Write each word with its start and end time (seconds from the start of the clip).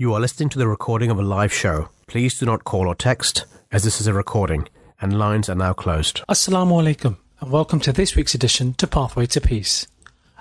You 0.00 0.14
are 0.14 0.20
listening 0.20 0.48
to 0.50 0.60
the 0.60 0.68
recording 0.68 1.10
of 1.10 1.18
a 1.18 1.22
live 1.22 1.52
show. 1.52 1.88
Please 2.06 2.38
do 2.38 2.46
not 2.46 2.62
call 2.62 2.86
or 2.86 2.94
text, 2.94 3.46
as 3.72 3.82
this 3.82 4.00
is 4.00 4.06
a 4.06 4.14
recording, 4.14 4.68
and 5.00 5.18
lines 5.18 5.48
are 5.48 5.56
now 5.56 5.72
closed. 5.72 6.22
Assalamu 6.28 6.80
alaikum, 6.80 7.16
and 7.40 7.50
welcome 7.50 7.80
to 7.80 7.92
this 7.92 8.14
week's 8.14 8.32
edition 8.32 8.74
to 8.74 8.86
Pathway 8.86 9.26
to 9.26 9.40
Peace, 9.40 9.88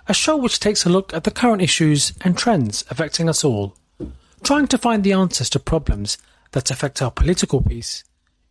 a 0.08 0.14
show 0.14 0.38
which 0.38 0.60
takes 0.60 0.86
a 0.86 0.90
look 0.90 1.12
at 1.12 1.24
the 1.24 1.32
current 1.32 1.64
issues 1.64 2.14
and 2.22 2.38
trends 2.38 2.86
affecting 2.92 3.28
us 3.28 3.44
all, 3.44 3.76
trying 4.44 4.68
to 4.68 4.78
find 4.78 5.04
the 5.04 5.14
answers 5.14 5.50
to 5.50 5.60
problems 5.60 6.20
that 6.52 6.70
affect 6.70 7.02
our 7.02 7.10
political 7.10 7.60
peace, 7.60 8.04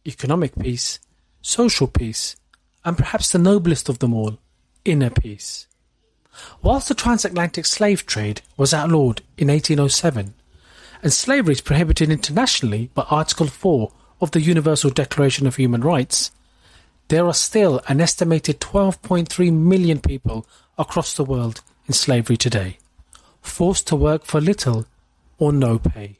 economic 0.04 0.58
peace, 0.58 0.98
social 1.40 1.86
peace, 1.86 2.34
and 2.84 2.98
perhaps 2.98 3.30
the 3.30 3.38
noblest 3.38 3.88
of 3.88 4.00
them 4.00 4.12
all, 4.12 4.38
inner 4.84 5.10
peace. 5.10 5.68
Whilst 6.62 6.88
the 6.88 6.94
transatlantic 6.96 7.64
slave 7.64 8.06
trade 8.06 8.42
was 8.56 8.74
outlawed 8.74 9.22
in 9.38 9.46
1807, 9.46 10.34
and 11.06 11.12
slavery 11.12 11.52
is 11.52 11.60
prohibited 11.60 12.10
internationally 12.10 12.90
by 12.92 13.06
Article 13.08 13.46
4 13.46 13.92
of 14.20 14.32
the 14.32 14.40
Universal 14.40 14.90
Declaration 14.90 15.46
of 15.46 15.54
Human 15.54 15.82
Rights, 15.82 16.32
there 17.06 17.24
are 17.28 17.32
still 17.32 17.80
an 17.86 18.00
estimated 18.00 18.58
12.3 18.58 19.52
million 19.52 20.00
people 20.00 20.48
across 20.76 21.14
the 21.14 21.22
world 21.22 21.60
in 21.86 21.94
slavery 21.94 22.36
today, 22.36 22.78
forced 23.40 23.86
to 23.86 23.94
work 23.94 24.24
for 24.24 24.40
little 24.40 24.84
or 25.38 25.52
no 25.52 25.78
pay. 25.78 26.18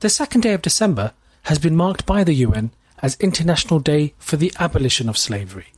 The 0.00 0.10
second 0.10 0.40
day 0.40 0.52
of 0.54 0.62
December 0.62 1.12
has 1.42 1.60
been 1.60 1.76
marked 1.76 2.06
by 2.06 2.24
the 2.24 2.34
UN 2.34 2.72
as 2.98 3.16
International 3.20 3.78
Day 3.78 4.14
for 4.18 4.36
the 4.36 4.52
Abolition 4.58 5.08
of 5.08 5.16
Slavery, 5.16 5.68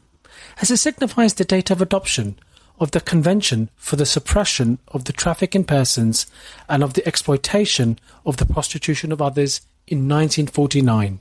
as 0.63 0.71
it 0.71 0.79
signifies 0.79 1.35
the 1.35 1.45
date 1.45 1.71
of 1.71 1.83
adoption 1.83 2.39
of 2.81 2.93
the 2.93 3.01
Convention 3.01 3.71
for 3.77 3.97
the 3.97 4.07
Suppression 4.07 4.79
of 4.89 5.05
the 5.05 5.13
Traffic 5.13 5.55
in 5.55 5.65
Persons 5.65 6.27
and 6.69 6.83
of 6.83 6.95
the 6.95 7.07
Exploitation 7.07 7.99
of 8.25 8.37
the 8.37 8.47
Prostitution 8.47 9.13
of 9.13 9.21
Others 9.21 9.63
in 9.87 10.09
1949. 10.09 11.19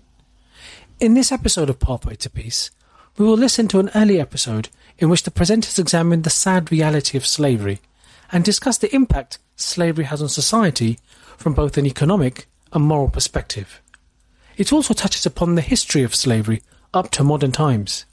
In 1.00 1.14
this 1.14 1.32
episode 1.32 1.70
of 1.70 1.80
Pathway 1.80 2.16
to 2.16 2.30
Peace, 2.30 2.72
we 3.18 3.26
will 3.26 3.38
listen 3.38 3.68
to 3.70 3.80
an 3.80 3.90
early 3.96 4.20
episode 4.20 4.70
in 5.00 5.10
which 5.10 5.24
the 5.24 5.32
presenters 5.32 5.80
examine 5.80 6.22
the 6.22 6.30
sad 6.30 6.72
reality 6.72 7.18
of 7.18 7.26
slavery 7.26 7.80
and 8.32 8.44
discuss 8.44 8.78
the 8.78 8.94
impact 8.94 9.40
slavery 9.56 10.06
has 10.06 10.22
on 10.22 10.30
society 10.30 11.00
from 11.38 11.54
both 11.54 11.78
an 11.78 11.86
economic 11.86 12.48
and 12.74 12.84
moral 12.84 13.10
perspective. 13.10 13.82
It 14.58 14.74
also 14.74 14.94
touches 14.94 15.26
upon 15.26 15.56
the 15.56 15.62
history 15.62 16.04
of 16.04 16.16
slavery 16.16 16.62
up 16.94 17.12
to 17.12 17.24
modern 17.24 17.52
times. 17.52 18.06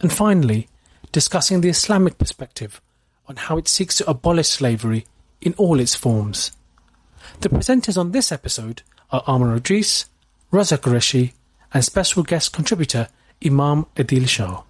And 0.00 0.12
finally, 0.12 0.68
discussing 1.12 1.60
the 1.60 1.68
Islamic 1.68 2.18
perspective 2.18 2.80
on 3.26 3.36
how 3.36 3.58
it 3.58 3.68
seeks 3.68 3.96
to 3.98 4.10
abolish 4.10 4.48
slavery 4.48 5.06
in 5.40 5.54
all 5.54 5.80
its 5.80 5.94
forms. 5.94 6.52
The 7.40 7.48
presenters 7.48 7.96
on 7.98 8.12
this 8.12 8.32
episode 8.32 8.82
are 9.10 9.22
Amaar 9.24 9.56
Idris, 9.56 10.06
Raza 10.52 10.78
Qureshi, 10.78 11.32
and 11.72 11.84
special 11.84 12.22
guest 12.22 12.52
contributor 12.52 13.08
Imam 13.44 13.86
Adeel 13.96 14.28
Shah. 14.28 14.62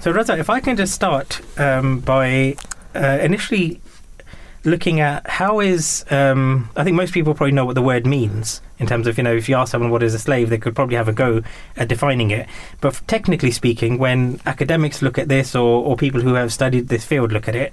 So, 0.00 0.12
Raza, 0.12 0.38
if 0.38 0.50
I 0.50 0.60
can 0.60 0.76
just 0.76 0.94
start 0.94 1.40
um, 1.58 2.00
by 2.00 2.56
uh, 2.94 3.18
initially 3.22 3.80
looking 4.64 5.00
at 5.00 5.28
how 5.28 5.60
is 5.60 6.04
um, 6.10 6.70
I 6.76 6.84
think 6.84 6.96
most 6.96 7.12
people 7.12 7.34
probably 7.34 7.52
know 7.52 7.64
what 7.64 7.74
the 7.74 7.82
word 7.82 8.06
means 8.06 8.60
in 8.78 8.86
terms 8.86 9.06
of 9.06 9.16
you 9.18 9.24
know 9.24 9.34
if 9.34 9.48
you 9.48 9.56
ask 9.56 9.72
someone 9.72 9.90
what 9.90 10.02
is 10.02 10.14
a 10.14 10.18
slave 10.18 10.50
they 10.50 10.58
could 10.58 10.74
probably 10.74 10.96
have 10.96 11.08
a 11.08 11.12
go 11.12 11.42
at 11.76 11.88
defining 11.88 12.30
it. 12.30 12.48
But 12.80 13.00
technically 13.06 13.50
speaking 13.50 13.98
when 13.98 14.40
academics 14.46 15.02
look 15.02 15.18
at 15.18 15.28
this 15.28 15.54
or, 15.54 15.84
or 15.84 15.96
people 15.96 16.20
who 16.20 16.34
have 16.34 16.52
studied 16.52 16.88
this 16.88 17.04
field 17.04 17.32
look 17.32 17.48
at 17.48 17.56
it 17.56 17.72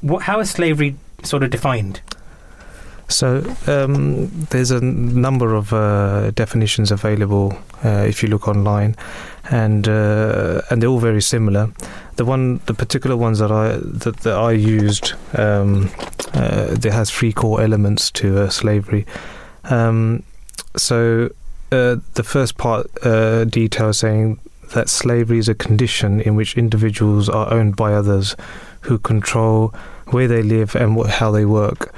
what, 0.00 0.22
how 0.22 0.40
is 0.40 0.50
slavery 0.50 0.96
sort 1.22 1.42
of 1.42 1.50
defined 1.50 2.00
so 3.08 3.44
um, 3.66 4.28
there's 4.50 4.70
a 4.70 4.80
number 4.80 5.54
of 5.54 5.72
uh, 5.72 6.30
definitions 6.32 6.90
available 6.90 7.56
uh, 7.84 8.04
if 8.08 8.22
you 8.22 8.28
look 8.28 8.48
online, 8.48 8.96
and 9.50 9.88
uh, 9.88 10.62
and 10.70 10.82
they're 10.82 10.88
all 10.88 11.00
very 11.00 11.22
similar. 11.22 11.70
The 12.16 12.24
one, 12.24 12.60
the 12.66 12.74
particular 12.74 13.16
ones 13.16 13.38
that 13.40 13.52
I 13.52 13.78
that, 13.82 14.18
that 14.18 14.36
I 14.36 14.52
used, 14.52 15.12
um, 15.36 15.90
uh, 16.32 16.74
there 16.74 16.92
has 16.92 17.10
three 17.10 17.32
core 17.32 17.60
elements 17.60 18.10
to 18.12 18.42
uh, 18.42 18.50
slavery. 18.50 19.06
Um, 19.64 20.22
so 20.76 21.30
uh, 21.72 21.96
the 22.14 22.22
first 22.24 22.56
part 22.56 22.86
details 23.50 23.98
saying 23.98 24.38
that 24.74 24.88
slavery 24.88 25.38
is 25.38 25.48
a 25.48 25.54
condition 25.54 26.20
in 26.20 26.34
which 26.34 26.56
individuals 26.56 27.28
are 27.28 27.52
owned 27.52 27.76
by 27.76 27.92
others 27.92 28.34
who 28.82 28.98
control 28.98 29.74
where 30.06 30.28
they 30.28 30.42
live 30.42 30.74
and 30.74 30.96
what, 30.96 31.10
how 31.10 31.30
they 31.30 31.44
work. 31.44 31.94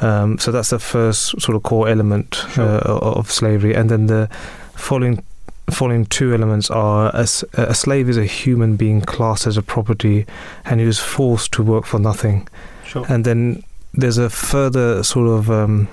Um, 0.00 0.38
so 0.38 0.50
that's 0.50 0.70
the 0.70 0.78
first 0.78 1.40
sort 1.40 1.56
of 1.56 1.62
core 1.62 1.88
element 1.88 2.42
sure. 2.50 2.64
uh, 2.64 2.98
of 2.98 3.30
slavery, 3.30 3.74
and 3.74 3.90
then 3.90 4.06
the 4.06 4.28
following 4.74 5.24
following 5.70 6.04
two 6.06 6.34
elements 6.34 6.70
are 6.70 7.10
a, 7.14 7.26
a, 7.54 7.74
slave 7.74 8.08
is 8.08 8.18
a 8.18 8.26
human 8.26 8.76
being 8.76 9.00
classed 9.00 9.46
as 9.46 9.56
a 9.56 9.62
property 9.62 10.26
and 10.66 10.78
who 10.78 10.86
is 10.86 10.98
forced 10.98 11.52
to 11.52 11.62
work 11.62 11.86
for 11.86 11.98
nothing. 11.98 12.46
Sure. 12.84 13.06
And 13.08 13.24
then 13.24 13.64
there's 13.94 14.18
a 14.18 14.28
further 14.28 15.02
sort 15.02 15.28
of 15.28 15.50
um, 15.50 15.88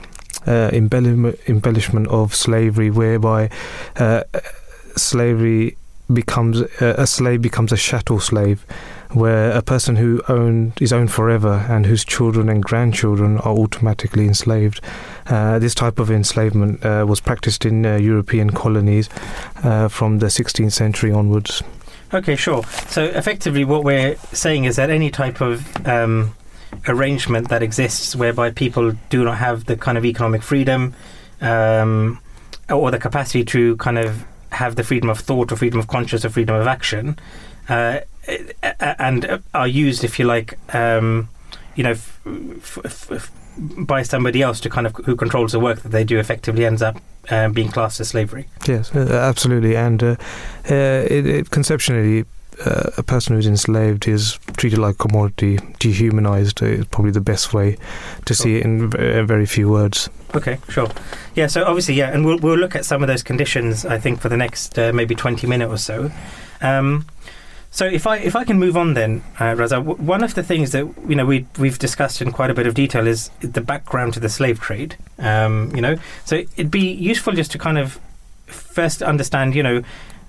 uh, 0.46 0.70
embellishment, 0.74 1.40
embellishment 1.48 2.08
of 2.08 2.36
slavery 2.36 2.90
whereby 2.90 3.50
uh, 3.96 4.24
slavery 4.98 5.78
becomes 6.12 6.62
uh, 6.62 6.96
a 6.98 7.08
slave 7.08 7.42
becomes 7.42 7.72
a 7.72 7.78
chattel 7.78 8.20
slave 8.20 8.66
where 9.14 9.52
a 9.52 9.62
person 9.62 9.96
who 9.96 10.22
owned 10.28 10.74
is 10.82 10.94
owned 10.94 11.12
forever 11.12 11.66
and 11.70 11.86
whose 11.86 12.06
children 12.06 12.50
and 12.50 12.64
grandchildren 12.64 13.38
are 13.40 13.54
automatically 13.54 14.26
enslaved. 14.26 14.82
Uh, 15.28 15.60
this 15.60 15.76
type 15.76 16.00
of 16.00 16.10
enslavement 16.10 16.84
uh, 16.86 17.06
was 17.08 17.20
practiced 17.20 17.66
in 17.66 17.86
uh, 17.86 17.96
European 17.96 18.50
colonies 18.52 19.10
uh, 19.64 19.88
from 19.88 20.20
the 20.20 20.28
16th 20.28 20.72
century 20.72 21.12
onwards. 21.12 21.62
Okay, 22.14 22.36
sure. 22.36 22.64
So 22.88 23.06
effectively, 23.06 23.64
what 23.64 23.84
we're 23.84 24.16
saying 24.34 24.66
is 24.66 24.76
that 24.76 24.90
any 24.90 25.10
type 25.10 25.40
of 25.40 25.88
um, 25.88 26.36
arrangement 26.88 27.50
that 27.50 27.64
exists 27.64 28.16
whereby 28.16 28.52
people 28.52 28.94
do 29.10 29.24
not 29.24 29.38
have 29.38 29.66
the 29.66 29.78
kind 29.78 29.98
of 29.98 30.06
economic 30.06 30.42
freedom 30.42 30.94
um, 31.40 32.20
or 32.70 32.92
the 32.92 33.00
capacity 33.00 33.44
to 33.46 33.78
kind 33.78 33.98
of 33.98 34.26
have 34.52 34.76
the 34.76 34.84
freedom 34.84 35.10
of 35.10 35.20
thought 35.20 35.52
or 35.52 35.56
freedom 35.56 35.80
of 35.80 35.88
conscience 35.88 36.26
or 36.26 36.30
freedom 36.30 36.56
of 36.56 36.68
action 36.68 37.18
uh, 37.70 38.02
and 38.80 39.42
are 39.54 39.68
used, 39.68 40.04
if 40.04 40.20
you 40.20 40.26
like, 40.26 40.58
um, 40.76 41.30
you 41.76 41.84
know, 41.84 41.92
f- 41.92 42.78
f- 42.84 43.12
f- 43.12 43.32
by 43.58 44.02
somebody 44.02 44.42
else 44.42 44.60
to 44.62 44.70
kind 44.70 44.88
of 44.88 44.96
who 45.06 45.16
controls 45.16 45.52
the 45.52 45.60
work 45.60 45.82
that 45.82 45.90
they 45.90 46.04
do, 46.04 46.20
effectively 46.20 46.66
ends 46.66 46.82
up 46.82 46.98
uh, 47.30 47.50
being 47.50 47.70
classed 47.70 48.00
as 48.00 48.10
slavery. 48.10 48.48
Yes, 48.68 48.94
uh, 48.96 49.10
absolutely, 49.12 49.76
and 49.76 50.04
uh, 50.04 50.16
uh, 50.70 51.06
it, 51.10 51.26
it 51.26 51.50
conceptually. 51.52 52.26
Uh, 52.66 52.92
a 52.98 53.02
person 53.02 53.36
who's 53.36 53.48
enslaved 53.48 54.08
is 54.08 54.38
treated 54.56 54.78
like 54.78 54.94
a 54.94 54.98
commodity, 54.98 55.58
dehumanized 55.80 56.62
is 56.62 56.86
probably 56.88 57.10
the 57.10 57.22
best 57.22 57.56
way 57.56 57.76
to 58.26 58.36
sure. 58.36 58.44
see 58.44 58.58
it 58.58 58.66
in 58.66 58.90
very 58.90 59.48
few 59.48 59.68
words. 59.68 60.10
Okay, 60.36 60.60
sure. 60.70 60.92
Yeah, 61.34 61.48
so 61.48 61.64
obviously, 61.64 61.96
yeah, 61.96 62.12
and 62.12 62.24
we'll, 62.24 62.38
we'll 62.38 62.58
look 62.58 62.76
at 62.76 62.86
some 62.86 63.02
of 63.02 63.08
those 63.08 63.24
conditions, 63.24 63.84
I 63.86 63.98
think, 63.98 64.20
for 64.20 64.30
the 64.30 64.38
next 64.38 64.78
uh, 64.78 64.92
maybe 64.94 65.16
20 65.16 65.48
minutes 65.48 65.72
or 65.72 65.78
so. 65.78 66.12
Um, 66.62 67.08
so 67.72 67.86
if 67.86 68.06
I 68.06 68.18
if 68.18 68.36
I 68.36 68.44
can 68.44 68.60
move 68.60 68.76
on 68.76 68.94
then, 68.94 69.24
uh, 69.40 69.56
Raza, 69.56 69.84
w- 69.84 69.96
one 69.96 70.24
of 70.24 70.36
the 70.36 70.44
things 70.44 70.72
that 70.72 70.86
you 71.08 71.16
know 71.16 71.26
we 71.26 71.46
we've 71.58 71.80
discussed 71.80 72.22
in 72.22 72.32
quite 72.32 72.52
a 72.52 72.54
bit 72.54 72.68
of 72.68 72.74
detail 72.74 73.08
is 73.08 73.30
the 73.40 73.62
background 73.62 74.14
to 74.16 74.20
the 74.20 74.30
slave 74.30 74.60
trade. 74.60 74.98
Um, 75.18 75.74
you 75.74 75.82
know, 75.82 75.96
so 76.26 76.36
it'd 76.36 76.70
be 76.70 76.92
useful 76.92 77.34
just 77.34 77.52
to 77.52 77.58
kind 77.58 77.78
of 77.78 78.00
first 78.46 79.02
understand, 79.02 79.56
you 79.56 79.64
know, 79.64 79.84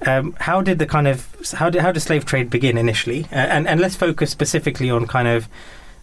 um, 0.06 0.36
how 0.38 0.62
did 0.62 0.78
the 0.78 0.86
kind 0.86 1.08
of 1.08 1.26
how 1.54 1.68
did 1.68 1.82
how 1.82 1.90
did 1.90 2.00
slave 2.00 2.24
trade 2.24 2.48
begin 2.48 2.78
initially, 2.78 3.24
uh, 3.32 3.36
and 3.36 3.66
and 3.66 3.80
let's 3.80 3.96
focus 3.96 4.30
specifically 4.30 4.88
on 4.88 5.06
kind 5.06 5.26
of 5.26 5.48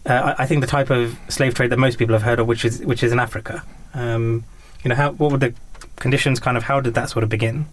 uh, 0.06 0.34
I 0.38 0.46
think 0.46 0.60
the 0.60 0.66
type 0.66 0.90
of 0.90 1.18
slave 1.28 1.54
trade 1.54 1.70
that 1.70 1.78
most 1.78 1.98
people 1.98 2.14
have 2.14 2.22
heard 2.22 2.38
of, 2.38 2.46
which 2.46 2.64
is 2.64 2.80
which 2.80 3.02
is 3.02 3.12
in 3.12 3.18
Africa. 3.18 3.62
Um, 3.94 4.44
you 4.84 4.88
know, 4.88 4.94
how 4.94 5.12
what 5.12 5.32
were 5.32 5.38
the 5.38 5.54
conditions? 5.96 6.40
Kind 6.40 6.56
of 6.56 6.64
how 6.64 6.80
did 6.80 6.94
that 6.94 7.10
sort 7.10 7.22
of 7.22 7.28
begin? 7.28 7.66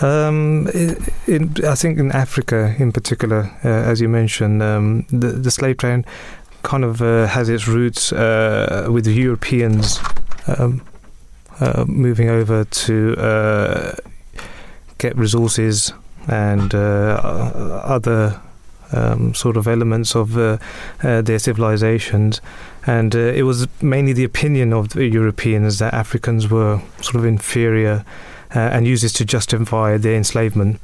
Um, 0.00 0.68
I 0.68 1.74
think 1.74 1.98
in 1.98 2.12
Africa, 2.12 2.74
in 2.78 2.92
particular, 2.92 3.50
uh, 3.64 3.68
as 3.68 4.00
you 4.00 4.08
mentioned, 4.08 4.62
um, 4.62 5.06
the, 5.10 5.32
the 5.32 5.50
slave 5.50 5.78
trade 5.78 6.04
kind 6.62 6.84
of 6.84 7.02
uh, 7.02 7.26
has 7.26 7.48
its 7.48 7.66
roots 7.66 8.12
uh, 8.12 8.88
with 8.90 9.06
Europeans 9.06 9.98
um, 10.46 10.82
uh, 11.60 11.84
moving 11.88 12.28
over 12.28 12.64
to 12.64 13.16
uh, 13.16 13.94
get 14.98 15.16
resources 15.16 15.92
and 16.28 16.74
uh, 16.74 17.20
other 17.84 18.40
um, 18.92 19.34
sort 19.34 19.56
of 19.56 19.66
elements 19.66 20.14
of 20.14 20.34
their 20.34 21.38
civilizations. 21.38 22.40
And 22.86 23.14
it 23.14 23.44
was 23.44 23.66
mainly 23.82 24.12
the 24.12 24.24
opinion 24.24 24.72
of 24.72 24.90
the 24.90 25.06
Europeans 25.06 25.78
that 25.78 25.92
Africans 25.92 26.48
were 26.48 26.80
sort 27.00 27.16
of 27.16 27.24
inferior 27.24 28.04
uh, 28.54 28.58
and 28.58 28.86
use 28.86 29.02
this 29.02 29.12
to 29.14 29.24
justify 29.24 29.96
their 29.96 30.14
enslavement. 30.16 30.78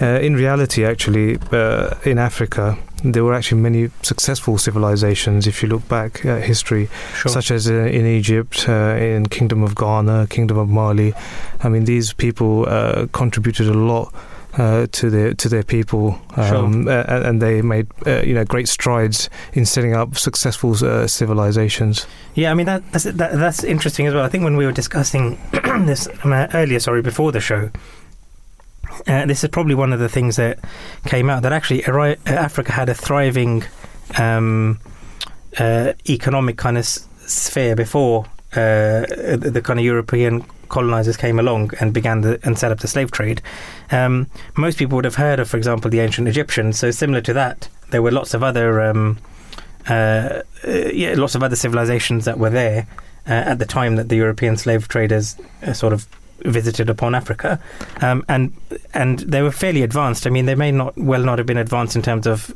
Uh, 0.00 0.18
in 0.20 0.34
reality, 0.34 0.84
actually, 0.84 1.38
uh, 1.52 1.94
in 2.04 2.18
Africa, 2.18 2.76
there 3.04 3.24
were 3.24 3.34
actually 3.34 3.60
many 3.60 3.90
successful 4.02 4.58
civilizations. 4.58 5.46
If 5.46 5.62
you 5.62 5.68
look 5.68 5.88
back 5.88 6.24
at 6.26 6.42
history, 6.42 6.88
Sure. 7.14 7.32
such 7.32 7.50
as 7.50 7.68
uh, 7.70 7.74
in 7.74 8.06
Egypt, 8.06 8.66
uh, 8.68 8.96
in 8.98 9.26
Kingdom 9.26 9.62
of 9.62 9.74
Ghana, 9.74 10.26
Kingdom 10.28 10.58
of 10.58 10.68
Mali. 10.68 11.14
I 11.62 11.68
mean, 11.68 11.84
these 11.84 12.12
people 12.12 12.66
uh, 12.68 13.06
contributed 13.12 13.68
a 13.68 13.74
lot. 13.74 14.12
Uh, 14.58 14.88
to 14.90 15.10
their 15.10 15.32
to 15.32 15.48
their 15.48 15.62
people, 15.62 16.20
um, 16.34 16.88
uh, 16.88 17.04
and 17.06 17.40
they 17.40 17.62
made 17.62 17.86
uh, 18.04 18.20
you 18.22 18.34
know 18.34 18.44
great 18.44 18.68
strides 18.68 19.30
in 19.52 19.64
setting 19.64 19.94
up 19.94 20.16
successful 20.16 20.72
uh, 20.84 21.06
civilizations. 21.06 22.04
Yeah, 22.34 22.50
I 22.50 22.54
mean 22.54 22.66
that 22.66 22.82
that's, 22.90 23.04
that, 23.04 23.32
that's 23.34 23.62
interesting 23.62 24.08
as 24.08 24.14
well. 24.14 24.24
I 24.24 24.28
think 24.28 24.42
when 24.42 24.56
we 24.56 24.66
were 24.66 24.72
discussing 24.72 25.38
this 25.86 26.08
um, 26.24 26.32
uh, 26.32 26.48
earlier, 26.52 26.80
sorry, 26.80 27.00
before 27.00 27.30
the 27.30 27.38
show, 27.38 27.70
uh, 29.06 29.26
this 29.26 29.44
is 29.44 29.50
probably 29.50 29.76
one 29.76 29.92
of 29.92 30.00
the 30.00 30.08
things 30.08 30.34
that 30.34 30.58
came 31.06 31.30
out 31.30 31.42
that 31.42 31.52
actually 31.52 31.84
Africa 31.84 32.72
had 32.72 32.88
a 32.88 32.94
thriving 32.94 33.62
um, 34.18 34.80
uh, 35.58 35.92
economic 36.08 36.56
kind 36.56 36.78
of 36.78 36.86
sphere 36.86 37.76
before 37.76 38.24
uh, 38.52 39.06
the, 39.36 39.50
the 39.52 39.62
kind 39.62 39.78
of 39.78 39.84
European 39.84 40.44
colonizers 40.70 41.16
came 41.16 41.38
along 41.38 41.72
and 41.80 41.92
began 41.92 42.22
the, 42.22 42.40
and 42.42 42.58
set 42.58 42.72
up 42.72 42.78
the 42.80 42.88
slave 42.88 43.10
trade. 43.10 43.42
Um, 43.90 44.26
most 44.56 44.78
people 44.78 44.96
would 44.96 45.04
have 45.04 45.16
heard 45.16 45.38
of, 45.38 45.50
for 45.50 45.58
example, 45.58 45.90
the 45.90 46.00
ancient 46.00 46.28
Egyptians. 46.28 46.78
So 46.78 46.90
similar 46.90 47.20
to 47.20 47.32
that, 47.34 47.68
there 47.90 48.00
were 48.00 48.10
lots 48.10 48.32
of 48.32 48.42
other. 48.42 48.80
Um, 48.80 49.18
uh, 49.88 50.42
yeah, 50.66 51.14
lots 51.16 51.34
of 51.34 51.42
other 51.42 51.56
civilizations 51.56 52.24
that 52.24 52.38
were 52.38 52.50
there 52.50 52.86
uh, 53.26 53.32
at 53.32 53.58
the 53.58 53.66
time 53.66 53.96
that 53.96 54.08
the 54.08 54.16
European 54.16 54.56
slave 54.56 54.88
traders 54.88 55.36
uh, 55.62 55.72
sort 55.72 55.92
of 55.92 56.06
visited 56.40 56.88
upon 56.88 57.14
Africa, 57.14 57.60
um, 58.00 58.24
and 58.28 58.52
and 58.94 59.20
they 59.20 59.42
were 59.42 59.50
fairly 59.50 59.82
advanced. 59.82 60.26
I 60.26 60.30
mean, 60.30 60.46
they 60.46 60.54
may 60.54 60.70
not 60.70 60.96
well 60.96 61.22
not 61.22 61.38
have 61.38 61.46
been 61.46 61.56
advanced 61.56 61.96
in 61.96 62.02
terms 62.02 62.26
of 62.26 62.54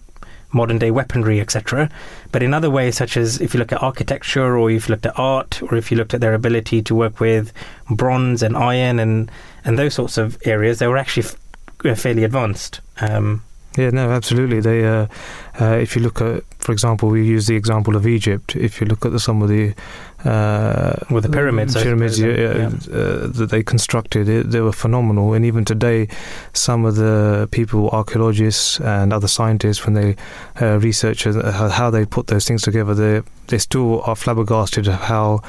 modern 0.54 0.78
day 0.78 0.90
weaponry, 0.90 1.40
etc. 1.40 1.90
But 2.32 2.42
in 2.42 2.54
other 2.54 2.70
ways, 2.70 2.96
such 2.96 3.16
as 3.16 3.40
if 3.40 3.52
you 3.52 3.58
look 3.60 3.72
at 3.72 3.82
architecture, 3.82 4.56
or 4.56 4.70
if 4.70 4.88
you 4.88 4.92
looked 4.92 5.06
at 5.06 5.18
art, 5.18 5.62
or 5.62 5.76
if 5.76 5.90
you 5.90 5.96
looked 5.98 6.14
at 6.14 6.20
their 6.20 6.34
ability 6.34 6.80
to 6.82 6.94
work 6.94 7.20
with 7.20 7.52
bronze 7.90 8.42
and 8.42 8.56
iron 8.56 8.98
and 8.98 9.30
and 9.64 9.78
those 9.78 9.94
sorts 9.94 10.16
of 10.18 10.38
areas, 10.44 10.78
they 10.78 10.86
were 10.86 10.98
actually 10.98 11.24
f- 11.26 11.36
uh, 11.84 11.94
fairly 11.94 12.24
advanced. 12.24 12.80
Um, 13.00 13.42
Yeah, 13.76 13.90
no, 13.90 14.10
absolutely. 14.10 14.60
They, 14.60 14.84
uh, 14.86 15.06
uh, 15.60 15.76
if 15.82 15.96
you 15.96 16.02
look 16.02 16.20
at, 16.20 16.44
for 16.60 16.70
example, 16.72 17.08
we 17.08 17.24
use 17.26 17.46
the 17.48 17.56
example 17.56 17.96
of 17.96 18.06
Egypt. 18.06 18.54
If 18.54 18.80
you 18.80 18.86
look 18.86 19.04
at 19.04 19.10
the, 19.12 19.18
some 19.18 19.42
of 19.42 19.48
the 19.48 19.74
uh, 20.24 20.96
With 21.10 21.24
the 21.24 21.30
pyramids, 21.30 21.74
pyramids 21.74 22.18
yeah, 22.18 22.28
yeah. 22.28 22.66
Uh, 22.66 23.26
that 23.28 23.48
they 23.50 23.62
constructed, 23.62 24.28
it, 24.28 24.50
they 24.50 24.60
were 24.60 24.72
phenomenal. 24.72 25.34
And 25.34 25.44
even 25.44 25.64
today, 25.64 26.08
some 26.52 26.84
of 26.84 26.96
the 26.96 27.48
people, 27.50 27.90
archaeologists 27.90 28.80
and 28.80 29.12
other 29.12 29.28
scientists, 29.28 29.84
when 29.84 29.94
they 29.94 30.16
uh, 30.60 30.78
research 30.78 31.26
uh, 31.26 31.68
how, 31.68 31.90
they 31.90 32.06
put 32.06 32.28
those 32.28 32.46
things 32.46 32.62
together, 32.62 32.94
they 32.94 33.22
they 33.48 33.58
still 33.58 34.02
are 34.02 34.16
flabbergasted 34.16 34.88
of 34.88 34.94
how. 34.94 35.42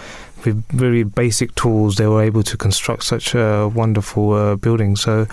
With 0.43 0.63
very 0.69 1.01
basic 1.03 1.55
tools, 1.55 1.95
they 1.95 2.05
were 2.05 2.21
able 2.21 2.43
to 2.43 2.55
construct 2.55 3.03
such 3.03 3.33
a 3.33 3.67
wonderful 3.67 4.33
uh, 4.33 4.55
building. 4.55 4.95
So, 4.95 5.25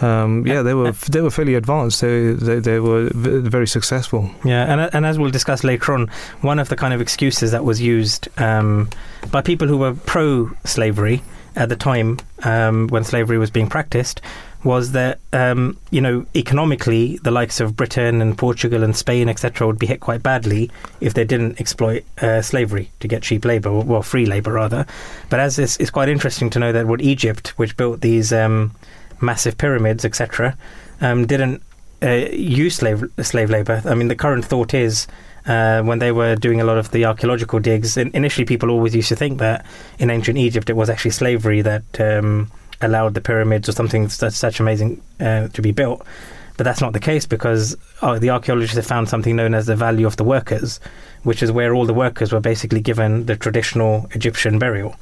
um, 0.00 0.46
yeah, 0.46 0.62
they 0.62 0.74
were 0.74 0.92
they 0.92 1.20
were 1.20 1.30
fairly 1.30 1.54
advanced. 1.54 2.00
They 2.00 2.32
they, 2.32 2.58
they 2.58 2.80
were 2.80 3.10
very 3.12 3.66
successful. 3.66 4.30
Yeah, 4.44 4.64
and 4.64 4.94
and 4.94 5.06
as 5.06 5.18
we'll 5.18 5.30
discuss 5.30 5.62
later 5.62 5.94
on, 5.94 6.08
one 6.40 6.58
of 6.58 6.68
the 6.68 6.76
kind 6.76 6.92
of 6.92 7.00
excuses 7.00 7.52
that 7.52 7.64
was 7.64 7.80
used 7.80 8.28
um, 8.40 8.90
by 9.30 9.40
people 9.42 9.68
who 9.68 9.78
were 9.78 9.94
pro-slavery 9.94 11.22
at 11.56 11.68
the 11.68 11.76
time 11.76 12.18
um, 12.42 12.88
when 12.88 13.04
slavery 13.04 13.38
was 13.38 13.50
being 13.50 13.68
practiced 13.68 14.20
was 14.64 14.92
that 14.92 15.20
um, 15.32 15.78
you 15.90 16.00
know 16.00 16.26
economically 16.34 17.18
the 17.18 17.30
likes 17.30 17.60
of 17.60 17.76
Britain 17.76 18.20
and 18.20 18.36
Portugal 18.36 18.82
and 18.82 18.96
Spain 18.96 19.28
etc 19.28 19.66
would 19.66 19.78
be 19.78 19.86
hit 19.86 20.00
quite 20.00 20.22
badly 20.22 20.70
if 21.00 21.14
they 21.14 21.24
didn't 21.24 21.60
exploit 21.60 22.02
uh, 22.20 22.40
slavery 22.42 22.90
to 23.00 23.06
get 23.06 23.22
cheap 23.22 23.44
labor 23.44 23.68
or 23.68 23.84
well 23.84 24.02
free 24.02 24.26
labor 24.26 24.52
rather. 24.52 24.86
But 25.28 25.38
as 25.38 25.58
it's, 25.58 25.76
it's 25.76 25.90
quite 25.90 26.08
interesting 26.08 26.50
to 26.50 26.58
know 26.58 26.72
that 26.72 26.86
what 26.86 27.00
Egypt, 27.02 27.48
which 27.58 27.76
built 27.76 28.00
these 28.00 28.32
um, 28.32 28.74
massive 29.24 29.58
pyramids 29.58 30.04
etc, 30.04 30.56
um, 31.00 31.26
didn't 31.26 31.62
uh, 32.02 32.28
use 32.32 32.76
slave 32.76 33.04
slave 33.22 33.50
labor. 33.50 33.82
I 33.84 33.94
mean, 33.94 34.08
the 34.08 34.16
current 34.16 34.44
thought 34.44 34.74
is 34.74 35.06
uh, 35.46 35.82
when 35.82 35.98
they 35.98 36.12
were 36.12 36.36
doing 36.36 36.60
a 36.60 36.64
lot 36.64 36.78
of 36.78 36.90
the 36.90 37.04
archaeological 37.04 37.60
digs. 37.60 37.96
In, 37.96 38.10
initially, 38.14 38.44
people 38.44 38.70
always 38.70 38.94
used 38.94 39.08
to 39.08 39.16
think 39.16 39.38
that 39.38 39.64
in 39.98 40.10
ancient 40.10 40.38
Egypt 40.38 40.70
it 40.70 40.76
was 40.76 40.90
actually 40.90 41.12
slavery 41.12 41.62
that 41.62 42.00
um, 42.00 42.50
allowed 42.80 43.14
the 43.14 43.20
pyramids 43.20 43.68
or 43.68 43.72
something 43.72 44.08
such, 44.08 44.34
such 44.34 44.60
amazing 44.60 45.02
uh, 45.20 45.48
to 45.48 45.62
be 45.62 45.72
built. 45.72 46.06
But 46.56 46.64
that's 46.64 46.80
not 46.80 46.92
the 46.92 47.00
case 47.00 47.26
because 47.26 47.76
uh, 48.00 48.18
the 48.18 48.30
archaeologists 48.30 48.76
have 48.76 48.86
found 48.86 49.08
something 49.08 49.34
known 49.34 49.54
as 49.54 49.66
the 49.66 49.74
value 49.74 50.06
of 50.06 50.16
the 50.16 50.24
workers, 50.24 50.78
which 51.24 51.42
is 51.42 51.50
where 51.50 51.74
all 51.74 51.84
the 51.84 51.94
workers 51.94 52.32
were 52.32 52.40
basically 52.40 52.80
given 52.80 53.26
the 53.26 53.36
traditional 53.36 54.08
Egyptian 54.12 54.58
burial. 54.58 54.94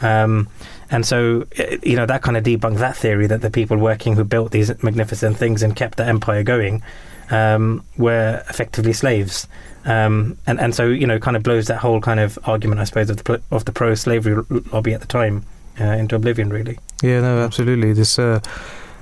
Um, 0.00 0.48
and 0.90 1.04
so, 1.04 1.46
uh, 1.58 1.76
you 1.82 1.96
know, 1.96 2.06
that 2.06 2.22
kind 2.22 2.36
of 2.36 2.44
debunked 2.44 2.78
that 2.78 2.96
theory 2.96 3.26
that 3.26 3.40
the 3.40 3.50
people 3.50 3.76
working 3.76 4.16
who 4.16 4.24
built 4.24 4.52
these 4.52 4.70
magnificent 4.82 5.36
things 5.36 5.62
and 5.62 5.74
kept 5.74 5.96
the 5.96 6.06
empire 6.06 6.42
going 6.42 6.82
um, 7.30 7.84
were 7.96 8.42
effectively 8.48 8.92
slaves. 8.92 9.48
Um, 9.84 10.38
and, 10.46 10.60
and 10.60 10.74
so, 10.74 10.86
you 10.86 11.06
know, 11.06 11.18
kind 11.18 11.36
of 11.36 11.42
blows 11.42 11.66
that 11.66 11.78
whole 11.78 12.00
kind 12.00 12.20
of 12.20 12.38
argument, 12.44 12.80
I 12.80 12.84
suppose, 12.84 13.10
of 13.10 13.22
the, 13.22 13.40
of 13.50 13.64
the 13.64 13.72
pro 13.72 13.94
slavery 13.94 14.44
lobby 14.72 14.92
at 14.92 15.00
the 15.00 15.06
time 15.06 15.44
uh, 15.80 15.84
into 15.84 16.16
oblivion, 16.16 16.50
really. 16.50 16.78
Yeah, 17.02 17.20
no, 17.20 17.38
absolutely. 17.40 17.92
This 17.92 18.18
uh, 18.18 18.40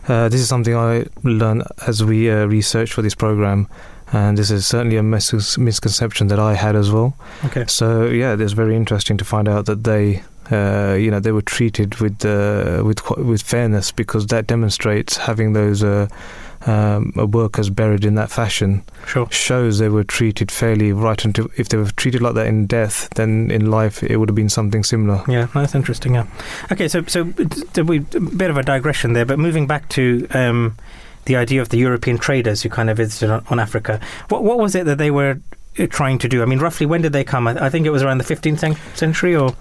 uh, 0.09 0.29
this 0.29 0.41
is 0.41 0.49
something 0.49 0.75
I 0.77 1.07
learned 1.25 1.65
as 1.87 2.05
we 2.05 2.31
uh, 2.31 2.47
researched 2.47 2.93
for 2.93 3.03
this 3.03 3.15
program, 3.15 3.67
and 4.13 4.39
this 4.39 4.51
is 4.51 4.67
certainly 4.67 4.97
a 4.97 5.03
mis- 5.03 5.59
misconception 5.59 6.29
that 6.29 6.39
I 6.39 6.55
had 6.55 6.77
as 6.77 6.91
well. 6.91 7.17
Okay. 7.47 7.65
So 7.67 8.07
yeah, 8.07 8.37
it's 8.39 8.53
very 8.53 8.77
interesting 8.77 9.17
to 9.17 9.25
find 9.25 9.49
out 9.49 9.67
that 9.67 9.85
they, 9.85 10.23
uh, 10.51 10.95
you 10.99 11.11
know, 11.11 11.21
they 11.21 11.33
were 11.33 11.43
treated 11.43 11.97
with 11.97 12.25
uh, 12.25 12.83
with 12.85 13.01
with 13.19 13.43
fairness 13.43 13.93
because 13.93 14.27
that 14.29 14.47
demonstrates 14.47 15.17
having 15.17 15.53
those 15.53 15.83
uh, 15.83 16.09
um, 16.67 17.13
workers 17.17 17.71
buried 17.71 18.05
in 18.05 18.15
that 18.17 18.31
fashion 18.31 18.83
Sure. 19.07 19.29
shows 19.31 19.79
they 19.79 19.89
were 19.89 20.03
treated 20.05 20.51
fairly 20.51 20.93
right 20.93 21.25
until 21.25 21.49
if 21.57 21.69
they 21.69 21.77
were 21.77 21.91
treated 21.97 22.23
like 22.23 22.35
that 22.35 22.47
in 22.47 22.67
death, 22.67 23.09
then 23.15 23.51
in 23.51 23.71
life 23.71 24.03
it 24.03 24.17
would 24.17 24.29
have 24.29 24.35
been 24.37 24.49
something 24.49 24.83
similar. 24.83 25.23
Yeah, 25.29 25.47
that's 25.55 25.75
interesting. 25.75 26.15
Yeah. 26.15 26.27
Okay, 26.73 26.89
so 26.89 27.03
so 27.07 27.23
we 27.85 27.99
a 27.99 28.21
bit 28.21 28.51
of 28.51 28.57
a 28.57 28.63
digression 28.63 29.13
there, 29.13 29.25
but 29.27 29.39
moving 29.39 29.67
back 29.67 29.89
to 29.91 30.27
um, 30.31 30.77
the 31.27 31.37
idea 31.37 31.61
of 31.63 31.69
the 31.69 31.79
European 31.79 32.19
traders 32.19 32.63
who 32.63 32.69
kind 32.69 32.89
of 32.91 32.97
visited 32.97 33.31
on, 33.31 33.45
on 33.49 33.59
Africa. 33.61 34.01
What 34.29 34.43
what 34.45 34.59
was 34.59 34.75
it 34.75 34.87
that 34.87 34.99
they 34.99 35.11
were 35.11 35.41
uh, 35.79 35.87
trying 35.89 36.19
to 36.19 36.29
do? 36.29 36.43
I 36.43 36.47
mean, 36.47 36.59
roughly 36.59 36.87
when 36.87 37.03
did 37.03 37.13
they 37.13 37.25
come? 37.25 37.47
I, 37.47 37.67
I 37.67 37.71
think 37.71 37.87
it 37.87 37.91
was 37.91 38.03
around 38.03 38.19
the 38.19 38.25
15th 38.25 38.97
century, 38.97 39.37
or 39.37 39.55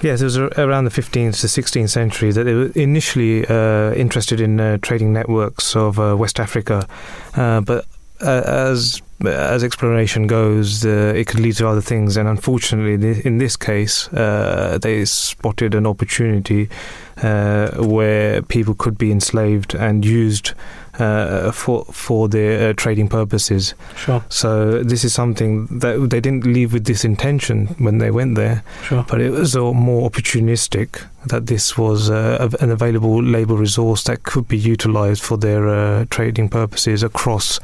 Yes, 0.00 0.20
it 0.20 0.24
was 0.24 0.38
around 0.38 0.84
the 0.84 0.90
15th 0.90 1.40
to 1.40 1.48
16th 1.48 1.90
century 1.90 2.30
that 2.30 2.44
they 2.44 2.54
were 2.54 2.70
initially 2.76 3.44
uh, 3.46 3.92
interested 3.94 4.40
in 4.40 4.60
uh, 4.60 4.78
trading 4.80 5.12
networks 5.12 5.74
of 5.74 5.98
uh, 5.98 6.16
West 6.16 6.38
Africa, 6.38 6.86
uh, 7.34 7.60
but 7.62 7.84
uh, 8.20 8.42
as 8.46 9.02
as 9.26 9.64
exploration 9.64 10.28
goes, 10.28 10.86
uh, 10.86 11.12
it 11.16 11.26
could 11.26 11.40
lead 11.40 11.56
to 11.56 11.66
other 11.66 11.80
things. 11.80 12.16
And 12.16 12.28
unfortunately, 12.28 13.20
in 13.24 13.38
this 13.38 13.56
case, 13.56 14.06
they 14.12 15.04
spotted 15.04 15.74
an 15.74 15.84
opportunity 15.88 16.68
where 17.16 18.42
people 18.42 18.74
could 18.74 18.96
be 18.96 19.10
enslaved 19.10 19.74
and 19.74 20.04
used 20.04 20.52
uh, 20.98 21.52
for 21.52 21.84
for 21.92 22.28
their 22.28 22.70
uh, 22.70 22.72
trading 22.72 23.08
purposes. 23.08 23.74
sure, 23.96 24.24
So 24.28 24.82
this 24.82 25.04
is 25.04 25.14
something 25.14 25.66
that 25.78 26.10
they 26.10 26.20
didn't 26.20 26.44
leave 26.44 26.72
with 26.72 26.84
this 26.84 27.04
intention 27.04 27.68
when 27.78 27.98
they 27.98 28.10
went 28.10 28.34
there 28.34 28.62
sure, 28.82 29.04
but 29.08 29.20
it 29.20 29.30
was 29.30 29.56
more 29.56 30.10
opportunistic 30.10 31.04
that 31.26 31.46
this 31.46 31.76
was 31.78 32.10
uh, 32.10 32.48
an 32.60 32.70
available 32.70 33.22
labour 33.22 33.54
resource 33.54 34.04
that 34.04 34.22
could 34.22 34.48
be 34.48 34.58
utilised 34.58 35.22
for 35.22 35.36
their 35.36 35.68
uh, 35.68 36.04
trading 36.10 36.48
purposes 36.48 37.02
across 37.02 37.60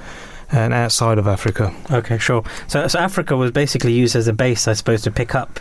and 0.53 0.73
outside 0.73 1.19
of 1.19 1.27
Africa. 1.27 1.75
okay, 1.91 2.19
sure. 2.19 2.45
So 2.69 2.87
so 2.87 2.99
Africa 2.99 3.37
was 3.37 3.51
basically 3.51 3.93
used 3.93 4.15
as 4.15 4.29
a 4.29 4.33
base, 4.33 4.69
I 4.69 4.75
suppose, 4.75 5.03
to 5.03 5.11
pick 5.11 5.35
up, 5.35 5.59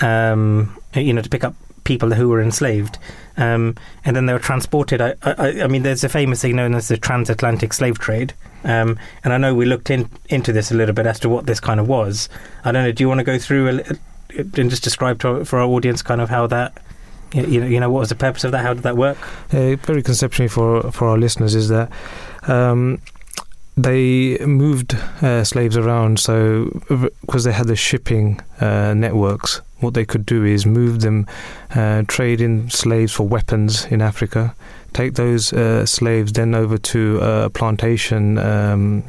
um, 0.00 0.76
you 0.94 1.12
know, 1.12 1.22
to 1.22 1.28
pick 1.28 1.42
up 1.42 1.54
people 1.86 2.10
who 2.12 2.28
were 2.28 2.42
enslaved. 2.42 2.98
Um, 3.38 3.76
and 4.04 4.14
then 4.16 4.26
they 4.26 4.32
were 4.32 4.38
transported. 4.38 5.00
I, 5.00 5.14
I, 5.22 5.62
I 5.62 5.66
mean, 5.66 5.82
there's 5.82 6.04
a 6.04 6.08
famous 6.08 6.42
thing 6.42 6.56
known 6.56 6.74
as 6.74 6.88
the 6.88 6.96
transatlantic 6.96 7.72
slave 7.72 7.98
trade. 7.98 8.34
Um, 8.64 8.98
and 9.24 9.32
I 9.32 9.38
know 9.38 9.54
we 9.54 9.64
looked 9.64 9.90
in, 9.90 10.10
into 10.28 10.52
this 10.52 10.70
a 10.70 10.74
little 10.74 10.94
bit 10.94 11.06
as 11.06 11.20
to 11.20 11.28
what 11.28 11.46
this 11.46 11.60
kind 11.60 11.80
of 11.80 11.86
was. 11.86 12.28
I 12.64 12.72
don't 12.72 12.82
know. 12.82 12.92
Do 12.92 13.04
you 13.04 13.08
want 13.08 13.20
to 13.20 13.24
go 13.24 13.38
through 13.38 13.70
a, 13.70 13.72
li- 13.72 13.84
and 14.56 14.70
just 14.70 14.82
describe 14.82 15.20
to, 15.20 15.44
for 15.44 15.60
our 15.60 15.66
audience 15.66 16.02
kind 16.02 16.20
of 16.20 16.28
how 16.28 16.46
that, 16.48 16.76
you 17.32 17.46
you 17.46 17.60
know, 17.60 17.66
you 17.66 17.80
know, 17.80 17.90
what 17.90 18.00
was 18.00 18.08
the 18.08 18.16
purpose 18.16 18.44
of 18.44 18.52
that? 18.52 18.62
How 18.62 18.74
did 18.74 18.82
that 18.82 18.96
work? 18.96 19.18
Uh, 19.52 19.76
very 19.76 20.02
conceptually 20.02 20.48
for 20.48 20.90
for 20.92 21.08
our 21.08 21.18
listeners 21.18 21.54
is 21.54 21.68
that 21.68 21.90
um, 22.48 23.00
they 23.76 24.38
moved 24.38 24.94
uh, 24.94 25.44
slaves 25.44 25.76
around. 25.76 26.18
So 26.18 26.70
because 27.20 27.44
they 27.44 27.52
had 27.52 27.66
the 27.66 27.76
shipping 27.76 28.40
uh, 28.60 28.94
networks, 28.94 29.60
what 29.80 29.94
they 29.94 30.04
could 30.04 30.24
do 30.24 30.44
is 30.44 30.64
move 30.64 31.00
them, 31.00 31.26
uh, 31.74 32.02
trade 32.08 32.40
in 32.40 32.70
slaves 32.70 33.12
for 33.12 33.28
weapons 33.28 33.84
in 33.86 34.00
Africa, 34.00 34.54
take 34.94 35.14
those 35.14 35.52
uh, 35.52 35.84
slaves 35.84 36.32
then 36.32 36.54
over 36.54 36.78
to 36.78 37.20
uh, 37.20 37.48
plantation 37.50 38.38
um, 38.38 39.04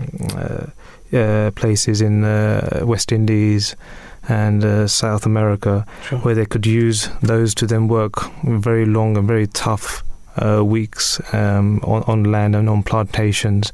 uh, 1.14 1.52
places 1.52 2.02
in 2.02 2.22
the 2.22 2.84
West 2.86 3.14
Indies 3.14 3.76
and 4.28 4.92
South 4.92 5.26
America, 5.26 5.86
sure. 6.04 6.20
where 6.20 6.36
they 6.36 6.46
could 6.46 6.66
use 6.66 7.08
those 7.22 7.56
to 7.56 7.66
then 7.66 7.88
work 7.88 8.30
very 8.44 8.86
long 8.86 9.16
and 9.16 9.26
very 9.26 9.48
tough 9.48 10.04
uh, 10.38 10.64
weeks 10.64 11.22
um, 11.34 11.80
on, 11.84 12.04
on 12.04 12.24
land 12.32 12.56
and 12.56 12.70
on 12.70 12.84
plantations, 12.84 13.72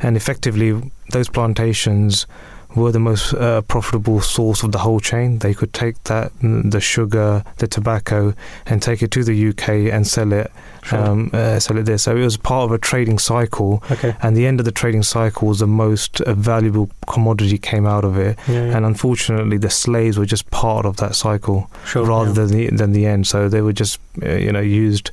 and 0.00 0.16
effectively 0.16 0.92
those 1.10 1.28
plantations 1.28 2.26
were 2.74 2.92
the 2.92 2.98
most 2.98 3.34
uh, 3.34 3.62
profitable 3.62 4.20
source 4.20 4.62
of 4.62 4.72
the 4.72 4.78
whole 4.78 5.00
chain. 5.00 5.38
They 5.38 5.54
could 5.54 5.72
take 5.72 6.02
that, 6.04 6.32
the 6.40 6.80
sugar, 6.80 7.44
the 7.58 7.66
tobacco, 7.66 8.34
and 8.66 8.80
take 8.80 9.02
it 9.02 9.10
to 9.12 9.24
the 9.24 9.48
UK 9.48 9.92
and 9.92 10.06
sell 10.06 10.32
it, 10.32 10.50
sure. 10.82 10.98
um, 10.98 11.30
uh, 11.32 11.58
sell 11.58 11.78
it 11.78 11.84
there. 11.84 11.98
So 11.98 12.16
it 12.16 12.24
was 12.24 12.36
part 12.36 12.64
of 12.64 12.72
a 12.72 12.78
trading 12.78 13.18
cycle. 13.18 13.82
Okay. 13.90 14.16
And 14.22 14.36
the 14.36 14.46
end 14.46 14.60
of 14.60 14.64
the 14.64 14.72
trading 14.72 15.02
cycle 15.02 15.48
was 15.48 15.58
the 15.58 15.66
most 15.66 16.20
uh, 16.22 16.34
valuable 16.34 16.90
commodity 17.06 17.58
came 17.58 17.86
out 17.86 18.04
of 18.04 18.16
it. 18.16 18.38
Yeah, 18.48 18.66
yeah. 18.66 18.76
And 18.76 18.86
unfortunately, 18.86 19.58
the 19.58 19.70
slaves 19.70 20.18
were 20.18 20.26
just 20.26 20.50
part 20.50 20.86
of 20.86 20.96
that 20.96 21.14
cycle 21.14 21.70
sure, 21.84 22.04
rather 22.06 22.28
yeah. 22.28 22.34
than 22.34 22.48
the 22.48 22.70
than 22.70 22.92
the 22.92 23.06
end. 23.06 23.26
So 23.26 23.48
they 23.48 23.60
were 23.60 23.72
just 23.72 24.00
uh, 24.22 24.32
you 24.32 24.52
know 24.52 24.60
used 24.60 25.10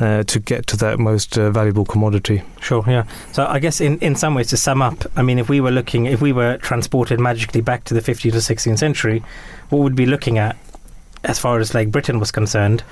uh, 0.00 0.22
to 0.24 0.40
get 0.40 0.66
to 0.68 0.76
that 0.78 0.98
most 0.98 1.38
uh, 1.38 1.50
valuable 1.50 1.84
commodity. 1.84 2.42
Sure, 2.60 2.82
yeah. 2.86 3.04
So 3.32 3.46
I 3.46 3.58
guess 3.58 3.80
in, 3.80 3.98
in 3.98 4.16
some 4.16 4.34
ways 4.34 4.48
to 4.48 4.56
sum 4.56 4.82
up, 4.82 5.04
I 5.16 5.22
mean, 5.22 5.38
if 5.38 5.48
we 5.48 5.60
were 5.60 5.70
looking, 5.70 6.06
if 6.06 6.20
we 6.20 6.32
were 6.32 6.56
transported 6.58 7.20
magically 7.20 7.60
back 7.60 7.84
to 7.84 7.94
the 7.94 8.00
15th 8.00 8.32
to 8.32 8.38
16th 8.38 8.78
century, 8.78 9.22
what 9.68 9.80
we'd 9.80 9.94
be 9.94 10.06
looking 10.06 10.38
at, 10.38 10.56
as 11.22 11.38
far 11.38 11.58
as 11.58 11.74
like 11.74 11.90
Britain 11.90 12.18
was 12.18 12.32
concerned, 12.32 12.82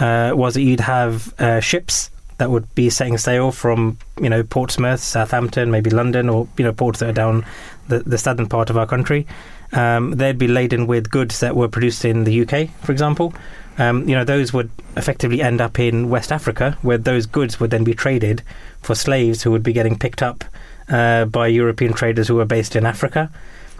uh, 0.00 0.32
was 0.34 0.54
that 0.54 0.62
you'd 0.62 0.80
have 0.80 1.32
uh, 1.40 1.60
ships 1.60 2.10
that 2.38 2.50
would 2.50 2.72
be 2.74 2.90
setting 2.90 3.16
sail 3.16 3.50
from 3.50 3.96
you 4.20 4.28
know 4.28 4.42
Portsmouth, 4.42 5.00
Southampton, 5.00 5.70
maybe 5.70 5.90
London, 5.90 6.28
or 6.28 6.48
you 6.58 6.64
know 6.64 6.72
ports 6.72 7.00
that 7.00 7.10
are 7.10 7.12
down 7.12 7.46
the, 7.88 8.00
the 8.00 8.18
southern 8.18 8.48
part 8.48 8.70
of 8.70 8.76
our 8.76 8.86
country. 8.86 9.26
Um, 9.72 10.12
they'd 10.12 10.38
be 10.38 10.48
laden 10.48 10.86
with 10.86 11.10
goods 11.10 11.40
that 11.40 11.56
were 11.56 11.68
produced 11.68 12.04
in 12.04 12.24
the 12.24 12.42
UK, 12.42 12.70
for 12.84 12.92
example. 12.92 13.34
Um, 13.78 14.08
you 14.08 14.14
know, 14.14 14.24
those 14.24 14.52
would 14.52 14.70
effectively 14.96 15.42
end 15.42 15.60
up 15.60 15.78
in 15.78 16.08
West 16.08 16.32
Africa, 16.32 16.78
where 16.82 16.98
those 16.98 17.26
goods 17.26 17.60
would 17.60 17.70
then 17.70 17.84
be 17.84 17.94
traded 17.94 18.42
for 18.82 18.94
slaves 18.94 19.42
who 19.42 19.50
would 19.50 19.62
be 19.62 19.72
getting 19.72 19.98
picked 19.98 20.22
up 20.22 20.44
uh, 20.88 21.24
by 21.26 21.46
European 21.46 21.92
traders 21.92 22.28
who 22.28 22.36
were 22.36 22.44
based 22.46 22.74
in 22.76 22.86
Africa. 22.86 23.30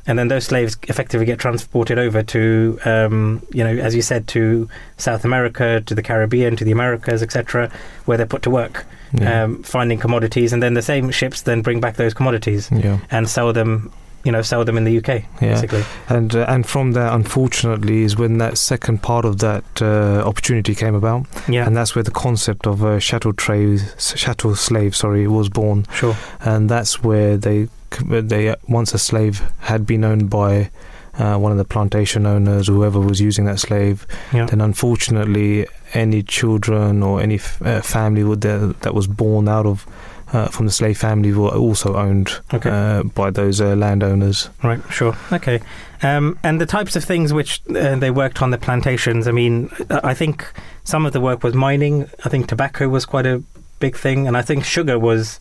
And 0.09 0.17
then 0.19 0.29
those 0.29 0.45
slaves 0.45 0.77
effectively 0.85 1.27
get 1.27 1.41
transported 1.41 1.99
over 1.99 2.23
to, 2.23 2.79
um, 2.85 3.45
you 3.53 3.65
know, 3.65 3.77
as 3.83 3.93
you 3.95 4.03
said, 4.03 4.29
to 4.29 4.69
South 4.99 5.25
America, 5.25 5.81
to 5.87 5.95
the 5.97 6.03
Caribbean, 6.03 6.55
to 6.57 6.65
the 6.65 6.71
Americas, 6.71 7.23
etc., 7.25 7.73
where 8.05 8.17
they're 8.17 8.25
put 8.27 8.43
to 8.43 8.51
work, 8.51 8.87
Yeah. 9.13 9.45
um, 9.45 9.63
finding 9.65 9.99
commodities. 9.99 10.53
And 10.53 10.63
then 10.63 10.75
the 10.75 10.83
same 10.83 11.11
ships 11.11 11.43
then 11.43 11.61
bring 11.61 11.81
back 11.81 11.97
those 11.97 12.15
commodities 12.15 12.69
yeah. 12.71 12.99
and 13.11 13.29
sell 13.29 13.53
them, 13.53 13.91
you 14.27 14.33
know, 14.33 14.43
sell 14.43 14.65
them 14.65 14.77
in 14.77 14.85
the 14.85 14.99
UK, 14.99 15.09
Yeah. 15.41 15.55
basically. 15.55 15.85
And 16.09 16.35
uh, 16.35 16.45
and 16.49 16.67
from 16.67 16.93
there, 16.93 17.07
unfortunately, 17.21 18.03
is 18.03 18.17
when 18.19 18.39
that 18.39 18.59
second 18.59 18.99
part 19.03 19.25
of 19.25 19.35
that 19.39 19.65
uh, 19.81 20.23
opportunity 20.29 20.75
came 20.75 20.95
about, 20.97 21.27
Yeah, 21.49 21.67
and 21.67 21.77
that's 21.77 21.95
where 21.95 22.03
the 22.05 22.11
concept 22.27 22.67
of 22.67 22.83
uh, 22.85 22.99
chattel 23.01 23.33
trade, 23.33 23.81
chattel 24.17 24.57
slave, 24.57 24.91
sorry, 24.97 25.27
was 25.29 25.49
born. 25.49 25.85
sure. 25.95 26.17
and 26.41 26.69
that's 26.69 27.03
where 27.05 27.37
they 27.39 27.69
they 28.11 28.55
once 28.69 28.95
a 28.95 28.99
slave 28.99 29.41
had 29.61 29.87
been 29.87 30.05
owned 30.05 30.29
by 30.29 30.71
uh, 31.19 31.39
one 31.39 31.53
of 31.53 31.59
the 31.59 31.65
plantation 31.65 32.27
owners, 32.27 32.67
whoever 32.69 33.01
was 33.01 33.21
using 33.21 33.47
that 33.47 33.59
slave, 33.61 34.07
Yeah. 34.33 34.47
then 34.47 34.61
unfortunately 34.61 35.67
any 35.95 36.23
children 36.23 37.03
or 37.03 37.21
any 37.23 37.37
f- 37.37 37.63
uh, 37.63 37.81
family 37.81 38.23
would 38.25 38.41
that, 38.43 38.81
that 38.81 38.93
was 38.95 39.07
born 39.07 39.49
out 39.49 39.67
of 39.67 39.87
uh, 40.33 40.49
from 40.49 40.67
the 40.67 40.73
slave 40.73 40.99
family 40.99 41.33
were 41.33 41.49
also 41.51 41.95
owned 41.97 42.41
Okay. 42.53 42.71
uh, 42.71 43.03
by 43.05 43.31
those 43.31 43.61
uh, 43.61 43.75
landowners. 43.77 44.51
Right, 44.63 44.81
sure. 44.91 45.17
Okay. 45.33 45.61
Um, 46.03 46.39
and 46.43 46.61
the 46.61 46.67
types 46.67 46.97
of 46.97 47.05
things 47.05 47.33
which 47.33 47.61
uh, 47.71 47.97
they 47.97 48.11
worked 48.11 48.43
on 48.43 48.51
the 48.51 48.59
plantations, 48.59 49.27
I 49.29 49.33
mean, 49.33 49.71
I 49.91 50.11
I 50.11 50.15
think 50.15 50.53
some 50.85 51.07
of 51.07 51.13
the 51.13 51.21
work 51.21 51.43
was 51.43 51.55
mining. 51.55 52.09
I 52.25 52.29
think 52.29 52.49
tobacco 52.49 52.89
was 52.89 53.07
quite 53.07 53.27
a 53.27 53.43
big 53.79 53.97
thing. 53.97 54.27
And 54.27 54.37
I 54.37 54.43
think 54.43 54.65
sugar 54.65 54.99
was 54.99 55.39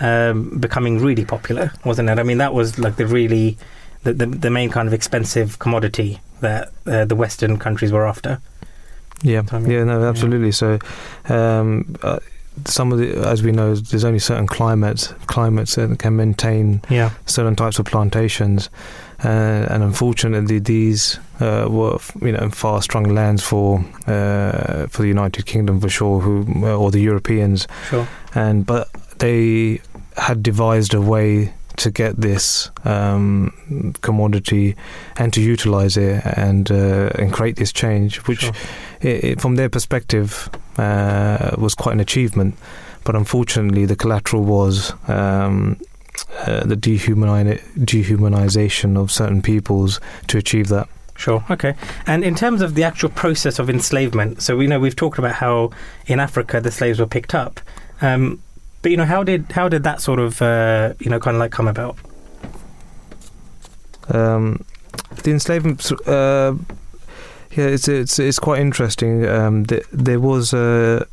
um, 0.00 0.58
becoming 0.58 0.98
really 1.00 1.24
popular, 1.24 1.72
wasn't 1.84 2.08
it? 2.08 2.18
I 2.18 2.22
mean, 2.22 2.38
that 2.38 2.52
was 2.54 2.78
like 2.78 2.96
the 2.96 3.06
really, 3.06 3.56
the, 4.02 4.12
the, 4.12 4.26
the 4.26 4.50
main 4.50 4.70
kind 4.70 4.88
of 4.88 4.94
expensive 4.94 5.58
commodity 5.58 6.20
that 6.40 6.72
uh, 6.86 7.04
the 7.04 7.16
Western 7.16 7.58
countries 7.58 7.92
were 7.92 8.06
after. 8.06 8.40
Yeah, 9.22 9.42
yeah, 9.52 9.84
no, 9.84 10.00
yeah. 10.00 10.08
absolutely. 10.08 10.52
So, 10.52 10.78
um, 11.28 11.96
uh, 12.02 12.18
some 12.64 12.92
of 12.92 12.98
the, 12.98 13.14
as 13.28 13.42
we 13.42 13.52
know, 13.52 13.74
there's 13.74 14.04
only 14.04 14.18
certain 14.18 14.46
climates 14.46 15.12
climates 15.26 15.74
that 15.74 15.98
can 15.98 16.16
maintain 16.16 16.80
Yeah. 16.88 17.10
certain 17.26 17.54
types 17.56 17.78
of 17.78 17.84
plantations, 17.86 18.70
uh, 19.24 19.28
and 19.70 19.82
unfortunately, 19.82 20.58
these 20.60 21.18
uh, 21.40 21.66
were 21.68 21.98
you 22.22 22.32
know 22.32 22.48
far 22.50 22.80
strong 22.82 23.04
lands 23.14 23.42
for 23.42 23.84
uh, 24.06 24.86
for 24.88 25.02
the 25.02 25.08
United 25.08 25.46
Kingdom 25.46 25.80
for 25.80 25.88
sure, 25.88 26.20
who 26.20 26.44
or 26.66 26.90
the 26.90 27.00
Europeans, 27.00 27.66
Sure. 27.90 28.06
and 28.34 28.64
but 28.66 28.88
they 29.18 29.80
had 30.16 30.42
devised 30.42 30.94
a 30.94 31.00
way 31.00 31.52
to 31.76 31.90
get 31.90 32.18
this 32.18 32.70
um, 32.86 33.52
commodity 34.00 34.74
and 35.18 35.30
to 35.34 35.40
utilize 35.42 35.98
it 35.98 36.22
and 36.24 36.70
uh, 36.70 37.10
and 37.18 37.32
create 37.32 37.56
this 37.56 37.72
change, 37.72 38.16
which 38.26 38.40
Sure. 38.40 38.52
it, 39.02 39.24
it, 39.24 39.40
from 39.40 39.56
their 39.56 39.68
perspective 39.68 40.48
uh, 40.78 41.54
was 41.58 41.74
quite 41.74 41.92
an 41.92 42.00
achievement. 42.00 42.56
But 43.04 43.14
unfortunately, 43.14 43.86
the 43.86 43.96
collateral 43.96 44.42
was 44.44 44.92
um, 45.08 45.80
uh, 46.40 46.64
the 46.64 46.76
dehumani- 46.76 47.60
dehumanization 47.78 48.96
of 48.96 49.10
certain 49.10 49.42
peoples 49.42 50.00
to 50.26 50.38
achieve 50.38 50.68
that. 50.68 50.88
Sure. 51.16 51.44
Okay. 51.50 51.74
And 52.06 52.24
in 52.24 52.34
terms 52.34 52.60
of 52.60 52.74
the 52.74 52.84
actual 52.84 53.08
process 53.08 53.58
of 53.58 53.70
enslavement, 53.70 54.42
so 54.42 54.56
we 54.56 54.66
know 54.66 54.78
we've 54.78 54.96
talked 54.96 55.18
about 55.18 55.34
how 55.34 55.70
in 56.06 56.20
Africa 56.20 56.60
the 56.60 56.70
slaves 56.70 56.98
were 56.98 57.06
picked 57.06 57.34
up, 57.34 57.60
um, 58.02 58.42
but 58.82 58.90
you 58.90 58.96
know 58.96 59.04
how 59.04 59.24
did 59.24 59.50
how 59.52 59.68
did 59.68 59.82
that 59.84 60.00
sort 60.00 60.18
of 60.18 60.42
uh, 60.42 60.92
you 61.00 61.10
know 61.10 61.18
kind 61.18 61.36
of 61.36 61.40
like 61.40 61.52
come 61.52 61.68
about? 61.68 61.96
Um, 64.08 64.64
the 65.22 65.30
enslavement, 65.32 65.90
uh, 66.06 66.54
yeah, 67.56 67.66
it's 67.66 67.88
it's 67.88 68.18
it's 68.18 68.38
quite 68.38 68.60
interesting. 68.60 69.26
Um, 69.26 69.64
th- 69.66 69.84
there 69.92 70.20
was 70.20 70.52
uh, 70.54 71.04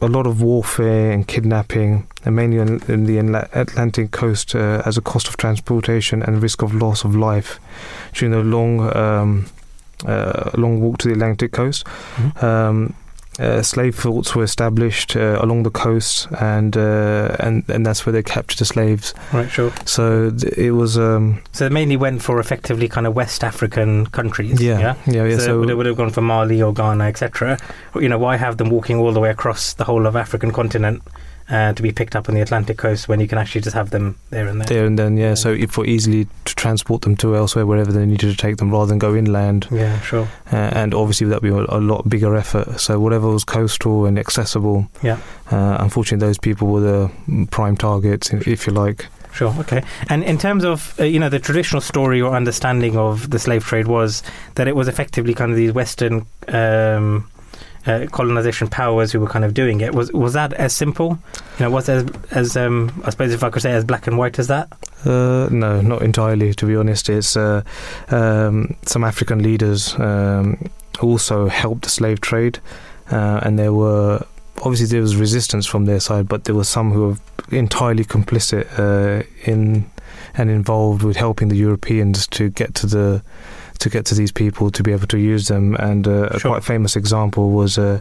a 0.00 0.06
lot 0.08 0.26
of 0.26 0.40
warfare 0.42 1.10
and 1.12 1.26
kidnapping, 1.26 2.06
and 2.24 2.36
mainly 2.36 2.58
in, 2.58 2.82
in 2.88 3.06
the 3.06 3.18
Atla- 3.18 3.48
Atlantic 3.52 4.10
coast, 4.10 4.54
uh, 4.54 4.82
as 4.84 4.96
a 4.98 5.00
cost 5.00 5.28
of 5.28 5.36
transportation 5.36 6.22
and 6.22 6.42
risk 6.42 6.62
of 6.62 6.74
loss 6.74 7.04
of 7.04 7.14
life 7.14 7.58
during 8.14 8.32
the 8.32 8.42
long 8.42 8.80
um, 8.96 9.46
uh, 10.06 10.50
long 10.56 10.80
walk 10.80 10.98
to 10.98 11.08
the 11.08 11.14
Atlantic 11.14 11.52
coast. 11.52 11.84
Mhm. 12.16 12.42
Um, 12.42 12.94
uh, 13.38 13.62
slave 13.62 13.94
forts 13.94 14.34
were 14.34 14.42
established 14.44 15.16
uh, 15.16 15.38
along 15.40 15.62
the 15.64 15.70
coast, 15.70 16.28
and 16.40 16.76
uh, 16.76 17.36
and 17.40 17.64
and 17.68 17.84
that's 17.84 18.06
where 18.06 18.12
they 18.12 18.22
captured 18.22 18.58
the 18.58 18.64
slaves. 18.64 19.14
Right. 19.32 19.50
Sure. 19.50 19.72
So 19.84 20.30
th- 20.30 20.52
it 20.56 20.70
was. 20.72 20.96
Um, 20.98 21.42
So 21.52 21.68
they 21.68 21.74
mainly 21.74 21.96
went 21.96 22.22
for 22.22 22.40
effectively 22.40 22.88
kind 22.88 23.06
of 23.06 23.14
West 23.14 23.44
African 23.44 24.06
countries. 24.06 24.60
Yeah, 24.60 24.78
Yeah. 24.78 24.94
yeah, 25.06 25.24
yeah. 25.24 25.38
so, 25.38 25.44
So, 25.44 25.64
they 25.66 25.74
would 25.74 25.86
have 25.86 25.96
gone 25.96 26.10
for 26.10 26.22
Mali 26.22 26.62
or 26.62 26.72
Ghana, 26.72 27.04
etc. 27.04 27.58
You 27.94 28.08
know, 28.08 28.18
why 28.18 28.36
have 28.36 28.56
them 28.56 28.70
walking 28.70 28.98
all 28.98 29.12
the 29.12 29.20
way 29.20 29.30
across 29.30 29.74
the 29.74 29.84
whole 29.84 30.06
of 30.06 30.16
African 30.16 30.50
continent 30.52 31.02
uh, 31.50 31.72
to 31.72 31.82
be 31.82 31.92
picked 31.92 32.16
up 32.16 32.28
on 32.28 32.34
the 32.34 32.40
Atlantic 32.40 32.76
coast 32.78 33.08
when 33.08 33.20
you 33.20 33.28
can 33.28 33.38
actually 33.38 33.60
just 33.60 33.74
have 33.74 33.90
them 33.90 34.16
there 34.30 34.46
and 34.48 34.60
there? 34.60 34.66
there 34.66 34.86
and 34.86 34.98
then, 34.98 35.16
yeah. 35.16 35.34
So 35.34 35.52
if 35.52 35.70
for 35.70 35.86
easily 35.86 36.26
to 36.44 36.54
transport 36.56 37.02
them 37.02 37.16
to 37.16 37.36
elsewhere, 37.36 37.66
wherever 37.66 37.92
they 37.92 38.04
needed 38.06 38.30
to 38.30 38.36
take 38.36 38.56
them, 38.56 38.70
rather 38.70 38.86
than 38.86 38.98
go 38.98 39.14
inland, 39.14 39.68
Yeah. 39.70 40.00
Sure. 40.00 40.28
uh, 40.52 40.56
and 40.56 40.94
obviously 40.94 41.26
that'd 41.28 41.42
be 41.42 41.48
a, 41.50 41.54
lot 41.78 42.08
bigger 42.08 42.34
effort. 42.36 42.80
So 42.80 42.98
whatever 42.98 43.28
was 43.28 43.44
coastal 43.44 44.06
and 44.06 44.18
accessible, 44.18 44.88
Yeah. 45.02 45.18
Uh, 45.50 45.76
unfortunately, 45.80 46.26
those 46.26 46.38
people 46.38 46.68
were 46.68 46.80
the 46.80 47.46
prime 47.50 47.76
targets, 47.76 48.32
if 48.32 48.48
if 48.48 48.66
you 48.66 48.72
like. 48.72 49.06
Sure. 49.32 49.54
Okay. 49.60 49.82
And 50.08 50.24
in 50.24 50.38
terms 50.38 50.64
of 50.64 50.98
uh, 50.98 51.04
you 51.04 51.18
know 51.20 51.28
the 51.28 51.38
traditional 51.38 51.82
story 51.82 52.22
or 52.22 52.34
understanding 52.34 52.96
of 52.96 53.28
the 53.30 53.38
slave 53.38 53.64
trade 53.64 53.86
was 53.86 54.22
that 54.54 54.66
it 54.66 54.74
was 54.74 54.88
effectively 54.88 55.34
kind 55.34 55.50
of 55.50 55.56
these 55.58 55.72
Western 55.72 56.24
um, 56.48 57.28
uh, 57.86 58.06
colonization 58.10 58.68
powers 58.68 59.12
who 59.12 59.20
were 59.20 59.28
kind 59.28 59.44
of 59.44 59.54
doing 59.54 59.80
it. 59.80 59.94
Was 59.94 60.12
was 60.12 60.32
that 60.32 60.52
as 60.54 60.72
simple? 60.72 61.18
You 61.58 61.64
know, 61.64 61.70
was 61.70 61.88
as 61.88 62.08
as 62.30 62.56
um, 62.56 63.02
I 63.04 63.10
suppose 63.10 63.32
if 63.32 63.42
I 63.42 63.50
could 63.50 63.62
say 63.62 63.72
as 63.72 63.84
black 63.84 64.06
and 64.06 64.18
white 64.18 64.38
as 64.38 64.48
that? 64.48 64.68
Uh, 65.04 65.48
no, 65.50 65.80
not 65.80 66.02
entirely. 66.02 66.52
To 66.54 66.66
be 66.66 66.76
honest, 66.76 67.08
it's 67.08 67.36
uh, 67.36 67.62
um, 68.08 68.76
some 68.82 69.04
African 69.04 69.42
leaders 69.42 69.94
um, 69.98 70.68
also 71.00 71.48
helped 71.48 71.82
the 71.82 71.90
slave 71.90 72.20
trade, 72.20 72.58
uh, 73.10 73.40
and 73.42 73.58
there 73.58 73.72
were 73.72 74.24
obviously 74.58 74.86
there 74.86 75.02
was 75.02 75.16
resistance 75.16 75.66
from 75.66 75.84
their 75.84 76.00
side, 76.00 76.28
but 76.28 76.44
there 76.44 76.54
were 76.54 76.64
some 76.64 76.92
who 76.92 77.08
were 77.08 77.16
entirely 77.50 78.04
complicit 78.04 78.66
uh, 78.78 79.22
in 79.44 79.90
and 80.34 80.50
involved 80.50 81.02
with 81.02 81.16
helping 81.16 81.48
the 81.48 81.56
Europeans 81.56 82.26
to 82.26 82.50
get 82.50 82.74
to 82.74 82.86
the 82.86 83.22
to 83.78 83.90
get 83.90 84.04
to 84.06 84.14
these 84.14 84.32
people 84.32 84.70
to 84.70 84.82
be 84.82 84.92
able 84.92 85.06
to 85.08 85.18
use 85.18 85.48
them. 85.48 85.74
And 85.76 86.06
uh, 86.06 86.28
a 86.32 86.40
quite 86.40 86.64
famous 86.64 86.96
example 86.96 87.50
was 87.50 87.78
uh, 87.78 88.00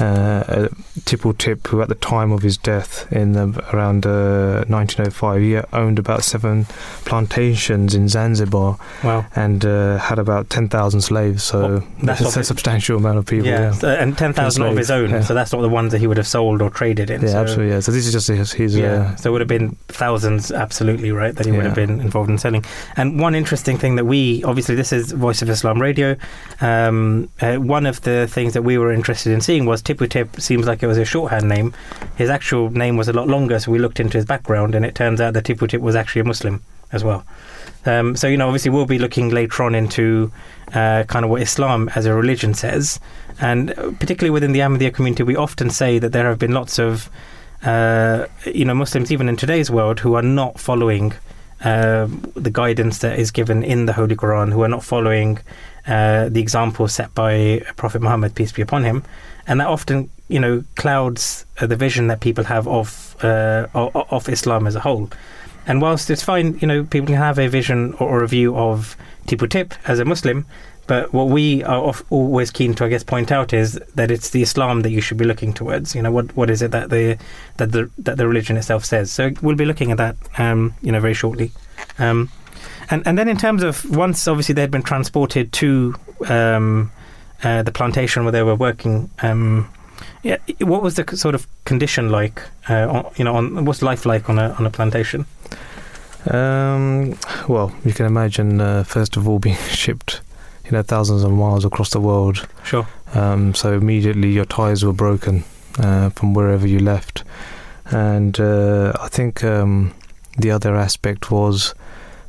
uh, 0.00 0.04
uh, 0.04 0.68
Tipu 1.00 1.36
Tip, 1.36 1.66
who 1.68 1.82
at 1.82 1.88
the 1.88 1.94
time 1.96 2.32
of 2.32 2.42
his 2.42 2.56
death 2.56 3.10
in 3.12 3.32
the, 3.32 3.46
around 3.72 4.06
uh, 4.06 4.64
1905, 4.68 5.40
he 5.40 5.56
owned 5.72 5.98
about 5.98 6.24
seven 6.24 6.66
plantations 7.04 7.94
in 7.94 8.08
Zanzibar 8.08 8.78
Wow. 9.04 9.26
and 9.36 9.64
uh, 9.64 9.98
had 9.98 10.18
about 10.18 10.48
10,000 10.50 11.00
slaves. 11.02 11.42
So 11.44 11.60
Well, 11.60 11.84
that's 12.02 12.20
that's, 12.20 12.36
a 12.36 12.44
substantial 12.44 12.96
amount 12.96 13.18
of 13.18 13.26
people. 13.26 13.46
yeah, 13.46 13.74
Yeah, 13.82 14.02
and 14.02 14.16
ten 14.16 14.32
thousand 14.32 14.62
of 14.64 14.76
his 14.76 14.90
own. 14.90 15.10
Yeah. 15.10 15.20
So 15.22 15.34
that's 15.34 15.52
not 15.52 15.60
the 15.60 15.68
ones 15.68 15.92
that 15.92 15.98
he 15.98 16.06
would 16.06 16.16
have 16.16 16.26
sold 16.26 16.62
or 16.62 16.70
traded 16.70 17.10
in. 17.10 17.20
yeah, 17.20 17.28
so, 17.28 17.40
absolutely. 17.40 17.72
Yeah. 17.74 17.80
So 17.80 17.92
this 17.92 18.06
is 18.06 18.12
just 18.12 18.28
his. 18.28 18.52
his 18.52 18.76
Yeah, 18.76 19.12
uh, 19.12 19.16
so 19.16 19.30
it 19.30 19.32
would 19.32 19.40
have 19.40 19.48
been 19.48 19.76
thousands, 19.88 20.50
absolutely 20.50 21.12
right, 21.12 21.34
that 21.34 21.46
he 21.46 21.52
would 21.52 21.64
have 21.64 21.74
been 21.74 22.00
involved 22.00 22.30
in 22.30 22.38
selling. 22.38 22.64
And 22.96 23.20
one 23.20 23.34
interesting 23.34 23.76
thing 23.78 23.96
that 23.96 24.06
we, 24.06 24.42
obviously, 24.44 24.74
this 24.74 24.92
is 24.92 25.11
Voice 25.12 25.42
of 25.42 25.50
Islam 25.50 25.80
Radio. 25.80 26.16
Um, 26.60 27.28
uh, 27.40 27.56
one 27.56 27.86
of 27.86 28.00
the 28.02 28.26
things 28.26 28.54
that 28.54 28.62
we 28.62 28.78
were 28.78 28.92
interested 28.92 29.32
in 29.32 29.40
seeing 29.40 29.66
was 29.66 29.82
Tipu 29.82 30.08
Tip. 30.08 30.40
Seems 30.40 30.66
like 30.66 30.82
it 30.82 30.86
was 30.86 30.98
a 30.98 31.04
shorthand 31.04 31.48
name. 31.48 31.74
His 32.16 32.30
actual 32.30 32.70
name 32.70 32.96
was 32.96 33.08
a 33.08 33.12
lot 33.12 33.28
longer, 33.28 33.58
so 33.58 33.70
we 33.70 33.78
looked 33.78 34.00
into 34.00 34.18
his 34.18 34.24
background, 34.24 34.74
and 34.74 34.84
it 34.84 34.94
turns 34.94 35.20
out 35.20 35.34
that 35.34 35.44
Tipu 35.44 35.68
Tip 35.68 35.80
was 35.80 35.94
actually 35.94 36.20
a 36.22 36.24
Muslim 36.24 36.62
as 36.92 37.04
well. 37.04 37.24
Um, 37.84 38.16
so 38.16 38.28
you 38.28 38.36
know, 38.36 38.46
obviously, 38.46 38.70
we'll 38.70 38.86
be 38.86 38.98
looking 38.98 39.30
later 39.30 39.62
on 39.62 39.74
into 39.74 40.30
uh, 40.74 41.04
kind 41.04 41.24
of 41.24 41.30
what 41.30 41.42
Islam 41.42 41.90
as 41.94 42.06
a 42.06 42.14
religion 42.14 42.54
says, 42.54 43.00
and 43.40 43.70
uh, 43.78 43.90
particularly 43.98 44.30
within 44.30 44.52
the 44.52 44.60
Ahmadiyya 44.60 44.94
community, 44.94 45.22
we 45.22 45.36
often 45.36 45.70
say 45.70 45.98
that 45.98 46.12
there 46.12 46.28
have 46.28 46.38
been 46.38 46.52
lots 46.52 46.78
of 46.78 47.10
uh, 47.64 48.26
you 48.46 48.64
know 48.64 48.74
Muslims 48.74 49.10
even 49.10 49.28
in 49.28 49.36
today's 49.36 49.70
world 49.70 50.00
who 50.00 50.14
are 50.14 50.22
not 50.22 50.60
following 50.60 51.12
the 51.62 52.50
guidance 52.52 52.98
that 52.98 53.18
is 53.18 53.30
given 53.30 53.62
in 53.62 53.86
the 53.86 53.92
Holy 53.92 54.16
Quran, 54.16 54.52
who 54.52 54.62
are 54.62 54.68
not 54.68 54.84
following 54.84 55.38
uh, 55.86 56.28
the 56.28 56.40
example 56.40 56.88
set 56.88 57.14
by 57.14 57.62
Prophet 57.76 58.02
Muhammad 58.02 58.34
peace 58.34 58.52
be 58.52 58.62
upon 58.62 58.84
him, 58.84 59.02
and 59.46 59.60
that 59.60 59.66
often 59.66 60.10
you 60.28 60.40
know 60.40 60.64
clouds 60.76 61.46
uh, 61.60 61.66
the 61.66 61.76
vision 61.76 62.06
that 62.08 62.20
people 62.20 62.44
have 62.44 62.66
of 62.68 63.16
uh, 63.24 63.66
of 63.74 64.28
Islam 64.28 64.66
as 64.66 64.74
a 64.74 64.80
whole. 64.80 65.10
And 65.66 65.80
whilst 65.80 66.10
it's 66.10 66.24
fine, 66.24 66.58
you 66.60 66.66
know, 66.66 66.82
people 66.84 67.06
can 67.06 67.16
have 67.16 67.38
a 67.38 67.46
vision 67.46 67.94
or 68.00 68.24
a 68.24 68.28
view 68.28 68.56
of 68.56 68.96
Tipu 69.26 69.48
Tip 69.48 69.74
as 69.86 70.00
a 70.00 70.04
Muslim, 70.04 70.44
but 70.86 71.12
what 71.12 71.28
we 71.28 71.62
are 71.64 71.94
always 72.10 72.50
keen 72.50 72.74
to, 72.74 72.84
I 72.84 72.88
guess, 72.88 73.04
point 73.04 73.30
out 73.30 73.52
is 73.52 73.74
that 73.94 74.10
it's 74.10 74.30
the 74.30 74.42
Islam 74.42 74.82
that 74.82 74.90
you 74.90 75.00
should 75.00 75.16
be 75.16 75.24
looking 75.24 75.52
towards. 75.52 75.94
You 75.94 76.02
know, 76.02 76.10
what 76.10 76.36
what 76.36 76.50
is 76.50 76.62
it 76.62 76.70
that 76.72 76.90
the 76.90 77.18
that 77.58 77.72
the 77.72 77.90
that 77.98 78.16
the 78.16 78.26
religion 78.26 78.56
itself 78.56 78.84
says? 78.84 79.10
So 79.10 79.30
we'll 79.42 79.56
be 79.56 79.64
looking 79.64 79.90
at 79.90 79.98
that, 79.98 80.16
um, 80.38 80.74
you 80.82 80.92
know, 80.92 81.00
very 81.00 81.14
shortly. 81.14 81.52
Um, 81.98 82.30
and 82.90 83.06
and 83.06 83.16
then 83.16 83.28
in 83.28 83.36
terms 83.36 83.62
of 83.62 83.84
once, 83.96 84.26
obviously, 84.26 84.54
they 84.54 84.62
had 84.62 84.70
been 84.70 84.82
transported 84.82 85.52
to 85.52 85.94
um, 86.28 86.90
uh, 87.42 87.62
the 87.62 87.72
plantation 87.72 88.24
where 88.24 88.32
they 88.32 88.42
were 88.42 88.54
working. 88.54 89.10
Um, 89.22 89.70
yeah, 90.22 90.38
what 90.60 90.82
was 90.82 90.96
the 90.96 91.16
sort 91.16 91.34
of 91.34 91.46
condition 91.64 92.10
like? 92.10 92.42
Uh, 92.68 92.88
on, 92.88 93.12
you 93.16 93.24
know, 93.24 93.36
on 93.36 93.64
what's 93.64 93.82
life 93.82 94.04
like 94.04 94.28
on 94.28 94.38
a 94.38 94.50
on 94.50 94.66
a 94.66 94.70
plantation? 94.70 95.26
Um, 96.30 97.18
well, 97.48 97.74
you 97.84 97.92
can 97.92 98.06
imagine, 98.06 98.60
uh, 98.60 98.84
first 98.84 99.16
of 99.16 99.28
all, 99.28 99.38
being 99.40 99.56
shipped, 99.56 100.20
you 100.72 100.78
know, 100.78 100.82
thousands 100.82 101.22
of 101.22 101.30
miles 101.30 101.64
across 101.66 101.90
the 101.90 102.00
world. 102.00 102.48
Sure. 102.64 102.86
Um, 103.14 103.54
so 103.54 103.74
immediately 103.74 104.30
your 104.30 104.46
ties 104.46 104.82
were 104.82 104.94
broken 104.94 105.44
uh, 105.78 106.08
from 106.10 106.32
wherever 106.32 106.66
you 106.66 106.78
left. 106.78 107.24
And 107.90 108.40
uh, 108.40 108.92
I 108.98 109.08
think 109.08 109.44
um, 109.44 109.92
the 110.38 110.50
other 110.50 110.74
aspect 110.74 111.30
was 111.30 111.74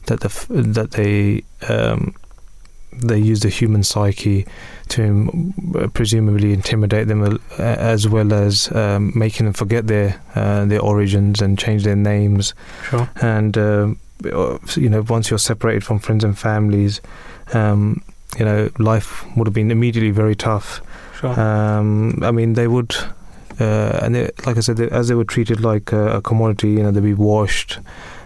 that 0.08 0.20
the 0.20 0.26
f- 0.28 0.48
that 0.50 0.92
they 0.92 1.44
um, 1.70 2.14
they 2.92 3.18
used 3.18 3.44
the 3.44 3.50
human 3.50 3.82
psyche 3.84 4.46
to 4.90 5.04
um, 5.04 5.90
presumably 5.94 6.52
intimidate 6.52 7.08
them 7.08 7.40
as 7.58 8.08
well 8.10 8.34
as 8.34 8.70
um, 8.74 9.14
making 9.16 9.46
them 9.46 9.54
forget 9.54 9.88
their 9.88 10.20
uh, 10.36 10.66
their 10.66 10.82
origins 10.82 11.42
and 11.42 11.58
change 11.58 11.84
their 11.86 11.96
names 11.96 12.54
Sure. 12.90 13.10
and 13.22 13.58
uh, 13.58 13.88
you 14.76 14.90
know 14.90 15.02
once 15.08 15.30
you're 15.30 15.40
separated 15.40 15.84
from 15.84 16.00
friends 16.00 16.24
and 16.26 16.38
families 16.38 17.00
um, 17.54 18.04
you 18.40 18.46
know 18.46 18.70
life 18.80 19.24
would 19.38 19.48
have 19.48 19.54
been 19.54 19.72
immediately 19.72 20.12
very 20.12 20.36
tough 20.36 20.82
Sure. 21.20 21.40
um, 21.40 22.20
I 22.24 22.32
mean 22.32 22.54
they 22.54 22.68
would 22.68 22.96
uh, 23.60 24.00
and 24.02 24.16
they, 24.16 24.30
like 24.46 24.58
I 24.58 24.62
said 24.62 24.78
they, 24.78 24.90
as 24.90 25.08
they 25.08 25.16
were 25.16 25.24
treated 25.26 25.62
like 25.62 25.92
a, 25.92 26.18
a 26.18 26.22
commodity 26.22 26.70
you 26.72 26.84
know 26.84 26.92
they'd 26.92 27.04
be 27.04 27.14
washed 27.14 27.80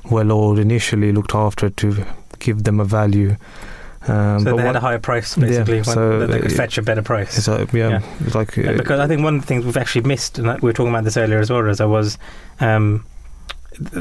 well 0.10 0.32
oiled 0.32 0.60
initially 0.60 1.12
looked 1.12 1.36
after 1.36 1.70
to 1.70 2.06
give 2.40 2.64
them 2.64 2.80
a 2.80 2.86
value 2.86 3.36
um, 4.08 4.40
so 4.40 4.52
but 4.52 4.58
they 4.58 4.64
had 4.64 4.76
a 4.78 4.80
higher 4.80 5.00
price, 5.00 5.36
basically. 5.36 5.76
when 5.82 5.84
so 5.84 6.20
that 6.20 6.28
they 6.28 6.40
could 6.40 6.52
it- 6.52 6.56
fetch 6.56 6.78
a 6.78 6.82
better 6.82 7.02
price. 7.02 7.46
like, 7.46 7.74
yeah, 7.74 7.90
Yeah. 7.90 8.02
like 8.34 8.56
Yeah, 8.56 8.72
because 8.74 9.02
I 9.02 9.08
think 9.08 9.22
one 9.22 9.36
of 9.36 9.42
the 9.42 9.48
things 9.48 9.66
we've 9.66 9.76
actually 9.76 10.04
missed, 10.08 10.40
and 10.40 10.48
we 10.62 10.70
were 10.70 10.72
talking 10.72 10.94
about 10.94 11.04
this 11.04 11.18
earlier 11.18 11.40
as 11.40 11.50
well, 11.50 11.68
as 11.68 11.82
I 11.82 11.86
was 11.86 12.18
um, 12.62 13.04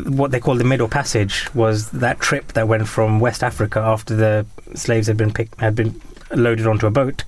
what 0.06 0.30
they 0.30 0.40
call 0.40 0.54
the 0.54 0.64
Middle 0.64 0.88
Passage 0.88 1.52
was 1.54 1.90
that 1.90 2.20
trip 2.20 2.52
that 2.54 2.68
went 2.68 2.88
from 2.88 3.20
West 3.20 3.42
Africa 3.42 3.80
after 3.80 4.16
the 4.16 4.46
slaves 4.74 5.06
had 5.06 5.16
been 5.16 5.32
picked, 5.32 5.60
had 5.60 5.74
been 5.74 6.00
loaded 6.34 6.66
onto 6.66 6.86
a 6.86 6.90
boat, 6.90 7.24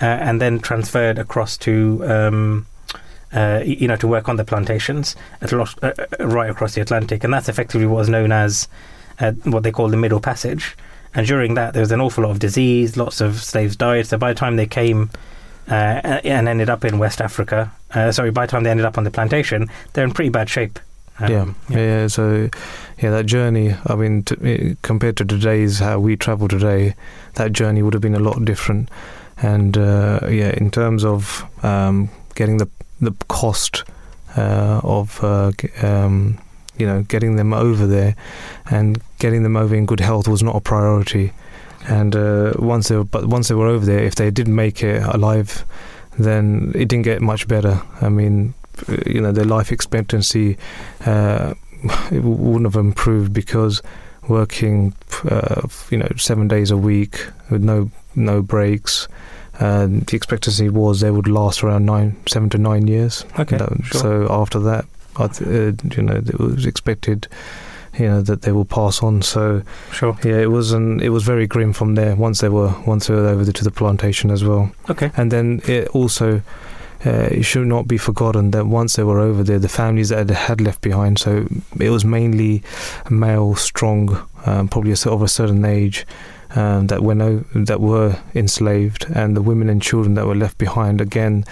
uh, 0.00 0.06
and 0.06 0.40
then 0.40 0.58
transferred 0.58 1.18
across 1.18 1.56
to. 1.58 2.04
Um, 2.06 2.66
uh, 3.34 3.62
you 3.64 3.88
know, 3.88 3.96
to 3.96 4.06
work 4.06 4.28
on 4.28 4.36
the 4.36 4.44
plantations 4.44 5.16
lot, 5.52 5.74
uh, 5.82 5.94
uh, 6.20 6.26
right 6.26 6.50
across 6.50 6.74
the 6.74 6.82
Atlantic, 6.82 7.24
and 7.24 7.32
that's 7.32 7.48
effectively 7.48 7.86
what 7.86 7.96
was 7.96 8.10
known 8.10 8.30
as 8.30 8.68
uh, 9.20 9.32
what 9.44 9.62
they 9.62 9.72
call 9.72 9.88
the 9.88 9.96
Middle 9.96 10.20
Passage. 10.20 10.76
And 11.14 11.26
during 11.26 11.54
that, 11.54 11.72
there 11.72 11.80
was 11.80 11.92
an 11.92 12.00
awful 12.02 12.24
lot 12.24 12.30
of 12.30 12.40
disease. 12.40 12.98
Lots 12.98 13.22
of 13.22 13.42
slaves 13.42 13.74
died. 13.74 14.06
So 14.06 14.18
by 14.18 14.34
the 14.34 14.38
time 14.38 14.56
they 14.56 14.66
came 14.66 15.08
uh, 15.66 16.20
and 16.24 16.46
ended 16.46 16.68
up 16.68 16.84
in 16.84 16.98
West 16.98 17.22
Africa, 17.22 17.72
sorry, 18.10 18.30
by 18.32 18.44
the 18.44 18.50
time 18.50 18.64
they 18.64 18.70
ended 18.70 18.84
up 18.84 18.98
on 18.98 19.04
the 19.04 19.10
plantation, 19.10 19.70
they're 19.94 20.04
in 20.04 20.12
pretty 20.12 20.28
bad 20.28 20.50
shape. 20.50 20.78
Um, 21.18 21.30
yeah, 21.30 21.46
yeah, 21.68 21.76
yeah. 21.78 22.06
So, 22.08 22.48
yeah, 22.98 23.10
that 23.10 23.26
journey. 23.26 23.74
I 23.86 23.94
mean, 23.94 24.22
t- 24.24 24.36
eh, 24.42 24.74
compared 24.82 25.16
to 25.18 25.24
today's 25.24 25.78
how 25.78 25.98
we 25.98 26.16
travel 26.16 26.48
today, 26.48 26.94
that 27.34 27.52
journey 27.52 27.82
would 27.82 27.94
have 27.94 28.02
been 28.02 28.14
a 28.14 28.20
lot 28.20 28.44
different. 28.44 28.88
And 29.38 29.76
uh, 29.76 30.20
yeah, 30.24 30.52
in 30.56 30.70
terms 30.70 31.04
of 31.04 31.44
um, 31.64 32.08
getting 32.34 32.58
the 32.58 32.68
the 33.00 33.12
cost 33.28 33.84
uh, 34.36 34.80
of 34.84 35.22
uh, 35.24 35.50
um, 35.82 36.38
you 36.78 36.86
know 36.86 37.02
getting 37.02 37.36
them 37.36 37.52
over 37.52 37.86
there 37.86 38.14
and 38.70 39.02
getting 39.18 39.42
them 39.42 39.56
over 39.56 39.74
in 39.74 39.84
good 39.86 40.00
health 40.00 40.28
was 40.28 40.42
not 40.42 40.56
a 40.56 40.60
priority. 40.60 41.32
And 41.88 42.14
uh, 42.14 42.52
once 42.58 42.88
they 42.88 42.96
were, 42.96 43.04
but 43.04 43.26
once 43.26 43.48
they 43.48 43.56
were 43.56 43.66
over 43.66 43.84
there, 43.84 43.98
if 44.04 44.14
they 44.14 44.30
didn't 44.30 44.54
make 44.54 44.84
it 44.84 45.02
alive, 45.02 45.64
then 46.18 46.70
it 46.74 46.86
didn't 46.86 47.02
get 47.02 47.20
much 47.20 47.48
better. 47.48 47.82
I 48.00 48.08
mean, 48.08 48.54
you 49.06 49.20
know, 49.20 49.32
their 49.32 49.44
life 49.44 49.72
expectancy 49.72 50.56
uh, 51.06 51.54
it 52.12 52.22
wouldn't 52.22 52.64
have 52.64 52.76
improved 52.76 53.32
because 53.32 53.82
working, 54.28 54.94
uh, 55.28 55.62
you 55.90 55.98
know, 55.98 56.08
seven 56.16 56.46
days 56.48 56.70
a 56.70 56.76
week 56.76 57.26
with 57.50 57.62
no 57.62 57.90
no 58.14 58.40
breaks. 58.42 59.08
Uh, 59.60 59.86
the 59.86 60.12
expectancy 60.16 60.68
was 60.68 61.00
they 61.00 61.10
would 61.10 61.28
last 61.28 61.62
around 61.62 61.84
nine, 61.86 62.16
seven 62.26 62.48
to 62.50 62.58
nine 62.58 62.86
years. 62.86 63.24
Okay, 63.38 63.56
That- 63.56 63.84
sure. 63.84 64.00
So 64.00 64.26
after 64.30 64.58
that, 64.60 64.84
th- 65.16 65.42
uh, 65.42 65.72
you 65.96 66.02
know, 66.02 66.16
it 66.16 66.38
was 66.38 66.64
expected, 66.66 67.28
you 67.98 68.06
know, 68.08 68.22
that 68.22 68.42
they 68.42 68.52
will 68.52 68.64
pass 68.64 69.02
on. 69.02 69.22
So 69.22 69.62
Sure. 69.92 70.16
yeah, 70.24 70.38
it 70.38 70.50
was 70.50 70.72
an, 70.72 71.00
it 71.00 71.10
was 71.10 71.22
very 71.24 71.46
grim 71.46 71.72
from 71.72 71.94
there. 71.96 72.16
Once 72.16 72.40
they 72.40 72.48
were 72.48 72.74
once 72.86 73.06
they 73.08 73.14
were 73.14 73.26
over 73.28 73.50
to 73.50 73.64
the 73.64 73.70
plantation 73.70 74.30
as 74.30 74.42
well. 74.44 74.70
Okay. 74.88 75.10
And 75.16 75.30
then 75.30 75.60
it 75.66 75.88
also, 75.88 76.40
uh, 77.04 77.28
it 77.30 77.42
should 77.42 77.66
not 77.66 77.88
be 77.88 77.98
forgotten 77.98 78.50
that 78.52 78.66
once 78.66 78.96
they 78.96 79.02
were 79.02 79.18
over 79.18 79.42
there, 79.42 79.58
the 79.58 79.68
families 79.68 80.10
that 80.10 80.18
had, 80.18 80.30
had 80.30 80.60
left 80.60 80.80
behind, 80.80 81.18
so 81.18 81.46
it 81.80 81.90
was 81.90 82.04
mainly 82.04 82.62
male, 83.10 83.54
strong, 83.54 84.26
um, 84.46 84.68
probably 84.68 84.92
of 84.92 85.22
a 85.22 85.28
certain 85.28 85.64
age, 85.64 86.06
um, 86.54 86.86
that 86.88 87.02
were 87.02 87.14
no, 87.14 87.44
that 87.54 87.80
were 87.80 88.18
enslaved, 88.34 89.06
and 89.14 89.36
the 89.36 89.42
women 89.42 89.68
and 89.68 89.82
children 89.82 90.14
that 90.14 90.26
were 90.26 90.34
left 90.34 90.58
behind. 90.58 91.00
Again, 91.00 91.44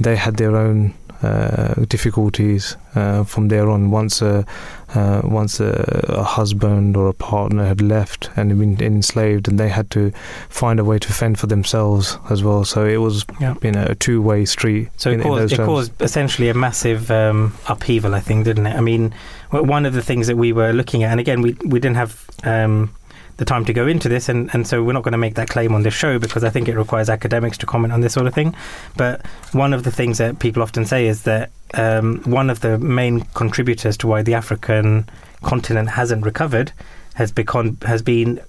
they 0.00 0.16
had 0.16 0.36
their 0.36 0.56
own 0.56 0.94
uh, 1.22 1.74
difficulties 1.88 2.76
uh, 2.94 3.24
from 3.24 3.48
there 3.48 3.68
on. 3.68 3.90
Once 3.90 4.22
a 4.22 4.46
uh, 4.94 5.20
once 5.24 5.60
a, 5.60 6.04
a 6.08 6.22
husband 6.22 6.96
or 6.96 7.08
a 7.08 7.12
partner 7.12 7.66
had 7.66 7.80
left 7.80 8.30
and 8.36 8.50
had 8.50 8.58
been 8.58 8.82
enslaved, 8.82 9.48
and 9.48 9.58
they 9.58 9.68
had 9.68 9.90
to 9.90 10.10
find 10.48 10.80
a 10.80 10.84
way 10.84 10.98
to 10.98 11.12
fend 11.12 11.38
for 11.38 11.46
themselves 11.46 12.18
as 12.30 12.42
well. 12.42 12.64
So 12.64 12.84
it 12.86 12.98
was, 12.98 13.24
Yeah. 13.40 13.54
you 13.62 13.72
know, 13.72 13.84
a 13.88 13.94
two-way 13.94 14.44
street. 14.44 14.88
So 14.96 15.10
in, 15.10 15.20
it 15.20 15.22
caused, 15.24 15.42
those 15.42 15.52
it 15.52 15.56
terms. 15.56 15.66
caused 15.66 16.02
essentially 16.02 16.48
a 16.48 16.54
massive 16.54 17.10
um, 17.10 17.54
upheaval, 17.68 18.14
I 18.14 18.20
think, 18.20 18.44
didn't 18.44 18.66
it? 18.66 18.76
I 18.76 18.80
mean, 18.80 19.14
one 19.50 19.86
of 19.86 19.92
the 19.92 20.02
things 20.02 20.26
that 20.26 20.36
we 20.36 20.52
were 20.52 20.72
looking 20.72 21.02
at, 21.04 21.10
and 21.10 21.20
again, 21.20 21.42
we 21.42 21.56
we 21.64 21.80
didn't 21.80 21.96
have 21.96 22.24
um, 22.44 22.90
the 23.38 23.44
time 23.44 23.64
to 23.64 23.72
go 23.72 23.86
into 23.86 24.08
this, 24.08 24.28
and, 24.28 24.50
and 24.52 24.66
so 24.66 24.82
we're 24.82 24.92
not 24.92 25.04
going 25.04 25.12
to 25.12 25.18
make 25.18 25.36
that 25.36 25.48
claim 25.48 25.74
on 25.74 25.82
this 25.82 25.94
show 25.94 26.18
because 26.18 26.44
I 26.44 26.50
think 26.50 26.68
it 26.68 26.76
requires 26.76 27.08
academics 27.08 27.56
to 27.58 27.66
comment 27.66 27.92
on 27.92 28.00
this 28.00 28.12
sort 28.12 28.26
of 28.26 28.34
thing. 28.34 28.54
But 28.96 29.24
one 29.52 29.72
of 29.72 29.84
the 29.84 29.90
things 29.90 30.18
that 30.18 30.40
people 30.40 30.62
often 30.62 30.84
say 30.84 31.06
is 31.06 31.22
that 31.22 31.50
um, 31.74 32.20
one 32.24 32.50
of 32.50 32.60
the 32.60 32.78
main 32.78 33.22
contributors 33.34 33.96
to 33.98 34.06
why 34.06 34.22
the 34.22 34.34
African 34.34 35.08
continent 35.42 35.88
hasn't 35.88 36.24
recovered 36.24 36.72
has 37.14 37.30
become 37.30 37.78
has 37.86 38.02
been 38.02 38.40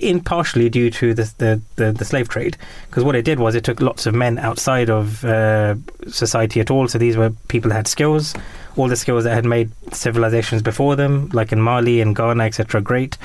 in 0.00 0.20
partially 0.20 0.68
due 0.68 0.90
to 0.90 1.14
the 1.14 1.32
the, 1.38 1.60
the, 1.76 1.92
the 1.92 2.04
slave 2.04 2.28
trade. 2.28 2.56
Because 2.90 3.04
what 3.04 3.14
it 3.14 3.24
did 3.24 3.38
was 3.38 3.54
it 3.54 3.62
took 3.62 3.80
lots 3.80 4.04
of 4.04 4.14
men 4.14 4.38
outside 4.38 4.90
of 4.90 5.24
uh, 5.24 5.76
society 6.08 6.60
at 6.60 6.72
all. 6.72 6.88
So 6.88 6.98
these 6.98 7.16
were 7.16 7.30
people 7.46 7.68
that 7.68 7.76
had 7.76 7.88
skills 7.88 8.34
all 8.76 8.88
the 8.88 8.96
skills 8.96 9.22
that 9.24 9.34
had 9.34 9.44
made 9.44 9.70
civilizations 9.92 10.60
before 10.62 10.96
them 10.96 11.28
like 11.32 11.52
in 11.52 11.60
Mali 11.60 12.00
and 12.00 12.16
Ghana 12.16 12.42
etc 12.42 12.80
great 12.80 13.16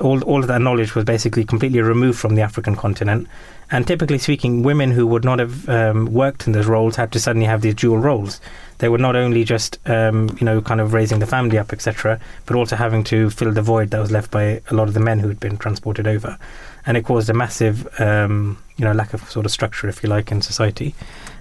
all 0.00 0.22
all 0.22 0.40
of 0.40 0.48
that 0.48 0.60
knowledge 0.60 0.94
was 0.94 1.04
basically 1.04 1.44
completely 1.44 1.80
removed 1.80 2.18
from 2.18 2.34
the 2.34 2.42
African 2.42 2.76
continent. 2.76 3.28
And 3.72 3.86
typically 3.86 4.18
speaking 4.18 4.64
women 4.64 4.90
who 4.90 5.06
would 5.06 5.24
not 5.24 5.38
have 5.38 5.68
um, 5.68 6.12
worked 6.12 6.46
in 6.48 6.52
those 6.52 6.66
roles 6.66 6.96
had 6.96 7.12
to 7.12 7.20
suddenly 7.20 7.46
have 7.46 7.62
these 7.62 7.74
dual 7.76 7.98
roles. 7.98 8.40
They 8.78 8.88
were 8.88 8.98
not 8.98 9.14
only 9.14 9.44
just 9.44 9.78
um, 9.88 10.36
you 10.40 10.44
know 10.44 10.60
kind 10.60 10.80
of 10.80 10.92
raising 10.92 11.20
the 11.20 11.26
family 11.26 11.58
up 11.58 11.72
etc 11.72 12.18
but 12.46 12.56
also 12.56 12.74
having 12.74 13.04
to 13.04 13.30
fill 13.30 13.52
the 13.52 13.62
void 13.62 13.90
that 13.90 14.00
was 14.00 14.10
left 14.10 14.30
by 14.30 14.60
a 14.70 14.74
lot 14.74 14.88
of 14.88 14.94
the 14.94 15.00
men 15.00 15.20
who 15.20 15.28
had 15.28 15.38
been 15.38 15.56
transported 15.56 16.06
over. 16.08 16.38
And 16.86 16.96
it 16.96 17.04
caused 17.04 17.28
a 17.30 17.34
massive 17.34 17.86
um, 18.00 18.58
you 18.76 18.84
know 18.84 18.92
lack 18.92 19.14
of 19.14 19.30
sort 19.30 19.46
of 19.46 19.52
structure 19.52 19.88
if 19.88 20.02
you 20.02 20.08
like 20.08 20.32
in 20.32 20.42
society. 20.42 20.94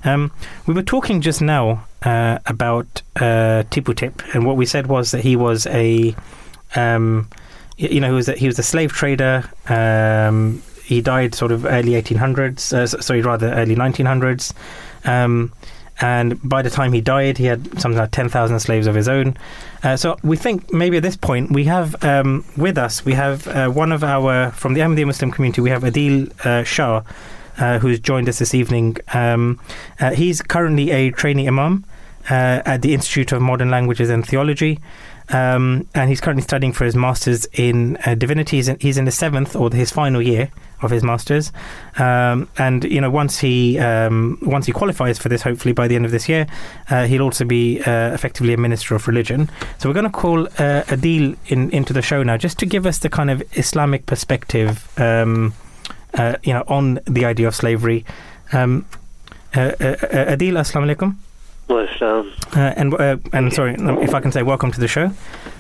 Um, 0.04 0.32
we 0.66 0.74
were 0.74 0.84
talking 0.84 1.22
just 1.22 1.42
now 1.42 1.86
uh, 2.04 2.40
about 2.46 3.02
uh, 3.16 3.64
Tipu 3.72 3.96
Tip. 3.96 4.22
And 4.34 4.46
what 4.46 4.58
we 4.58 4.66
said 4.66 4.88
was 4.88 5.12
that 5.12 5.22
he 5.22 5.36
was 5.36 5.66
a 5.68 6.16
um, 6.76 7.28
you 7.80 8.00
know 8.00 8.08
he 8.08 8.14
was 8.14 8.30
a, 8.30 8.34
he 8.34 8.48
was 8.48 8.60
a 8.60 8.64
slave 8.64 8.92
trader 8.92 9.44
um, 9.68 10.62
he 10.84 11.02
died 11.02 11.34
sort 11.34 11.52
of 11.52 11.66
early 11.66 11.92
1800s 11.92 12.74
uh, 12.74 12.86
sorry 12.86 13.22
rather 13.22 13.54
early 13.54 13.76
1900s 13.76 14.54
um, 15.06 15.52
and 16.02 16.40
by 16.48 16.62
the 16.62 16.70
time 16.70 16.94
he 16.94 17.02
died, 17.02 17.38
he 17.38 17.46
had 17.46 17.80
something 17.80 17.98
like 17.98 18.12
10,000 18.12 18.60
slaves 18.60 18.88
of 18.88 18.96
his 18.96 19.10
own. 19.10 19.36
Uh, 19.84 19.98
so 19.98 20.18
we 20.24 20.38
think 20.38 20.72
maybe 20.72 20.98
at 20.98 21.04
this 21.04 21.18
point 21.18 21.52
we 21.52 21.66
have 21.66 22.02
um, 22.04 22.46
with 22.56 22.78
us, 22.78 23.04
we 23.04 23.14
have 23.14 23.48
uh, 23.48 23.68
one 23.68 23.92
of 23.92 24.04
our, 24.04 24.52
from 24.52 24.74
the 24.74 24.82
Ahmadiyya 24.82 25.08
Muslim 25.08 25.32
community, 25.32 25.62
we 25.62 25.70
have 25.70 25.84
Adeel 25.84 26.32
uh, 26.46 26.64
Shah, 26.64 27.04
uh, 27.58 27.80
who's 27.80 28.00
joined 28.00 28.30
us 28.30 28.40
this 28.40 28.54
evening. 28.54 28.96
Um, 29.14 29.60
uh, 30.00 30.12
he's 30.12 30.42
currently 30.42 30.92
a 30.92 31.12
trainee 31.12 31.48
imam 31.48 31.84
uh, 32.30 32.62
at 32.66 32.82
the 32.82 32.94
Institute 32.94 33.34
of 33.34 33.42
Modern 33.42 33.70
Languages 33.70 34.10
and 34.10 34.26
Theology. 34.26 34.80
Um, 35.32 35.88
and 35.94 36.10
he's 36.10 36.22
currently 36.22 36.42
studying 36.42 36.74
for 36.74 36.86
his 36.86 36.96
master's 36.96 37.46
in 37.54 37.98
divinity. 38.18 38.58
He's 38.58 38.68
in, 38.68 38.78
he's 38.80 38.98
in 38.98 39.06
the 39.06 39.12
seventh 39.12 39.56
or 39.56 39.72
his 39.72 39.92
final 39.92 40.22
year 40.22 40.52
of 40.82 40.92
his 40.92 41.04
masters. 41.04 41.52
Um, 41.98 42.48
and 42.58 42.84
you 42.84 43.02
know, 43.02 43.10
once 43.10 43.40
he 43.40 43.78
um, 43.80 44.38
once 44.42 44.66
he 44.66 44.72
qualifies 44.72 45.20
for 45.20 45.30
this, 45.30 45.42
hopefully 45.42 45.74
by 45.74 45.88
the 45.88 45.96
end 45.96 46.06
of 46.06 46.12
this 46.12 46.30
year, 46.30 46.48
uh, 46.90 47.06
he'll 47.06 47.22
also 47.22 47.46
be 47.46 47.82
uh, 47.82 48.14
effectively 48.14 48.54
a 48.54 48.58
minister 48.58 48.96
of 48.96 49.08
religion. 49.08 49.50
So 49.78 49.90
we're 49.90 49.94
going 49.94 50.06
to 50.06 50.12
call 50.12 50.48
uh, 50.48 50.84
Adeel 50.88 51.38
in, 51.48 51.70
into 51.72 51.94
the 51.94 52.02
show 52.02 52.24
now, 52.24 52.38
just 52.38 52.58
to 52.60 52.66
give 52.66 52.86
us 52.86 53.00
the 53.00 53.10
kind 53.10 53.30
of 53.30 53.44
Islamic 53.58 54.06
perspective, 54.06 54.88
um, 55.00 55.54
uh, 56.14 56.38
you 56.44 56.54
know, 56.54 56.64
on 56.68 57.00
the 57.06 57.26
idea 57.26 57.48
of 57.48 57.56
slavery. 57.56 58.06
Um, 58.52 58.86
uh, 59.56 59.60
uh, 59.60 60.36
Adeel, 60.36 60.54
assalamu 60.54 60.96
alaikum. 60.96 61.16
Well, 61.70 62.26
and 62.54 62.94
and 63.32 63.54
sorry, 63.54 63.76
if 63.78 64.14
I 64.14 64.20
can 64.20 64.32
say 64.32 64.44
welcome 64.44 64.72
to 64.72 64.80
the 64.80 64.88
show. 64.88 65.12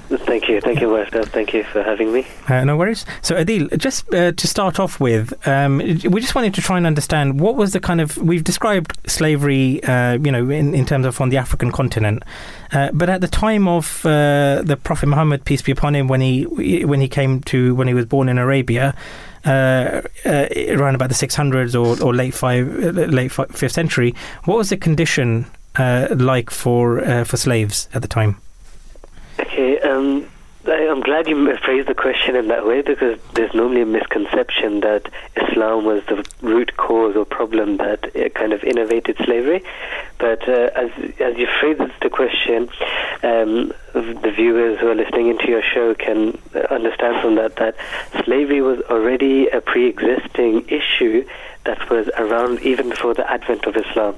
Thank 0.09 0.49
you, 0.49 0.59
thank 0.59 0.81
you, 0.81 0.89
West. 0.89 1.13
Thank 1.31 1.53
you 1.53 1.63
for 1.63 1.83
having 1.83 2.11
me. 2.11 2.25
Uh, 2.47 2.63
no 2.63 2.75
worries. 2.75 3.05
So, 3.21 3.35
Adeel, 3.35 3.77
just 3.77 4.11
uh, 4.11 4.31
to 4.31 4.47
start 4.47 4.79
off 4.79 4.99
with, 4.99 5.47
um, 5.47 5.77
we 5.77 6.19
just 6.19 6.33
wanted 6.33 6.55
to 6.55 6.61
try 6.61 6.77
and 6.77 6.87
understand 6.87 7.39
what 7.39 7.55
was 7.55 7.73
the 7.73 7.79
kind 7.79 8.01
of 8.01 8.17
we've 8.17 8.43
described 8.43 8.97
slavery, 9.07 9.83
uh, 9.83 10.13
you 10.13 10.31
know, 10.31 10.49
in, 10.49 10.73
in 10.73 10.83
terms 10.87 11.05
of 11.05 11.21
on 11.21 11.29
the 11.29 11.37
African 11.37 11.71
continent, 11.71 12.23
uh, 12.71 12.89
but 12.91 13.07
at 13.07 13.21
the 13.21 13.27
time 13.27 13.67
of 13.67 14.03
uh, 14.03 14.63
the 14.63 14.77
Prophet 14.77 15.05
Muhammad, 15.05 15.45
peace 15.45 15.61
be 15.61 15.71
upon 15.71 15.95
him, 15.95 16.07
when 16.07 16.21
he 16.21 16.43
when 16.43 17.01
he 17.01 17.07
came 17.07 17.41
to 17.41 17.75
when 17.75 17.87
he 17.87 17.93
was 17.93 18.05
born 18.05 18.29
in 18.29 18.37
Arabia. 18.39 18.95
Uh, 19.45 20.01
around 20.25 20.95
about 20.95 21.07
the 21.07 21.15
600s 21.15 21.73
or, 21.73 22.03
or 22.05 22.13
late 22.13 22.33
five, 22.33 22.67
late 22.93 23.31
fifth 23.31 23.71
century, 23.71 24.13
what 24.43 24.57
was 24.57 24.69
the 24.69 24.75
condition 24.75 25.45
like 25.79 26.49
for 26.49 27.25
for 27.25 27.37
slaves 27.37 27.89
at 27.93 28.01
the 28.01 28.07
time? 28.07 28.37
Okay, 29.39 29.79
um, 29.79 30.27
I, 30.65 30.81
am 30.81 31.01
glad 31.01 31.27
you 31.27 31.57
phrased 31.57 31.87
the 31.87 31.95
question 31.95 32.35
in 32.35 32.49
that 32.49 32.65
way 32.65 32.81
because 32.81 33.19
there's 33.33 33.53
normally 33.53 33.81
a 33.81 33.85
misconception 33.85 34.81
that 34.81 35.09
Islam 35.35 35.85
was 35.85 36.03
the 36.07 36.27
root 36.41 36.75
cause 36.75 37.15
or 37.15 37.25
problem 37.25 37.77
that 37.77 38.13
kind 38.35 38.51
of 38.51 38.63
innovated 38.63 39.17
slavery. 39.23 39.63
But 40.17 40.47
uh, 40.47 40.69
as 40.75 40.91
as 41.19 41.37
you 41.37 41.47
phrased 41.59 41.81
the 42.01 42.09
question, 42.09 42.69
um, 43.23 43.73
the 43.93 44.33
viewers 44.35 44.79
who 44.79 44.89
are 44.89 44.95
listening 44.95 45.29
into 45.29 45.47
your 45.47 45.63
show 45.63 45.95
can 45.95 46.37
understand 46.69 47.21
from 47.21 47.35
that 47.35 47.55
that 47.55 47.75
slavery 48.25 48.61
was 48.61 48.81
already 48.89 49.47
a 49.47 49.61
pre-existing 49.61 50.67
issue 50.67 51.25
that 51.63 51.89
was 51.89 52.09
around 52.17 52.59
even 52.61 52.89
before 52.89 53.13
the 53.13 53.29
advent 53.31 53.65
of 53.65 53.77
Islam. 53.77 54.15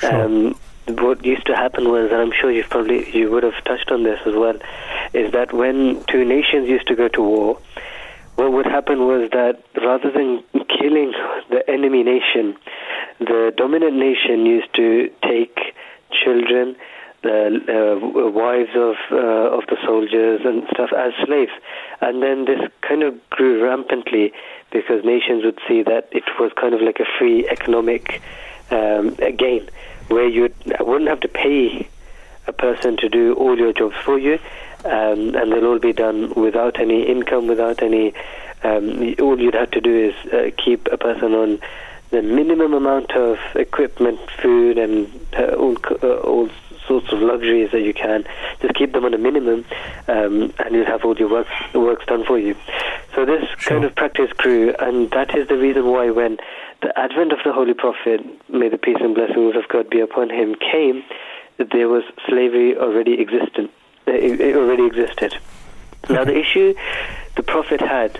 Sure. 0.00 0.24
Um, 0.24 0.54
what 0.86 1.24
used 1.24 1.46
to 1.46 1.54
happen 1.54 1.88
was, 1.88 2.10
and 2.10 2.20
I'm 2.20 2.32
sure 2.32 2.50
you've 2.50 2.68
probably 2.68 3.10
you 3.16 3.30
would 3.30 3.42
have 3.42 3.62
touched 3.64 3.90
on 3.90 4.02
this 4.02 4.20
as 4.26 4.34
well, 4.34 4.58
is 5.12 5.32
that 5.32 5.52
when 5.52 6.02
two 6.04 6.24
nations 6.24 6.68
used 6.68 6.86
to 6.88 6.96
go 6.96 7.08
to 7.08 7.22
war, 7.22 7.58
what 8.36 8.52
would 8.52 8.66
happen 8.66 9.06
was 9.06 9.30
that 9.32 9.62
rather 9.76 10.10
than 10.10 10.42
killing 10.68 11.12
the 11.50 11.68
enemy 11.68 12.02
nation, 12.02 12.56
the 13.18 13.52
dominant 13.56 13.96
nation 13.96 14.46
used 14.46 14.72
to 14.74 15.10
take 15.22 15.58
children, 16.10 16.76
the 17.22 17.60
uh, 17.68 18.30
wives 18.30 18.70
of 18.74 18.96
uh, 19.12 19.56
of 19.56 19.66
the 19.66 19.76
soldiers 19.84 20.40
and 20.44 20.64
stuff 20.72 20.90
as 20.96 21.12
slaves, 21.26 21.52
and 22.00 22.22
then 22.22 22.46
this 22.46 22.60
kind 22.80 23.02
of 23.02 23.14
grew 23.30 23.62
rampantly 23.62 24.32
because 24.72 25.04
nations 25.04 25.44
would 25.44 25.58
see 25.68 25.82
that 25.82 26.08
it 26.12 26.24
was 26.38 26.50
kind 26.58 26.74
of 26.74 26.80
like 26.80 26.98
a 27.00 27.06
free 27.18 27.46
economic 27.48 28.22
um, 28.70 29.14
gain 29.36 29.68
where 30.10 30.28
you 30.28 30.52
wouldn't 30.80 31.08
have 31.08 31.20
to 31.20 31.28
pay 31.28 31.88
a 32.46 32.52
person 32.52 32.96
to 32.98 33.08
do 33.08 33.34
all 33.34 33.56
your 33.56 33.72
jobs 33.72 33.96
for 34.04 34.18
you, 34.18 34.38
um, 34.84 35.34
and 35.34 35.52
they'll 35.52 35.66
all 35.66 35.78
be 35.78 35.92
done 35.92 36.34
without 36.34 36.78
any 36.78 37.02
income, 37.02 37.46
without 37.46 37.82
any. 37.82 38.12
Um, 38.62 39.14
all 39.20 39.40
you'd 39.40 39.54
have 39.54 39.70
to 39.70 39.80
do 39.80 39.94
is 40.10 40.32
uh, 40.32 40.50
keep 40.62 40.88
a 40.92 40.98
person 40.98 41.32
on 41.34 41.60
the 42.10 42.22
minimum 42.22 42.74
amount 42.74 43.12
of 43.12 43.38
equipment, 43.54 44.20
food, 44.42 44.76
and 44.76 45.08
uh, 45.38 45.54
all 45.54 45.76
uh, 46.02 46.18
all 46.18 46.50
sorts 46.90 47.12
of 47.12 47.20
luxuries 47.20 47.70
that 47.70 47.82
you 47.82 47.94
can. 47.94 48.24
Just 48.60 48.74
keep 48.74 48.92
them 48.92 49.04
on 49.04 49.14
a 49.14 49.18
minimum, 49.18 49.64
um, 50.08 50.52
and 50.58 50.74
you'll 50.74 50.86
have 50.86 51.04
all 51.04 51.16
your 51.16 51.30
work 51.30 51.46
works 51.72 52.04
done 52.06 52.24
for 52.24 52.38
you. 52.38 52.56
So 53.14 53.24
this 53.24 53.48
sure. 53.58 53.74
kind 53.74 53.84
of 53.84 53.94
practice 53.94 54.32
grew, 54.36 54.74
and 54.78 55.10
that 55.12 55.36
is 55.36 55.48
the 55.48 55.56
reason 55.56 55.86
why 55.86 56.10
when 56.10 56.38
the 56.82 56.98
advent 56.98 57.32
of 57.32 57.38
the 57.44 57.52
Holy 57.52 57.74
Prophet, 57.74 58.20
may 58.50 58.68
the 58.68 58.78
peace 58.78 58.98
and 59.00 59.14
blessings 59.14 59.54
of 59.54 59.68
God 59.68 59.88
be 59.88 60.00
upon 60.00 60.30
him, 60.30 60.56
came, 60.56 61.04
there 61.72 61.88
was 61.88 62.02
slavery 62.26 62.76
already 62.76 63.20
existent. 63.20 63.70
It 64.06 64.56
already 64.56 64.86
existed. 64.86 65.36
Now 66.08 66.24
the 66.24 66.36
issue 66.36 66.74
the 67.36 67.42
Prophet 67.42 67.80
had 67.80 68.18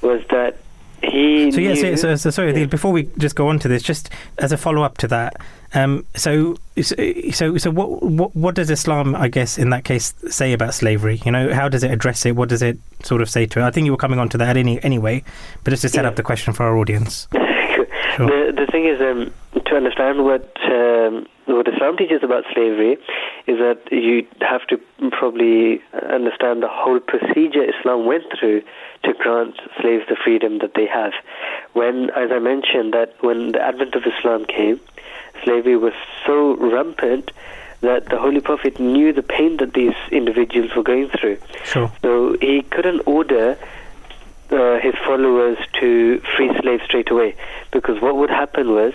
was 0.00 0.22
that 0.30 0.56
he. 1.02 1.50
So 1.50 1.60
yes, 1.60 1.82
yeah, 1.82 1.96
so, 1.96 1.96
so, 1.96 2.16
so, 2.16 2.30
sorry, 2.30 2.58
yeah. 2.58 2.66
before 2.66 2.92
we 2.92 3.10
just 3.18 3.36
go 3.36 3.48
on 3.48 3.58
to 3.60 3.68
this, 3.68 3.82
just 3.82 4.08
as 4.38 4.52
a 4.52 4.56
follow 4.56 4.82
up 4.82 4.98
to 4.98 5.08
that. 5.08 5.36
Um, 5.74 6.06
so, 6.14 6.56
so, 6.80 7.56
so, 7.56 7.70
what, 7.70 8.02
what, 8.02 8.34
what 8.36 8.54
does 8.54 8.70
Islam, 8.70 9.14
I 9.14 9.28
guess, 9.28 9.58
in 9.58 9.70
that 9.70 9.84
case, 9.84 10.14
say 10.28 10.52
about 10.52 10.74
slavery? 10.74 11.20
You 11.24 11.32
know, 11.32 11.52
how 11.52 11.68
does 11.68 11.82
it 11.82 11.90
address 11.90 12.24
it? 12.24 12.36
What 12.36 12.48
does 12.48 12.62
it 12.62 12.78
sort 13.02 13.22
of 13.22 13.28
say 13.28 13.46
to 13.46 13.60
it? 13.60 13.62
I 13.62 13.70
think 13.70 13.84
you 13.84 13.92
were 13.92 13.98
coming 13.98 14.18
on 14.18 14.28
to 14.30 14.38
that 14.38 14.56
any, 14.56 14.82
anyway, 14.82 15.22
but 15.64 15.70
just 15.70 15.82
to 15.82 15.88
set 15.88 16.04
yeah. 16.04 16.08
up 16.08 16.16
the 16.16 16.22
question 16.22 16.52
for 16.52 16.64
our 16.64 16.76
audience. 16.76 17.28
Sure. 17.32 17.46
The 18.18 18.54
the 18.56 18.66
thing 18.72 18.86
is, 18.86 18.98
um, 18.98 19.30
to 19.66 19.76
understand 19.76 20.24
what 20.24 20.48
um, 20.72 21.26
what 21.46 21.68
Islam 21.68 21.96
teaches 21.96 22.22
about 22.22 22.44
slavery 22.52 22.96
is 23.46 23.58
that 23.58 23.80
you 23.90 24.26
have 24.40 24.66
to 24.68 24.80
probably 25.12 25.82
understand 26.10 26.62
the 26.62 26.68
whole 26.68 26.98
procedure 26.98 27.62
Islam 27.62 28.06
went 28.06 28.24
through 28.38 28.62
to 29.04 29.14
grant 29.14 29.54
slaves 29.80 30.04
the 30.08 30.16
freedom 30.16 30.58
that 30.58 30.74
they 30.74 30.86
have. 30.86 31.12
When, 31.74 32.10
as 32.10 32.30
I 32.32 32.38
mentioned, 32.38 32.94
that 32.94 33.14
when 33.20 33.52
the 33.52 33.60
advent 33.60 33.94
of 33.94 34.02
Islam 34.06 34.44
came, 34.46 34.80
slavery 35.44 35.76
was 35.76 35.94
so 36.26 36.56
rampant 36.56 37.30
that 37.80 38.08
the 38.08 38.18
Holy 38.18 38.40
Prophet 38.40 38.80
knew 38.80 39.12
the 39.12 39.22
pain 39.22 39.58
that 39.58 39.74
these 39.74 39.94
individuals 40.10 40.74
were 40.74 40.82
going 40.82 41.08
through. 41.08 41.38
Sure. 41.64 41.92
So 42.02 42.36
he 42.40 42.62
couldn't 42.62 43.02
order 43.06 43.58
uh, 44.50 44.78
his 44.78 44.94
followers 45.04 45.58
to 45.80 46.20
free 46.36 46.50
slaves 46.60 46.84
straight 46.84 47.10
away 47.10 47.34
because 47.72 48.00
what 48.00 48.16
would 48.16 48.30
happen 48.30 48.72
was 48.72 48.94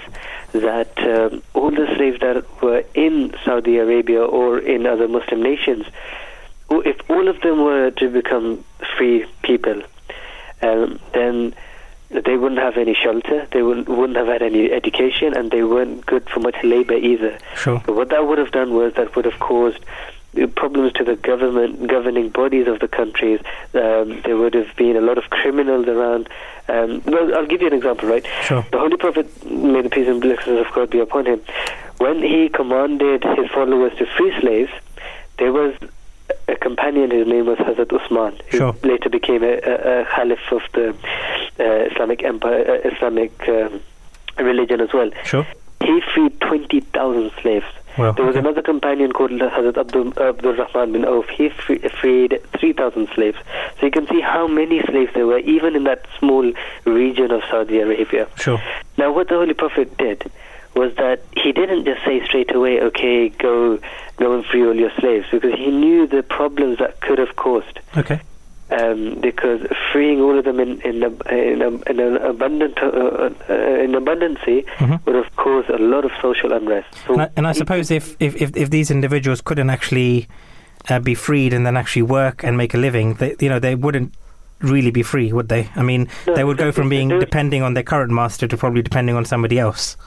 that 0.54 0.98
um, 1.00 1.42
all 1.54 1.72
the 1.72 1.88
slaves 1.96 2.20
that 2.22 2.46
were 2.62 2.84
in 2.94 3.34
Saudi 3.44 3.78
Arabia 3.78 4.24
or 4.24 4.60
in 4.60 4.86
other 4.86 5.08
Muslim 5.08 5.44
nations, 5.44 5.86
if 6.70 6.98
all 7.10 7.28
of 7.28 7.42
them 7.42 7.64
were 7.64 7.92
to 7.92 8.10
become 8.10 8.64
free 8.98 9.26
people, 9.44 9.82
um, 10.62 11.00
then 11.14 11.54
they 12.12 12.38
wouldn't 12.38 12.60
have 12.60 12.78
any 12.78 12.94
shelter, 12.94 13.48
they 13.52 13.62
wouldn't, 13.64 13.88
wouldn't 13.88 14.18
have 14.18 14.28
had 14.28 14.42
any 14.42 14.72
education, 14.72 15.36
and 15.36 15.52
they 15.52 15.64
weren't 15.64 16.06
good 16.06 16.30
for 16.30 16.40
much 16.40 16.56
labor 16.64 16.96
either. 16.96 17.38
Sure. 17.56 17.82
So 17.86 17.94
what 17.94 18.10
that 18.10 18.28
would 18.28 18.38
have 18.38 18.52
done 18.52 18.74
was 18.74 18.94
that 18.96 19.16
would 19.16 19.26
have 19.26 19.40
caused 19.40 19.80
uh, 20.42 20.48
problems 20.48 20.94
to 20.94 21.04
the 21.04 21.16
government 21.16 21.88
governing 21.88 22.30
bodies 22.30 22.68
of 22.68 22.80
the 22.80 22.88
countries. 22.88 23.40
Um, 23.74 24.22
there 24.24 24.38
would 24.38 24.54
have 24.54 24.76
been 24.76 24.96
a 24.96 25.02
lot 25.02 25.18
of 25.18 25.30
criminals 25.30 25.88
around. 25.88 26.30
Um, 26.68 27.02
well, 27.06 27.36
I'll 27.36 27.48
give 27.48 27.62
you 27.62 27.68
an 27.68 27.74
example, 27.74 28.10
right? 28.10 28.26
Sure. 28.44 28.66
The 28.72 28.80
Holy 28.80 28.98
Prophet, 28.98 29.46
may 29.46 29.82
the 29.82 29.90
peace 29.90 30.08
and 30.08 30.22
blessings 30.22 30.66
of 30.66 30.72
God 30.74 30.90
be 30.90 31.00
upon 31.00 31.26
him, 31.26 31.42
when 31.98 32.22
he 32.22 32.50
commanded 32.50 33.24
his 33.24 33.50
followers 33.52 33.94
to 33.98 34.06
free 34.18 34.34
slaves, 34.40 34.72
there 35.38 35.54
was 35.54 35.76
a 36.48 36.56
companion, 36.56 37.12
his 37.12 37.28
name 37.28 37.46
was 37.46 37.58
Hazrat 37.60 37.92
Usman, 37.94 38.40
who 38.50 38.58
Sure. 38.58 38.76
later 38.84 39.10
became 39.10 39.44
a, 39.44 39.54
a, 39.64 40.02
a 40.02 40.06
caliph 40.06 40.52
of 40.52 40.62
the 40.74 40.90
uh, 41.60 41.64
Islamic 41.92 42.24
empire, 42.24 42.64
uh, 42.84 42.90
Islamic 42.90 43.48
um, 43.50 43.80
religion 44.38 44.82
as 44.82 44.92
well. 44.94 45.10
Sure. 45.24 45.46
He 45.84 46.02
freed 46.14 46.40
20,000 46.42 47.32
slaves. 47.42 47.66
Well, 47.98 48.14
There 48.14 48.24
was 48.26 48.36
okay. 48.36 48.40
another 48.48 48.62
companion 48.62 49.12
called 49.12 49.32
Hazrat 49.32 49.78
Abdul, 49.78 50.14
Abdul 50.22 50.54
Rahman 50.56 50.94
bin 50.94 51.06
Auf. 51.06 51.28
He 51.28 51.50
free, 51.50 51.80
freed 51.80 52.40
3,000 52.58 53.10
slaves. 53.16 53.38
So 53.80 53.86
you 53.88 53.92
can 53.92 54.08
see 54.08 54.22
how 54.22 54.48
many 54.48 54.82
slaves 54.84 55.12
there 55.14 55.26
were, 55.28 55.40
even 55.40 55.76
in 55.76 55.84
that 55.86 56.06
small 56.18 56.50
region 56.86 57.32
of 57.32 57.42
Saudi 57.50 57.80
Arabia. 57.80 58.28
Sure. 58.38 58.62
Now, 58.98 59.12
what 59.12 59.28
the 59.28 59.36
Holy 59.36 59.54
Prophet 59.56 59.98
did 59.98 60.32
was 60.76 60.94
that 60.96 61.22
he 61.36 61.52
didn't 61.52 61.86
just 61.86 62.04
say 62.06 62.24
straight 62.26 62.54
away, 62.56 62.82
"Okay, 62.82 63.30
go, 63.30 63.78
go 64.18 64.34
and 64.34 64.46
free 64.46 64.66
all 64.66 64.76
your 64.76 64.92
slaves," 65.00 65.28
because 65.32 65.54
he 65.54 65.70
knew 65.72 66.08
the 66.08 66.24
problems 66.24 66.80
that 66.80 67.00
could 67.02 67.20
have 67.20 67.36
caused. 67.36 67.80
Okay. 67.98 68.22
Um, 68.72 69.16
because 69.20 69.68
freeing 69.92 70.22
all 70.22 70.40
of 70.40 70.46
them 70.46 70.58
in 70.62 70.80
in, 70.82 71.04
a, 71.04 71.10
in, 71.30 71.62
a, 71.62 71.68
in 71.92 72.00
an 72.00 72.16
abundant 72.18 72.78
uh, 72.82 72.88
uh, 72.88 73.54
in 73.84 73.92
abundancy 73.92 74.64
Mhm. 74.78 75.06
would 75.06 75.16
have 75.16 75.36
caused 75.36 75.70
a 75.70 75.78
lot 75.78 76.06
of 76.06 76.12
social 76.22 76.54
unrest. 76.54 76.88
So 77.06 77.14
And 77.14 77.22
I, 77.24 77.30
and 77.36 77.48
I 77.48 77.52
suppose 77.52 77.92
if, 77.92 78.16
if, 78.22 78.42
if, 78.42 78.56
if 78.56 78.70
these 78.70 78.90
individuals 78.90 79.42
couldn't 79.42 79.70
actually 79.70 80.30
uh, 80.90 81.00
be 81.00 81.16
freed 81.16 81.52
and 81.52 81.66
then 81.66 81.76
actually 81.76 82.04
work 82.04 82.46
and 82.46 82.56
make 82.56 82.74
a 82.74 82.78
living, 82.78 83.16
they, 83.16 83.36
you 83.42 83.50
know, 83.50 83.60
they 83.60 83.76
wouldn't 83.76 84.14
really 84.62 84.92
be 84.92 85.04
free, 85.04 85.34
would 85.34 85.50
they? 85.50 85.68
I 85.76 85.84
mean, 85.84 86.08
No, 86.26 86.36
they 86.36 86.46
would 86.46 86.58
go 86.58 86.72
from 86.72 86.88
being 86.88 87.10
depending 87.10 87.64
on 87.64 87.74
their 87.74 87.84
current 87.84 88.12
master 88.14 88.48
to 88.48 88.56
probably 88.56 88.82
depending 88.84 89.16
on 89.18 89.26
somebody 89.26 89.60
else. 89.60 89.98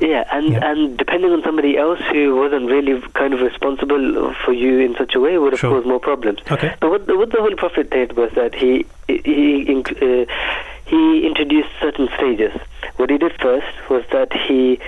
Yeah, 0.00 0.24
and 0.32 0.52
Yeah. 0.52 0.70
and 0.70 0.96
depending 0.98 1.30
on 1.32 1.42
somebody 1.42 1.76
else 1.78 2.00
who 2.12 2.34
wasn't 2.36 2.68
really 2.70 3.00
kind 3.14 3.32
of 3.32 3.40
responsible 3.40 4.34
for 4.44 4.52
you 4.52 4.80
in 4.80 4.96
such 4.96 5.14
a 5.14 5.20
way 5.20 5.38
would 5.38 5.52
have 5.52 5.60
Sure. 5.60 5.70
caused 5.70 5.86
more 5.86 6.00
problems. 6.00 6.40
Okay. 6.50 6.74
But 6.80 6.90
what 6.90 7.06
the, 7.06 7.16
what 7.16 7.30
the 7.30 7.38
Holy 7.40 7.54
Prophet 7.54 7.90
did 7.90 8.16
was 8.16 8.30
that 8.32 8.54
he 8.54 8.84
he 9.08 9.66
uh, 9.70 10.24
he 10.86 11.26
introduced 11.26 11.68
certain 11.80 12.08
stages. 12.16 12.52
What 12.96 13.10
he 13.10 13.18
did 13.18 13.32
first 13.40 13.66
was 13.88 14.02
that 14.10 14.32
he 14.32 14.80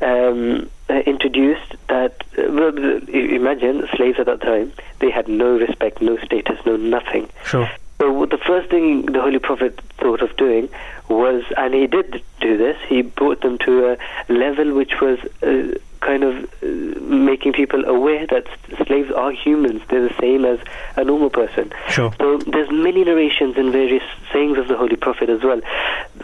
um, 0.00 0.68
uh, 0.90 0.94
introduced 1.06 1.74
that. 1.88 2.22
Uh, 2.36 2.42
well, 2.50 2.76
imagine 3.08 3.88
slaves 3.96 4.18
at 4.18 4.26
that 4.26 4.42
time; 4.42 4.72
they 4.98 5.10
had 5.10 5.26
no 5.28 5.56
respect, 5.56 6.02
no 6.02 6.18
status, 6.18 6.58
no 6.66 6.76
nothing. 6.76 7.28
Sure. 7.46 7.70
So 7.98 8.26
the 8.26 8.38
first 8.38 8.68
thing 8.70 9.06
the 9.06 9.20
Holy 9.22 9.38
Prophet 9.38 9.80
thought 9.98 10.20
of 10.20 10.36
doing 10.36 10.68
was, 11.08 11.44
and 11.56 11.74
he 11.74 11.86
did 11.86 12.22
do 12.40 12.56
this, 12.56 12.76
he 12.88 13.02
brought 13.02 13.40
them 13.42 13.58
to 13.58 13.92
a 13.92 14.32
level 14.32 14.72
which 14.74 15.00
was 15.00 15.18
uh, 15.42 15.76
kind 16.00 16.24
of 16.24 16.44
uh, 16.62 16.66
making 17.00 17.52
people 17.52 17.84
aware 17.84 18.26
that 18.26 18.46
s- 18.46 18.86
slaves 18.86 19.10
are 19.10 19.30
humans. 19.32 19.82
They're 19.88 20.08
the 20.08 20.14
same 20.20 20.44
as 20.44 20.58
a 20.96 21.04
normal 21.04 21.30
person. 21.30 21.72
Sure. 21.88 22.12
So 22.18 22.38
there's 22.38 22.70
many 22.70 23.04
narrations 23.04 23.56
in 23.56 23.70
various 23.72 24.02
sayings 24.32 24.58
of 24.58 24.68
the 24.68 24.76
Holy 24.76 24.96
Prophet 24.96 25.28
as 25.30 25.42
well. 25.42 25.60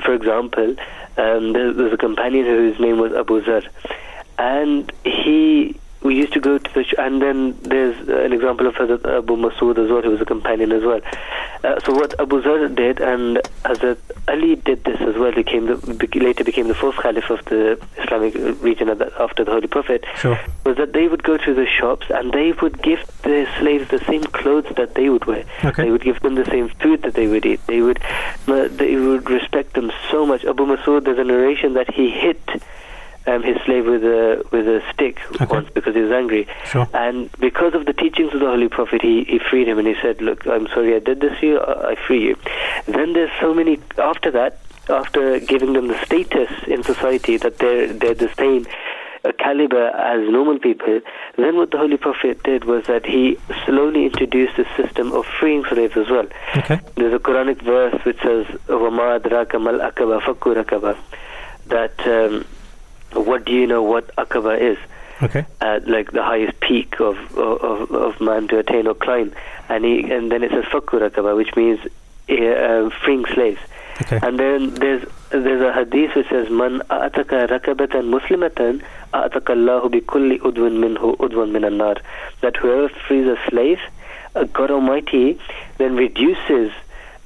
For 0.03 0.15
example, 0.15 0.77
um, 1.17 1.53
there, 1.53 1.73
there's 1.73 1.93
a 1.93 1.99
companion 1.99 2.45
whose 2.47 2.79
name 2.81 2.99
was 2.99 3.13
Abu 3.13 3.45
Zar, 3.45 3.63
and 4.39 4.91
he 5.05 5.79
we 6.03 6.15
used 6.17 6.33
to 6.33 6.41
go 6.41 6.57
to 6.59 6.75
the 6.75 6.83
sh- 6.85 6.95
and 6.99 7.21
then 7.21 7.59
there's 7.63 7.97
an 8.09 8.33
example 8.33 8.67
of 8.67 8.75
Hazrat 8.75 9.05
Abu 9.19 9.37
Masood 9.37 9.79
as 9.79 9.91
well, 9.91 10.03
who 10.03 10.11
was 10.11 10.21
a 10.21 10.25
companion 10.25 10.73
as 10.73 10.83
well. 10.83 11.01
Uh, 11.63 11.79
so 11.81 11.93
what 11.93 12.19
Abu 12.19 12.43
Zar 12.43 12.69
did, 12.69 13.01
and 13.01 13.37
Hazrat 13.65 13.99
Ali 14.29 14.57
did 14.57 14.83
this 14.85 14.99
as 15.03 15.17
well. 15.17 15.33
He 15.33 15.43
came 15.43 15.67
later 15.67 16.43
became 16.45 16.69
the 16.69 16.75
fourth 16.75 16.97
caliph 16.97 17.29
of 17.29 17.45
the 17.47 17.79
Islamic 17.99 18.35
region 18.63 18.87
the, 18.89 19.13
after 19.21 19.45
the 19.45 19.51
Holy 19.51 19.67
Prophet 19.67 20.05
Sure. 20.17 20.39
was 20.65 20.79
that 20.79 20.95
they 20.95 21.07
would 21.07 21.23
go 21.23 21.37
to 21.37 21.53
the 21.55 21.67
shops 21.67 22.07
and 22.09 22.33
they 22.33 22.53
would 22.53 22.81
give 22.83 23.01
the 23.23 23.47
slaves 23.59 23.91
the 23.91 23.99
same 24.07 24.25
clothes 24.25 24.73
that 24.77 24.95
they 24.95 25.11
would 25.11 25.27
wear. 25.27 25.45
Okay. 25.65 25.85
They 25.85 25.91
would 25.91 26.03
give 26.03 26.21
them 26.21 26.35
the 26.35 26.47
same 26.47 26.71
food 26.81 27.03
that 27.03 27.13
they 27.15 27.27
would 27.27 27.45
eat. 27.45 27.61
They 27.67 27.83
would 27.83 28.01
uh, 28.49 28.69
they 28.71 28.97
would 28.97 29.29
respect 29.29 29.75
them 29.75 29.93
so 30.11 30.25
much. 30.25 30.45
Abu 30.47 30.65
Masood, 30.65 31.05
there's 31.05 31.19
a 31.19 31.25
narration 31.25 31.75
that 31.75 31.93
he 31.93 32.09
hit 32.09 32.41
um, 33.28 33.42
his 33.42 33.58
slave 33.66 33.86
with 33.86 34.04
a 34.04 34.46
with 34.52 34.68
a 34.68 34.82
stick 34.94 35.20
Okay. 35.34 35.46
once 35.46 35.70
because 35.74 35.96
he 35.96 36.02
was 36.02 36.12
angry. 36.12 36.48
Sure. 36.66 36.88
And 36.94 37.32
because 37.40 37.74
of 37.74 37.86
the 37.86 37.94
teachings 37.94 38.34
of 38.34 38.40
the 38.40 38.46
Holy 38.46 38.70
Prophet, 38.70 39.02
he, 39.02 39.24
he 39.24 39.40
freed 39.40 39.68
him 39.68 39.80
and 39.80 39.88
he 39.88 39.96
said, 40.02 40.22
"Look, 40.22 40.46
I'm 40.48 40.68
sorry 40.68 40.96
I 40.96 41.00
did 41.00 41.22
this 41.22 41.40
to 41.40 41.46
you. 41.48 41.60
I 41.60 41.92
I 41.92 41.96
free 41.96 42.22
you." 42.24 42.36
Then 42.88 43.14
there's 43.14 43.32
so 43.40 43.54
many 43.54 43.80
after 43.98 44.32
that. 44.32 44.60
After 44.88 45.40
giving 45.40 45.74
them 45.74 45.88
the 45.88 45.98
status 46.06 46.52
in 46.68 46.84
society 46.84 47.38
that 47.38 47.58
they're 47.58 47.92
they're 47.92 48.14
the 48.14 48.30
same 48.38 48.68
uh, 49.24 49.32
caliber 49.40 49.88
as 49.88 50.30
normal 50.30 50.60
people, 50.60 51.02
then 51.38 51.56
what 51.58 51.72
the 51.72 51.80
Holy 51.80 51.98
Prophet 51.98 52.44
did 52.44 52.66
was 52.66 52.86
that 52.86 53.04
he 53.04 53.36
slowly 53.66 54.06
introduced 54.06 54.60
a 54.60 54.66
system 54.78 55.12
of 55.12 55.26
freeing 55.40 55.66
slaves 55.66 55.98
as 55.98 56.08
well. 56.12 56.28
Okay. 56.58 56.80
There's 56.98 57.16
a 57.16 57.18
Quranic 57.18 57.64
verse 57.64 58.00
which 58.06 58.22
says, 58.22 58.46
وَمَا 58.68 59.20
أَدْرَاكَ 59.22 59.54
مَا 59.54 59.72
الْأَكَبَ 59.80 60.22
فَكُّ 60.22 60.64
رَكَبَ 60.64 60.96
that 61.70 61.98
um, 62.06 62.46
what 63.13 63.45
do 63.45 63.53
you 63.53 63.67
know 63.67 63.83
what 63.83 64.11
Akaba 64.17 64.59
is? 64.61 64.79
Okay. 65.23 65.45
at 65.61 65.87
like 65.87 66.13
the 66.13 66.23
highest 66.23 66.59
peak 66.61 66.99
of, 66.99 67.19
of 67.37 67.91
of 67.93 68.21
man 68.23 68.49
to 68.49 68.59
attain 68.59 68.87
or 68.87 68.95
climb, 68.95 69.35
and 69.69 69.85
he 69.85 70.11
and 70.11 70.33
then 70.33 70.43
it 70.43 70.51
says 70.51 70.65
fakku 70.65 70.99
rakaba, 70.99 71.37
which 71.37 71.55
means 71.57 71.79
uh, 72.31 72.35
uh, 72.35 72.91
freeing 73.05 73.27
slaves. 73.27 73.61
Okay. 74.03 74.19
And 74.23 74.39
then 74.39 74.73
there's 74.75 75.05
there's 75.29 75.61
a 75.61 75.73
hadith 75.75 76.15
which 76.15 76.29
says 76.31 76.49
man 76.49 76.81
ataka 76.89 77.49
rakabatan 77.49 78.09
muslimatan 78.09 78.83
ataka 79.13 79.51
Allahu 79.51 79.91
bi 79.91 80.01
kulli 80.01 80.39
udwin 80.41 80.79
minhu 80.81 81.17
udwan 81.19 81.51
min 81.51 81.77
nar 81.77 81.97
that 82.41 82.57
whoever 82.57 82.89
frees 82.89 83.27
a 83.27 83.37
slave, 83.51 83.81
uh, 84.35 84.45
God 84.45 84.71
Almighty 84.71 85.39
then 85.77 85.97
reduces 85.97 86.73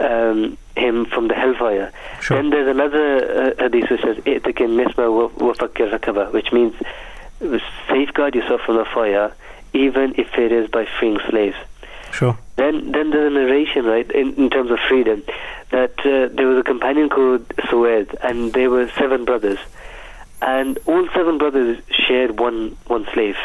um, 0.00 0.58
him 0.76 1.04
from 1.06 1.28
the 1.28 1.34
hellfire. 1.34 1.92
Sure. 2.20 2.36
Then 2.36 2.50
there's 2.50 2.68
another 2.68 3.52
uh, 3.58 3.62
hadith 3.62 3.90
which 3.90 4.00
says 4.00 4.16
nisma 4.18 5.12
wa 5.12 5.30
wa 5.44 5.52
rakaba, 5.52 6.32
which 6.32 6.52
means 6.52 6.74
safeguard 7.88 8.34
yourself 8.34 8.62
from 8.62 8.76
the 8.76 8.84
fire, 8.84 9.32
even 9.72 10.14
if 10.16 10.36
it 10.38 10.52
is 10.52 10.68
by 10.70 10.86
freeing 10.98 11.18
slaves. 11.28 11.56
Sure. 12.12 12.38
Then, 12.56 12.92
then 12.92 13.10
there's 13.10 13.32
a 13.32 13.34
narration, 13.34 13.84
right, 13.84 14.08
in, 14.12 14.34
in 14.34 14.48
terms 14.48 14.70
of 14.70 14.78
freedom, 14.88 15.24
that 15.70 15.98
uh, 16.00 16.28
there 16.32 16.46
was 16.46 16.58
a 16.58 16.62
companion 16.62 17.08
called 17.08 17.44
Sued, 17.68 18.16
and 18.22 18.52
they 18.52 18.68
were 18.68 18.88
seven 18.90 19.24
brothers, 19.24 19.58
and 20.40 20.78
all 20.86 21.08
seven 21.12 21.38
brothers 21.38 21.82
shared 21.90 22.38
one 22.38 22.76
one 22.86 23.06
slave. 23.12 23.36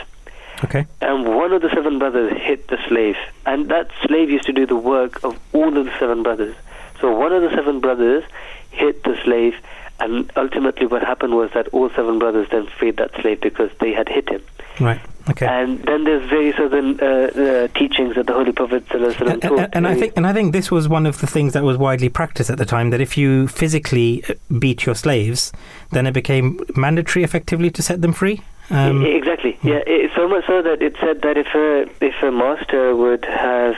Okay. 0.64 0.86
And 1.02 1.26
one 1.36 1.54
of 1.54 1.62
the 1.62 1.70
seven 1.70 1.98
brothers 1.98 2.38
hit 2.38 2.68
the 2.68 2.78
slave, 2.88 3.16
and 3.46 3.70
that 3.70 3.90
slave 4.06 4.30
used 4.30 4.46
to 4.46 4.54
do 4.54 4.68
the 4.68 4.76
work 4.76 5.24
of 5.24 5.40
all 5.54 5.76
of 5.78 5.86
the 5.86 5.98
seven 5.98 6.22
brothers. 6.22 6.56
So 7.02 7.16
one 7.16 7.32
of 7.32 7.42
the 7.42 7.50
seven 7.50 7.80
brothers 7.80 8.24
hit 8.72 9.04
the 9.04 9.18
slave, 9.24 9.56
and 10.00 10.32
ultimately 10.36 10.86
what 10.86 11.04
happened 11.04 11.36
was 11.36 11.52
that 11.52 11.68
all 11.70 11.90
seven 11.90 12.20
brothers 12.20 12.48
then 12.52 12.68
freed 12.68 12.98
that 12.98 13.12
slave 13.22 13.42
because 13.42 13.72
they 13.80 13.94
had 13.94 14.10
hit 14.10 14.30
him. 14.30 14.42
Right. 14.80 15.02
Okay. 15.30 15.46
And 15.46 15.80
then 15.84 16.06
there's 16.06 16.28
various 16.30 16.58
other 16.58 16.80
uh, 16.80 17.06
uh, 17.06 17.68
teachings 17.70 18.16
that 18.16 18.26
the 18.26 18.34
Holy 18.34 18.52
Prophet 18.52 18.84
and, 18.92 19.42
taught. 19.42 19.60
and, 19.60 19.70
and 19.74 19.88
I 19.88 19.94
think 19.94 20.14
and 20.16 20.26
I 20.26 20.34
think 20.34 20.54
this 20.54 20.72
was 20.72 20.88
one 20.88 21.06
of 21.06 21.20
the 21.20 21.28
things 21.28 21.54
that 21.54 21.64
was 21.64 21.78
widely 21.78 22.10
practiced 22.10 22.50
at 22.50 22.58
the 22.58 22.66
time 22.66 22.90
that 22.90 23.02
if 23.02 23.18
you 23.18 23.48
physically 23.48 24.24
uh, 24.28 24.34
beat 24.58 24.86
your 24.86 24.96
slaves, 24.96 25.52
then 25.92 26.08
it 26.08 26.14
became 26.14 26.60
mandatory 26.76 27.24
effectively 27.24 27.70
to 27.72 27.82
set 27.82 28.02
them 28.02 28.14
free. 28.14 28.42
Um, 28.72 29.06
exactly. 29.06 29.58
Yeah. 29.62 29.82
It, 29.86 30.12
so 30.16 30.28
much 30.28 30.46
so 30.48 30.62
that 30.62 30.82
it 30.82 30.96
said 31.00 31.22
that 31.22 31.38
if 31.38 31.48
a 31.54 31.90
if 32.04 32.24
a 32.24 32.32
master 32.32 32.96
would 32.96 33.26
have 33.26 33.76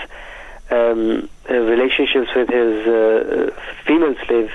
um, 0.69 1.29
relationships 1.59 2.29
with 2.35 2.49
his 2.49 2.87
uh, 2.87 3.51
female 3.85 4.15
slave, 4.25 4.51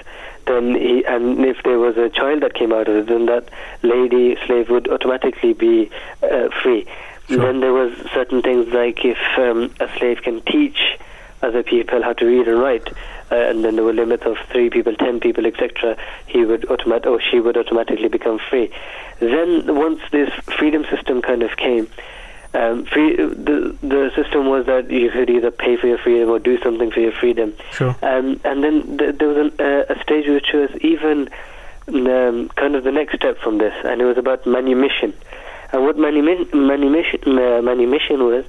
then 0.47 0.75
he 0.75 1.05
and 1.05 1.45
if 1.45 1.63
there 1.65 1.79
was 1.79 1.97
a 1.97 2.09
child 2.09 2.43
that 2.43 2.55
came 2.55 2.73
out 2.73 2.89
of 2.89 2.97
it, 2.97 3.07
then 3.07 3.27
that 3.27 3.49
lady 3.83 4.37
slave 4.47 4.71
would 4.71 4.89
automatically 4.89 5.53
be 5.53 5.91
uh, 6.23 6.49
free. 6.63 6.87
Sure. 7.29 7.39
Then 7.39 7.61
there 7.61 7.73
was 7.73 7.93
certain 8.15 8.43
things 8.43 8.69
like 8.73 9.05
if 9.05 9.19
um, 9.37 9.75
a 9.81 9.89
slave 9.99 10.23
can 10.23 10.41
teach 10.43 10.97
other 11.43 11.63
people 11.63 12.03
how 12.03 12.13
to 12.15 12.25
read 12.25 12.47
and 12.47 12.59
write, 12.59 12.89
uh, 13.31 13.35
and 13.35 13.65
then 13.65 13.75
there 13.75 13.85
were 13.85 13.93
limits 13.93 14.25
of 14.25 14.37
three 14.51 14.71
people, 14.71 14.95
ten 14.95 15.19
people, 15.21 15.45
etc. 15.45 15.97
He 16.27 16.45
would 16.45 16.71
automat 16.71 17.07
or 17.07 17.21
she 17.21 17.41
would 17.41 17.57
automatically 17.57 18.09
become 18.09 18.39
free. 18.39 18.71
Then 19.19 19.75
once 19.75 20.01
this 20.13 20.31
freedom 20.57 20.85
system 20.91 21.23
kind 21.23 21.43
of 21.43 21.57
came, 21.57 21.89
Um, 22.57 22.87
free, 22.87 23.17
the 23.17 23.77
the 23.83 24.11
system 24.17 24.47
was 24.55 24.65
that 24.67 24.91
you 24.91 25.11
could 25.11 25.29
either 25.37 25.51
pay 25.51 25.77
for 25.77 25.89
your 25.93 25.99
freedom 25.99 26.31
or 26.31 26.39
do 26.39 26.59
something 26.63 26.91
for 26.91 27.01
your 27.01 27.13
freedom. 27.13 27.53
Sure. 27.73 27.95
Um, 28.03 28.41
and 28.45 28.65
then 28.65 28.97
th- 28.99 29.17
there 29.19 29.29
was 29.29 29.37
an, 29.45 29.53
uh, 29.61 29.85
a 29.95 29.97
stage 30.03 30.27
which 30.27 30.51
was 30.55 30.71
even 30.81 31.29
um, 31.89 32.49
kind 32.61 32.75
of 32.75 32.83
the 32.85 32.93
next 32.93 33.15
step 33.17 33.37
from 33.39 33.59
this, 33.59 33.75
and 33.85 34.01
it 34.01 34.05
was 34.05 34.17
about 34.17 34.47
manumission. 34.47 35.13
And 35.73 35.85
what 35.85 35.97
manumi- 35.99 36.53
manumission, 36.55 37.21
uh, 37.39 37.61
manumission 37.63 38.25
was 38.25 38.45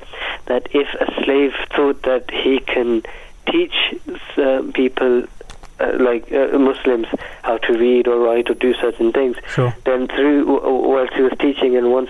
that 0.46 0.68
if 0.74 0.88
a 1.02 1.24
slave 1.24 1.54
thought 1.76 2.02
that 2.04 2.30
he 2.32 2.60
can 2.60 3.04
teach 3.52 3.76
uh, 4.38 4.62
people, 4.74 5.24
uh, 5.82 5.92
like 6.00 6.32
uh, 6.32 6.58
Muslims, 6.58 7.08
how 7.44 7.58
to 7.58 7.74
read 7.74 8.08
or 8.08 8.20
write 8.20 8.50
or 8.50 8.54
do 8.54 8.74
certain 8.76 9.12
things, 9.12 9.36
Sure. 9.50 9.76
then 9.84 10.08
through 10.08 10.46
w- 10.46 10.88
whilst 10.88 11.14
he 11.14 11.24
was 11.24 11.34
teaching 11.40 11.76
and 11.76 11.92
once 11.92 12.10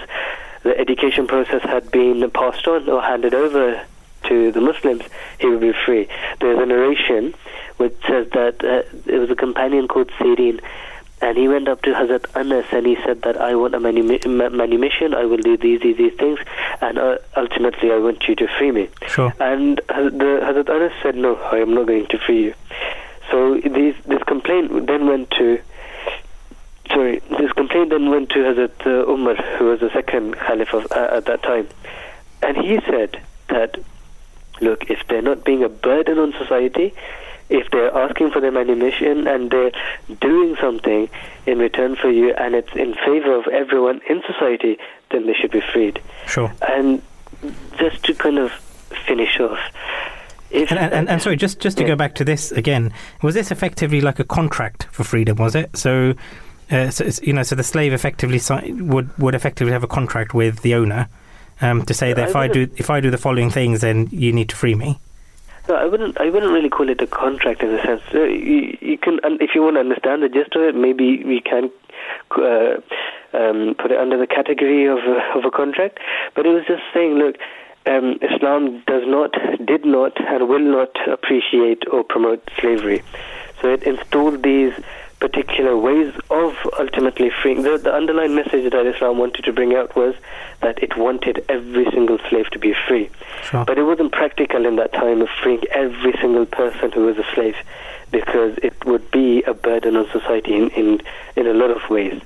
the 0.68 0.78
education 0.78 1.28
process 1.28 1.62
had 1.64 1.90
been 1.92 2.30
passed 2.32 2.68
on 2.68 2.90
or 2.90 3.02
handed 3.02 3.34
over 3.34 3.82
to 4.28 4.52
the 4.52 4.60
Muslims, 4.60 5.04
he 5.40 5.48
would 5.48 5.62
be 5.62 5.74
free. 5.86 6.08
There's 6.42 6.60
a 6.60 6.66
narration 6.66 7.34
which 7.78 7.96
says 8.08 8.28
that 8.32 8.56
uh, 8.64 8.84
it 9.06 9.18
was 9.18 9.30
a 9.30 9.36
companion 9.36 9.88
called 9.88 10.10
Sirin, 10.20 10.60
and 11.22 11.38
he 11.38 11.48
went 11.48 11.68
up 11.68 11.82
to 11.84 11.92
Hazrat 11.94 12.26
Anas 12.36 12.66
and 12.72 12.86
he 12.86 12.96
said 13.06 13.22
that 13.22 13.38
I 13.40 13.56
want 13.56 13.76
a 13.76 13.80
manumission, 13.80 15.14
I 15.14 15.26
will 15.26 15.38
do 15.38 15.56
these, 15.58 15.80
these, 15.82 15.98
these 15.98 16.14
things, 16.14 16.40
and 16.82 16.98
uh, 16.98 17.18
ultimately 17.38 17.92
I 17.92 17.98
want 17.98 18.28
you 18.28 18.36
to 18.36 18.48
free 18.58 18.72
me. 18.72 18.90
Sure. 19.08 19.34
And 19.40 19.78
the 19.88 20.32
Hazrat 20.44 20.70
Anas 20.70 20.94
said, 21.02 21.16
no, 21.16 21.36
I 21.36 21.58
am 21.58 21.74
not 21.74 21.88
going 21.88 22.08
to 22.08 22.18
free 22.20 22.44
you. 22.44 22.54
So 23.32 23.56
these, 23.60 23.96
this 24.06 24.24
complaint 24.24 24.88
then 24.88 25.08
went 25.08 25.32
to, 25.32 25.62
sorry, 26.90 27.20
this 27.40 27.52
complaint 27.54 27.90
then 27.90 28.10
went 28.10 28.30
to 28.30 28.40
Hazrat 28.40 28.86
uh, 28.86 29.12
Umar, 29.12 29.36
who 29.58 29.66
was 29.66 29.80
the 29.80 29.90
second 29.92 30.36
Caliph 30.36 30.74
of, 30.74 30.92
uh, 30.92 31.10
at 31.18 31.26
that 31.26 31.44
time. 31.44 31.68
And 32.42 32.58
he 32.58 32.80
said 32.82 33.22
that, 33.50 33.78
look, 34.62 34.90
if 34.90 35.00
they're 35.08 35.22
not 35.22 35.44
being 35.44 35.64
a 35.64 35.70
burden 35.70 36.18
on 36.20 36.34
society, 36.34 36.94
if 37.50 37.70
they're 37.72 37.96
asking 37.98 38.32
for 38.32 38.42
their 38.42 38.52
manumission 38.52 39.26
and 39.28 39.50
they're 39.50 39.72
doing 40.20 40.56
something 40.60 41.10
in 41.46 41.60
return 41.60 41.96
for 41.96 42.10
you 42.12 42.34
and 42.34 42.56
it's 42.56 42.74
in 42.76 42.94
favor 43.06 43.34
of 43.38 43.48
everyone 43.48 44.02
in 44.10 44.22
society, 44.28 44.78
then 45.12 45.26
they 45.28 45.34
should 45.34 45.52
be 45.52 45.62
freed. 45.74 46.02
Sure. 46.28 46.52
And 46.68 47.02
just 47.80 48.04
to 48.06 48.14
kind 48.14 48.38
of 48.38 48.52
finish 49.08 49.40
off, 49.40 49.60
if 50.50 50.72
And, 50.72 50.80
and, 50.80 50.94
and, 50.94 51.10
and 51.10 51.22
sorry, 51.22 51.36
just 51.36 51.60
just 51.60 51.78
to 51.78 51.84
Yeah. 51.84 51.90
go 51.90 51.96
back 51.98 52.16
to 52.16 52.24
this 52.26 52.52
again, 52.54 52.94
was 53.22 53.34
this 53.36 53.52
effectively 53.52 54.00
like 54.02 54.18
a 54.20 54.24
contract 54.24 54.88
for 54.92 55.04
freedom? 55.04 55.38
Was 55.38 55.56
it 55.56 55.76
so? 55.76 56.14
Uh, 56.72 56.90
so 56.90 57.04
it's- 57.04 57.22
you 57.26 57.34
know, 57.34 57.44
so 57.44 57.56
the 57.56 57.64
slave 57.64 57.94
effectively 57.94 58.40
si- 58.40 58.74
would 58.74 59.10
would 59.18 59.36
effectively 59.36 59.72
have 59.74 59.84
a 59.84 59.88
contract 59.88 60.34
with 60.34 60.62
the 60.62 60.74
owner 60.76 61.08
um, 61.62 61.84
to 61.84 61.94
say 61.94 62.14
that 62.14 62.30
if 62.30 62.36
I 62.36 62.48
do 62.48 62.68
if 62.78 62.90
I 62.90 63.00
do 63.00 63.10
the 63.10 63.18
following 63.18 63.50
things, 63.50 63.82
then 63.82 64.08
you 64.12 64.32
need 64.34 64.50
to 64.50 64.56
free 64.56 64.76
me. 64.76 65.00
No, 65.70 65.76
I 65.76 65.86
wouldn't. 65.86 66.20
I 66.20 66.30
wouldn't 66.30 66.52
really 66.54 66.70
call 66.70 66.90
it 66.90 67.02
a 67.02 67.08
contract 67.08 67.62
in 67.62 67.74
a 67.74 67.82
sense. 67.84 68.02
Uh, 68.14 68.24
you, 68.24 68.78
you 68.80 68.98
can, 68.98 69.20
if 69.42 69.54
you 69.56 69.62
want 69.62 69.76
to 69.76 69.82
understand 69.82 70.24
the 70.24 70.30
gist 70.30 70.56
of 70.56 70.62
it, 70.62 70.76
maybe 70.76 71.24
we 71.26 71.42
can 71.42 71.70
uh, 72.38 72.76
um, 73.34 73.76
put 73.78 73.92
it 73.92 73.98
under 74.00 74.18
the 74.18 74.28
category 74.28 74.86
of 74.86 75.00
a, 75.00 75.38
of 75.38 75.44
a 75.46 75.52
contract. 75.52 76.00
But 76.36 76.46
it 76.46 76.50
was 76.54 76.64
just 76.68 76.84
saying, 76.94 77.16
look, 77.16 77.36
um, 77.86 78.18
Islam 78.22 78.82
does 78.88 79.04
not, 79.08 79.34
did 79.66 79.86
not, 79.86 80.14
and 80.26 80.48
will 80.48 80.60
not 80.60 80.96
appreciate 81.10 81.84
or 81.92 82.04
promote 82.04 82.42
slavery. 82.60 83.02
So 83.62 83.70
it 83.74 83.84
installed 83.84 84.44
these 84.44 84.74
particular 85.20 85.76
ways 85.76 86.14
of 86.30 86.56
ultimately 86.80 87.32
freeing. 87.42 87.64
The, 87.64 87.78
the 87.78 87.94
underlying 87.94 88.36
message 88.36 88.72
that 88.72 88.86
Islam 88.86 89.18
wanted 89.18 89.46
to 89.46 89.54
bring 89.54 89.74
out 89.76 89.96
was 89.96 90.16
that 90.62 90.82
it 90.84 90.96
wanted 90.96 91.44
every 91.50 91.86
single 91.92 92.20
slave 92.30 92.50
to 92.52 92.60
be 92.60 92.74
free. 92.88 93.10
Sure. 93.44 93.66
But 93.66 93.78
it 93.78 93.84
wasn't 93.84 94.12
practical 94.12 94.66
in 94.66 94.76
that 94.76 94.94
time 94.94 95.22
of 95.22 95.30
freeing 95.42 95.64
every 95.72 96.14
single 96.22 96.46
person 96.46 96.92
who 96.92 97.06
was 97.06 97.18
a 97.18 97.26
slave 97.34 97.56
because 98.12 98.58
it 98.62 98.86
would 98.86 99.10
be 99.12 99.44
a 99.44 99.54
burden 99.54 99.96
on 99.96 100.10
society 100.12 100.56
in, 100.56 100.70
in, 100.70 101.02
in 101.36 101.48
a 101.48 101.54
lot 101.54 101.72
of 101.72 101.90
ways. 101.90 102.22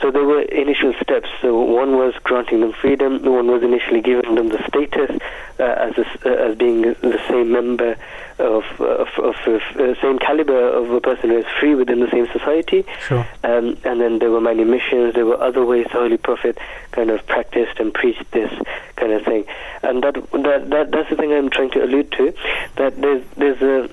So 0.00 0.10
there 0.10 0.24
were 0.24 0.42
initial 0.42 0.92
steps. 1.00 1.28
So 1.40 1.58
one 1.58 1.96
was 1.96 2.14
granting 2.22 2.60
them 2.60 2.72
freedom. 2.72 3.22
One 3.24 3.48
was 3.48 3.62
initially 3.62 4.02
giving 4.02 4.34
them 4.34 4.50
the 4.50 4.62
status 4.68 5.10
uh, 5.58 5.62
as 5.62 5.96
a 5.96 6.06
uh, 6.24 6.50
as 6.50 6.58
being 6.58 6.82
the 6.82 7.20
same 7.28 7.50
member 7.52 7.96
of 8.38 8.64
of, 8.80 9.08
of, 9.18 9.34
of 9.46 9.62
uh, 9.76 10.00
same 10.02 10.18
caliber 10.18 10.68
of 10.68 10.90
a 10.90 11.00
person 11.00 11.30
who 11.30 11.38
is 11.38 11.46
free 11.58 11.74
within 11.74 12.00
the 12.00 12.10
same 12.10 12.26
society. 12.32 12.84
Sure. 13.00 13.26
Um, 13.42 13.78
and 13.84 14.00
then 14.00 14.18
there 14.18 14.30
were 14.30 14.40
manumissions. 14.40 15.14
there 15.14 15.24
were 15.24 15.40
other 15.40 15.64
ways 15.64 15.86
the 15.86 15.98
Holy 15.98 16.18
Prophet 16.18 16.58
kind 16.92 17.10
of 17.10 17.26
practiced 17.26 17.80
and 17.80 17.92
preached 17.92 18.30
this 18.32 18.52
kind 18.96 19.12
of 19.12 19.24
thing. 19.24 19.44
And 19.82 20.02
that, 20.02 20.14
that, 20.32 20.70
that 20.70 20.90
that's 20.90 21.10
the 21.10 21.16
thing 21.16 21.32
I'm 21.32 21.50
trying 21.50 21.70
to 21.70 21.84
allude 21.84 22.12
to, 22.12 22.34
that 22.76 23.00
there's, 23.00 23.24
there's, 23.36 23.62
a, 23.62 23.90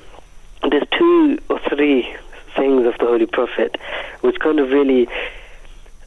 there's 0.67 0.87
two 0.97 1.39
or 1.49 1.59
three 1.69 2.13
things 2.55 2.85
of 2.85 2.97
the 2.97 3.05
Holy 3.05 3.25
Prophet 3.25 3.77
which 4.21 4.39
kind 4.39 4.59
of 4.59 4.71
really 4.71 5.07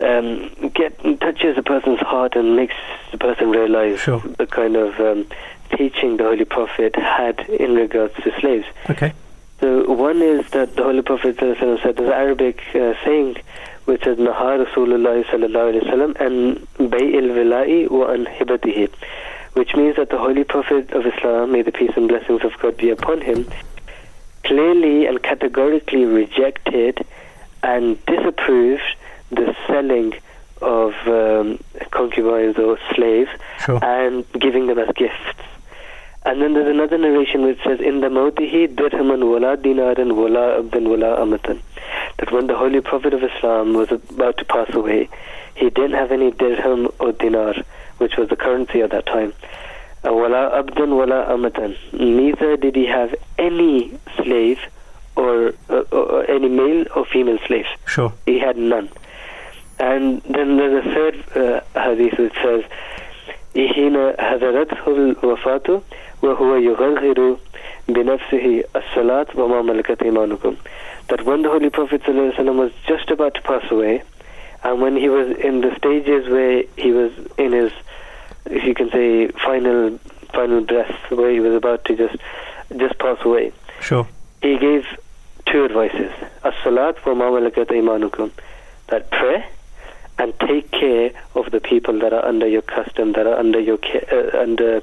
um, 0.00 0.50
get 0.74 0.98
touches 1.20 1.56
a 1.58 1.62
person's 1.62 2.00
heart 2.00 2.36
and 2.36 2.56
makes 2.56 2.74
the 3.12 3.18
person 3.18 3.50
realize 3.50 4.00
Sure. 4.00 4.20
the 4.20 4.46
kind 4.46 4.76
of 4.76 4.98
um, 5.00 5.26
teaching 5.76 6.16
the 6.16 6.24
Holy 6.24 6.44
Prophet 6.44 6.94
had 6.96 7.40
in 7.48 7.74
regards 7.74 8.14
to 8.22 8.32
slaves. 8.40 8.66
Okay. 8.90 9.12
So 9.60 9.90
one 9.90 10.20
is 10.20 10.48
that 10.50 10.76
the 10.76 10.82
Holy 10.82 11.02
Prophet 11.02 11.36
said 11.40 11.56
there's 11.58 11.84
an 11.98 12.12
Arabic 12.12 12.60
uh, 12.74 12.92
saying 13.04 13.36
which 13.86 14.02
says 14.04 14.18
Naha 14.18 14.66
Rasulullah 14.66 15.24
sallallahu 15.24 15.80
alaihi 15.80 15.84
wasallam 15.84 16.20
and 16.20 16.90
Bay'il 16.90 17.30
Vila'i 17.30 17.90
wa 17.90 18.06
an 18.10 18.26
hibatihi, 18.26 18.90
which 19.54 19.74
means 19.76 19.96
that 19.96 20.10
the 20.10 20.18
Holy 20.18 20.42
Prophet 20.44 20.90
of 20.90 21.06
Islam, 21.06 21.52
may 21.52 21.62
the 21.62 21.70
peace 21.72 21.92
and 21.96 22.08
blessings 22.08 22.42
of 22.44 22.52
God 22.60 22.76
be 22.76 22.90
upon 22.90 23.20
him, 23.20 23.46
clearly 24.44 25.06
and 25.06 25.22
categorically 25.22 26.04
rejected 26.04 27.06
and 27.62 28.04
disapproved 28.06 28.82
the 29.30 29.54
selling 29.66 30.14
of 30.62 30.94
um, 31.06 31.58
concubines 31.90 32.56
or 32.58 32.78
slaves 32.94 33.30
Sure. 33.64 33.78
and 33.84 34.24
giving 34.32 34.66
them 34.66 34.78
as 34.78 34.88
gifts. 34.94 35.14
And 36.24 36.42
then 36.42 36.54
there's 36.54 36.68
another 36.68 36.98
narration 36.98 37.42
which 37.44 37.58
says, 37.62 37.78
In 37.80 38.00
the 38.00 38.08
mawtihi 38.08 38.74
dirhaman 38.74 39.22
wala 39.30 39.56
dinaran 39.56 40.16
wala 40.16 40.60
abdan 40.62 40.88
wala 40.88 41.16
amatan. 41.24 41.60
That 42.18 42.32
when 42.32 42.46
the 42.48 42.56
Holy 42.56 42.80
Prophet 42.80 43.14
of 43.14 43.22
Islam 43.22 43.74
was 43.74 43.92
about 43.92 44.38
to 44.38 44.44
pass 44.44 44.72
away, 44.74 45.08
he 45.54 45.70
didn't 45.70 45.92
have 45.92 46.10
any 46.10 46.30
dirham 46.32 46.88
or 46.98 47.12
dinar, 47.12 47.54
which 47.98 48.16
was 48.16 48.28
the 48.28 48.36
currency 48.36 48.82
at 48.82 48.90
that 48.90 49.06
time. 49.06 49.32
Uh, 50.04 50.12
Wala 50.12 50.50
abdan 50.62 50.96
wala 50.96 51.26
amatan. 51.26 51.76
Neither 51.92 52.56
did 52.56 52.74
he 52.76 52.86
have 52.86 53.14
any 53.38 53.96
slave 54.16 54.58
or, 55.16 55.54
uh, 55.70 55.82
or 55.92 56.28
any 56.30 56.48
male 56.48 56.86
or 56.94 57.04
female 57.06 57.38
slave. 57.46 57.66
Sure. 57.86 58.12
He 58.26 58.38
had 58.38 58.56
none. 58.56 58.88
And 59.79 60.21
then 60.23 60.57
there's 60.57 60.85
a 60.85 60.89
third 60.93 61.15
uh, 61.35 61.79
hadith 61.79 62.17
which 62.19 62.33
says, 62.43 62.63
حين 63.55 63.95
حضرته 64.19 64.87
الوفاة 64.87 65.81
وهو 66.21 66.55
يغرغر 66.55 67.37
بنفسه 67.89 68.63
الصلاة 68.75 69.27
وما 69.35 69.61
ملكت 69.61 70.03
إيمانكم 70.03 70.55
that 71.09 71.25
when 71.25 71.41
the 71.41 71.49
Holy 71.49 71.69
Prophet 71.69 72.01
ﷺ 72.03 72.55
was 72.55 72.71
just 72.87 73.09
about 73.09 73.33
to 73.33 73.41
pass 73.41 73.69
away 73.71 74.01
and 74.63 74.81
when 74.81 74.95
he 74.95 75.09
was 75.09 75.35
in 75.37 75.59
the 75.61 75.75
stages 75.75 76.29
where 76.29 76.63
he 76.77 76.91
was 76.91 77.11
in 77.37 77.51
his 77.51 77.71
if 78.45 78.63
you 78.63 78.73
can 78.73 78.89
say 78.91 79.27
final 79.29 79.99
final 80.33 80.61
breath 80.61 80.95
where 81.09 81.31
he 81.31 81.39
was 81.41 81.53
about 81.55 81.83
to 81.85 81.95
just 81.97 82.15
just 82.77 82.97
pass 82.99 83.17
away 83.25 83.51
Sure. 83.81 84.07
he 84.41 84.57
gave 84.57 84.85
two 85.47 85.65
advices 85.65 86.11
as-salat 86.45 87.03
wa 87.05 87.13
ma 87.15 87.25
malakat 87.31 87.67
imanukum 87.67 88.31
that 88.87 89.09
pray 89.11 89.43
and 90.18 90.38
take 90.40 90.70
care 90.70 91.10
of 91.34 91.50
the 91.50 91.60
people 91.60 91.98
that 92.00 92.12
are 92.12 92.24
under 92.24 92.46
your 92.46 92.62
custom 92.62 93.12
that 93.12 93.26
are 93.26 93.38
under 93.38 93.60
your 93.60 93.78
care, 93.78 94.04
uh, 94.10 94.42
under 94.42 94.82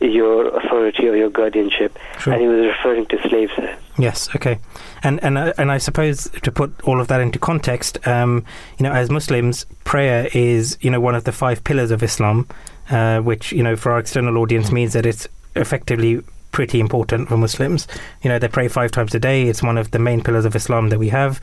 your 0.00 0.48
authority 0.48 1.08
or 1.08 1.16
your 1.16 1.30
guardianship 1.30 1.98
Sure. 2.18 2.32
and 2.34 2.42
he 2.42 2.48
was 2.48 2.66
referring 2.66 3.06
to 3.06 3.28
slaves 3.28 3.52
there 3.56 3.78
Yes. 3.98 4.28
Okay. 4.36 4.58
And 5.02 5.22
and 5.24 5.38
uh, 5.38 5.54
and 5.56 5.72
I 5.72 5.78
suppose 5.78 6.28
to 6.42 6.52
put 6.52 6.70
all 6.82 7.00
of 7.00 7.08
that 7.08 7.20
into 7.20 7.38
context, 7.38 8.06
um, 8.06 8.44
you 8.78 8.84
know, 8.84 8.92
as 8.92 9.10
Muslims, 9.10 9.64
prayer 9.84 10.28
is 10.34 10.76
you 10.80 10.90
know 10.90 11.00
one 11.00 11.14
of 11.14 11.24
the 11.24 11.32
five 11.32 11.64
pillars 11.64 11.90
of 11.90 12.02
Islam, 12.02 12.46
uh, 12.90 13.20
which 13.20 13.52
you 13.52 13.62
know 13.62 13.74
for 13.74 13.92
our 13.92 13.98
external 13.98 14.36
audience 14.38 14.70
means 14.70 14.92
that 14.92 15.06
it's 15.06 15.26
effectively 15.54 16.20
pretty 16.56 16.80
important 16.80 17.28
for 17.28 17.36
Muslims. 17.36 17.86
You 18.22 18.30
know, 18.30 18.38
they 18.38 18.48
pray 18.48 18.68
five 18.68 18.90
times 18.90 19.14
a 19.14 19.18
day. 19.20 19.38
It's 19.50 19.62
one 19.62 19.76
of 19.76 19.90
the 19.90 19.98
main 19.98 20.22
pillars 20.22 20.46
of 20.46 20.56
Islam 20.56 20.88
that 20.88 20.98
we 20.98 21.10
have. 21.10 21.38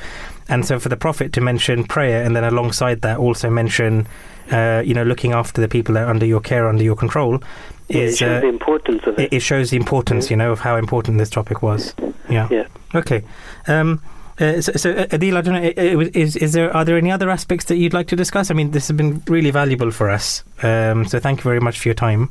And 0.49 0.65
so 0.65 0.80
for 0.80 0.89
the 0.89 0.97
Prophet 0.97 1.32
to 1.34 1.41
mention 1.41 1.84
prayer 1.84 2.23
and 2.26 2.36
then 2.36 2.43
alongside 2.43 3.02
that 3.02 3.17
also 3.19 3.47
mention, 3.52 4.08
uh, 4.52 4.82
you 4.84 4.95
know, 4.95 5.04
looking 5.04 5.32
after 5.32 5.62
the 5.62 5.67
people 5.67 5.93
that 5.95 6.06
are 6.06 6.10
under 6.10 6.26
your 6.26 6.41
care, 6.41 6.67
under 6.67 6.84
your 6.84 6.95
control, 6.95 7.36
it 7.89 7.95
is 7.95 8.17
shows 8.17 8.38
uh, 8.38 8.41
the 8.41 8.47
importance 8.47 9.04
of 9.06 9.19
it, 9.19 9.26
it, 9.32 9.34
it 9.38 9.39
shows 9.41 9.69
the 9.69 9.78
importance, 9.78 10.32
you 10.32 10.38
know, 10.38 10.52
of 10.52 10.60
how 10.62 10.76
important 10.78 11.19
this 11.19 11.30
topic 11.30 11.62
was. 11.62 11.93
Yeah. 12.30 12.47
Yeah. 12.58 12.67
Okay. 12.95 13.21
Um, 13.67 14.02
Uh, 14.42 14.62
so, 14.65 14.71
so 14.83 14.90
uh, 14.90 15.06
Adeel, 15.15 15.35
I 15.38 15.42
don't 15.46 15.54
know, 15.54 15.69
uh, 15.77 16.06
uh, 16.06 16.10
is, 16.23 16.35
is 16.46 16.52
there 16.54 16.69
are 16.77 16.83
there 16.85 16.98
any 16.98 17.12
other 17.12 17.29
aspects 17.29 17.65
that 17.65 17.77
you'd 17.77 17.94
like 17.94 18.08
to 18.08 18.15
discuss? 18.15 18.50
I 18.50 18.56
mean, 18.56 18.71
this 18.71 18.88
has 18.88 18.98
been 18.98 19.21
really 19.35 19.52
valuable 19.52 19.92
for 19.92 20.08
us. 20.17 20.44
Um, 20.63 21.06
so 21.06 21.19
thank 21.19 21.38
you 21.42 21.44
very 21.52 21.60
much 21.67 21.77
for 21.79 21.88
your 21.90 22.00
time 22.08 22.21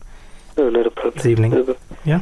No, 0.58 0.68
not 0.68 0.86
a 0.86 0.90
problem. 0.90 1.14
this 1.14 1.26
evening. 1.26 1.52
No, 1.52 1.76
Yeah? 2.04 2.20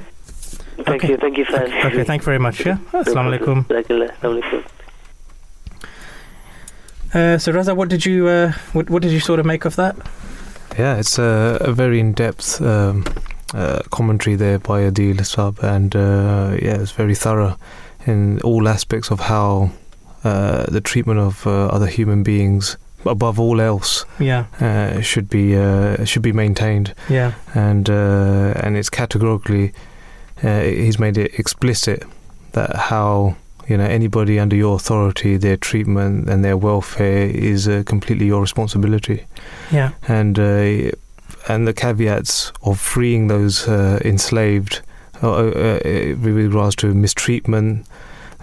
Thank 0.84 1.04
Okay. 1.04 1.08
you, 1.10 1.16
thank 1.16 1.36
you, 1.38 1.44
Faz. 1.44 1.62
Okay, 1.68 1.86
okay, 1.88 2.04
thank 2.04 2.22
you 2.22 2.26
very 2.26 2.38
much. 2.38 2.64
Yeah, 2.64 2.78
assalamu 2.92 3.38
alaikum. 3.38 4.64
Uh, 7.12 7.38
so 7.38 7.52
Raza, 7.52 7.74
what 7.74 7.88
did 7.88 8.06
you 8.06 8.28
uh, 8.28 8.52
what, 8.72 8.88
what 8.88 9.02
did 9.02 9.10
you 9.10 9.20
sort 9.20 9.40
of 9.40 9.46
make 9.46 9.64
of 9.64 9.76
that? 9.76 9.96
Yeah, 10.78 10.96
it's 10.96 11.18
a, 11.18 11.58
a 11.60 11.72
very 11.72 11.98
in-depth 11.98 12.62
um, 12.62 13.04
uh, 13.52 13.80
commentary 13.90 14.36
there 14.36 14.58
by 14.60 14.82
Adeel 14.82 15.24
Sab, 15.26 15.58
and 15.62 15.94
uh, 15.96 16.56
yeah, 16.62 16.80
it's 16.80 16.92
very 16.92 17.16
thorough 17.16 17.56
in 18.06 18.40
all 18.42 18.68
aspects 18.68 19.10
of 19.10 19.20
how 19.20 19.72
uh, 20.22 20.64
the 20.70 20.80
treatment 20.80 21.18
of 21.18 21.44
uh, 21.46 21.66
other 21.66 21.86
human 21.88 22.22
beings, 22.22 22.76
above 23.04 23.40
all 23.40 23.60
else, 23.60 24.04
Yeah, 24.20 24.44
uh, 24.60 25.00
should 25.00 25.28
be 25.28 25.56
uh, 25.56 26.04
should 26.04 26.22
be 26.22 26.32
maintained, 26.32 26.94
yeah, 27.08 27.32
and 27.54 27.90
uh, 27.90 28.52
and 28.62 28.76
it's 28.76 28.88
categorically 28.90 29.72
uh, 30.42 30.60
he's 30.62 30.98
made 30.98 31.18
it 31.18 31.38
explicit 31.38 32.04
that 32.52 32.76
how. 32.76 33.36
You 33.68 33.76
know, 33.76 33.84
anybody 33.84 34.40
under 34.40 34.56
your 34.56 34.74
authority, 34.74 35.36
their 35.36 35.56
treatment 35.56 36.28
and 36.28 36.44
their 36.44 36.56
welfare 36.56 37.28
is 37.28 37.68
uh, 37.68 37.84
completely 37.86 38.26
your 38.26 38.40
responsibility 38.40 39.26
yeah, 39.70 39.92
and 40.08 40.36
uh, 40.40 40.90
and 41.48 41.66
the 41.66 41.72
caveats 41.72 42.52
of 42.62 42.80
freeing 42.80 43.28
those 43.28 43.68
uh, 43.68 44.00
enslaved 44.04 44.80
uh, 45.22 45.30
uh, 45.30 45.78
with 45.84 46.36
regards 46.36 46.76
to 46.76 46.94
mistreatment 46.94 47.86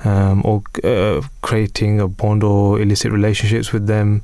um, 0.06 0.42
or 0.46 0.62
uh, 0.84 1.22
creating 1.42 2.00
a 2.00 2.08
bond 2.08 2.44
or 2.44 2.80
illicit 2.80 3.12
relationships 3.12 3.74
with 3.74 3.88
them. 3.88 4.22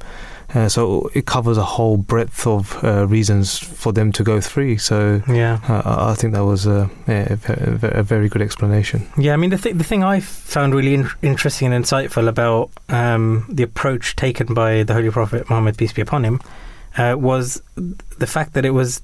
Uh, 0.53 0.69
so 0.69 1.09
it 1.15 1.25
covers 1.25 1.57
a 1.57 1.63
whole 1.63 1.97
breadth 1.97 2.45
of 2.45 2.83
uh, 2.83 3.07
reasons 3.07 3.57
for 3.57 3.91
them 3.91 4.11
to 4.11 4.23
go 4.23 4.39
free. 4.39 4.77
So 4.77 5.21
yeah. 5.27 5.59
uh, 5.67 6.11
I 6.11 6.13
think 6.13 6.33
that 6.33 6.45
was 6.45 6.67
a, 6.67 6.89
a, 7.07 7.37
a 7.81 8.03
very 8.03 8.29
good 8.29 8.41
explanation. 8.41 9.07
Yeah, 9.17 9.33
I 9.33 9.37
mean 9.37 9.49
the 9.49 9.57
th- 9.57 9.75
the 9.75 9.83
thing 9.83 10.03
I 10.03 10.19
found 10.19 10.75
really 10.75 10.93
in- 10.93 11.09
interesting 11.21 11.73
and 11.73 11.83
insightful 11.83 12.27
about 12.27 12.69
um, 12.89 13.45
the 13.49 13.63
approach 13.63 14.15
taken 14.15 14.53
by 14.53 14.83
the 14.83 14.93
Holy 14.93 15.09
Prophet 15.09 15.49
Muhammad 15.49 15.77
peace 15.77 15.93
be 15.93 16.01
upon 16.01 16.23
him 16.23 16.39
uh, 16.97 17.15
was 17.17 17.61
the 17.75 18.27
fact 18.27 18.53
that 18.53 18.65
it 18.65 18.71
was 18.71 19.01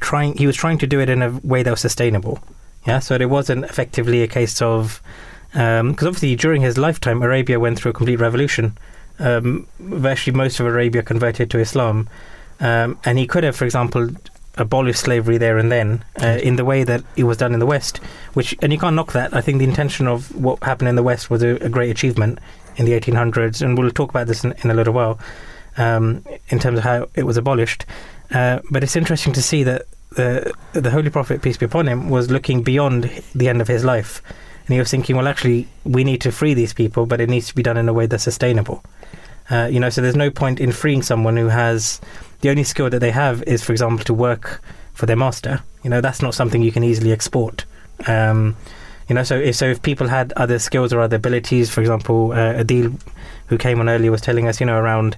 trying 0.00 0.36
he 0.36 0.46
was 0.46 0.56
trying 0.56 0.78
to 0.78 0.86
do 0.86 1.00
it 1.00 1.10
in 1.10 1.20
a 1.20 1.30
way 1.42 1.62
that 1.62 1.70
was 1.70 1.80
sustainable. 1.80 2.38
Yeah, 2.86 3.00
so 3.00 3.14
it 3.14 3.28
wasn't 3.28 3.64
effectively 3.64 4.22
a 4.22 4.28
case 4.28 4.62
of 4.62 5.02
because 5.52 6.06
obviously 6.06 6.36
during 6.36 6.62
his 6.62 6.78
lifetime 6.78 7.22
Arabia 7.22 7.60
went 7.60 7.78
through 7.78 7.90
a 7.90 7.94
complete 7.94 8.20
revolution. 8.20 8.78
Um, 9.20 9.66
virtually 9.80 10.36
most 10.36 10.60
of 10.60 10.66
Arabia 10.66 11.02
converted 11.02 11.50
to 11.50 11.58
Islam, 11.58 12.08
um, 12.60 12.98
and 13.04 13.18
he 13.18 13.26
could 13.26 13.44
have, 13.44 13.56
for 13.56 13.64
example, 13.64 14.10
abolished 14.56 15.00
slavery 15.00 15.38
there 15.38 15.58
and 15.58 15.70
then 15.70 16.04
uh, 16.20 16.38
in 16.42 16.56
the 16.56 16.64
way 16.64 16.84
that 16.84 17.02
it 17.16 17.24
was 17.24 17.36
done 17.36 17.54
in 17.54 17.60
the 17.60 17.66
West 17.66 18.00
which 18.34 18.56
and 18.60 18.72
you 18.72 18.78
can't 18.78 18.96
knock 18.96 19.12
that. 19.12 19.34
I 19.34 19.40
think 19.40 19.58
the 19.58 19.64
intention 19.64 20.06
of 20.06 20.34
what 20.34 20.62
happened 20.62 20.88
in 20.88 20.96
the 20.96 21.02
West 21.02 21.30
was 21.30 21.42
a, 21.42 21.56
a 21.56 21.68
great 21.68 21.90
achievement 21.90 22.38
in 22.76 22.86
the 22.86 22.92
1800s, 22.92 23.60
and 23.62 23.76
we'll 23.76 23.90
talk 23.90 24.10
about 24.10 24.26
this 24.28 24.44
in, 24.44 24.54
in 24.62 24.70
a 24.70 24.74
little 24.74 24.94
while 24.94 25.18
um, 25.76 26.24
in 26.48 26.58
terms 26.58 26.78
of 26.78 26.84
how 26.84 27.08
it 27.14 27.24
was 27.24 27.36
abolished. 27.36 27.84
Uh, 28.30 28.60
but 28.70 28.84
it's 28.84 28.96
interesting 28.96 29.32
to 29.32 29.42
see 29.42 29.64
that 29.64 29.86
the 30.10 30.52
the 30.72 30.90
Holy 30.90 31.10
Prophet 31.10 31.42
peace 31.42 31.56
be 31.56 31.66
upon 31.66 31.86
him 31.86 32.08
was 32.08 32.30
looking 32.30 32.62
beyond 32.62 33.10
the 33.34 33.48
end 33.48 33.60
of 33.60 33.68
his 33.68 33.84
life, 33.84 34.22
and 34.66 34.74
he 34.74 34.78
was 34.78 34.90
thinking, 34.90 35.16
well, 35.16 35.28
actually, 35.28 35.66
we 35.84 36.04
need 36.04 36.20
to 36.20 36.30
free 36.30 36.54
these 36.54 36.72
people, 36.72 37.06
but 37.06 37.20
it 37.20 37.28
needs 37.28 37.48
to 37.48 37.54
be 37.54 37.62
done 37.62 37.76
in 37.76 37.88
a 37.88 37.92
way 37.92 38.06
that's 38.06 38.24
sustainable. 38.24 38.82
Uh, 39.50 39.68
you 39.70 39.80
know, 39.80 39.88
so 39.90 40.00
there's 40.02 40.16
no 40.16 40.30
point 40.30 40.60
in 40.60 40.72
freeing 40.72 41.02
someone 41.02 41.36
who 41.36 41.48
has 41.48 42.00
the 42.40 42.50
only 42.50 42.64
skill 42.64 42.90
that 42.90 43.00
they 43.00 43.10
have 43.10 43.42
is, 43.44 43.64
for 43.64 43.72
example, 43.72 44.04
to 44.04 44.14
work 44.14 44.62
for 44.94 45.06
their 45.06 45.16
master. 45.16 45.62
You 45.82 45.90
know, 45.90 46.00
that's 46.00 46.22
not 46.22 46.34
something 46.34 46.62
you 46.62 46.72
can 46.72 46.84
easily 46.84 47.12
export. 47.12 47.64
Um, 48.06 48.56
you 49.08 49.14
know, 49.14 49.22
so 49.22 49.38
if, 49.38 49.56
so 49.56 49.66
if 49.66 49.80
people 49.82 50.08
had 50.08 50.32
other 50.32 50.58
skills 50.58 50.92
or 50.92 51.00
other 51.00 51.16
abilities, 51.16 51.70
for 51.70 51.80
example, 51.80 52.32
uh, 52.32 52.62
Adeel, 52.62 53.00
who 53.46 53.56
came 53.56 53.80
on 53.80 53.88
earlier, 53.88 54.10
was 54.10 54.20
telling 54.20 54.46
us, 54.46 54.60
you 54.60 54.66
know, 54.66 54.76
around 54.76 55.16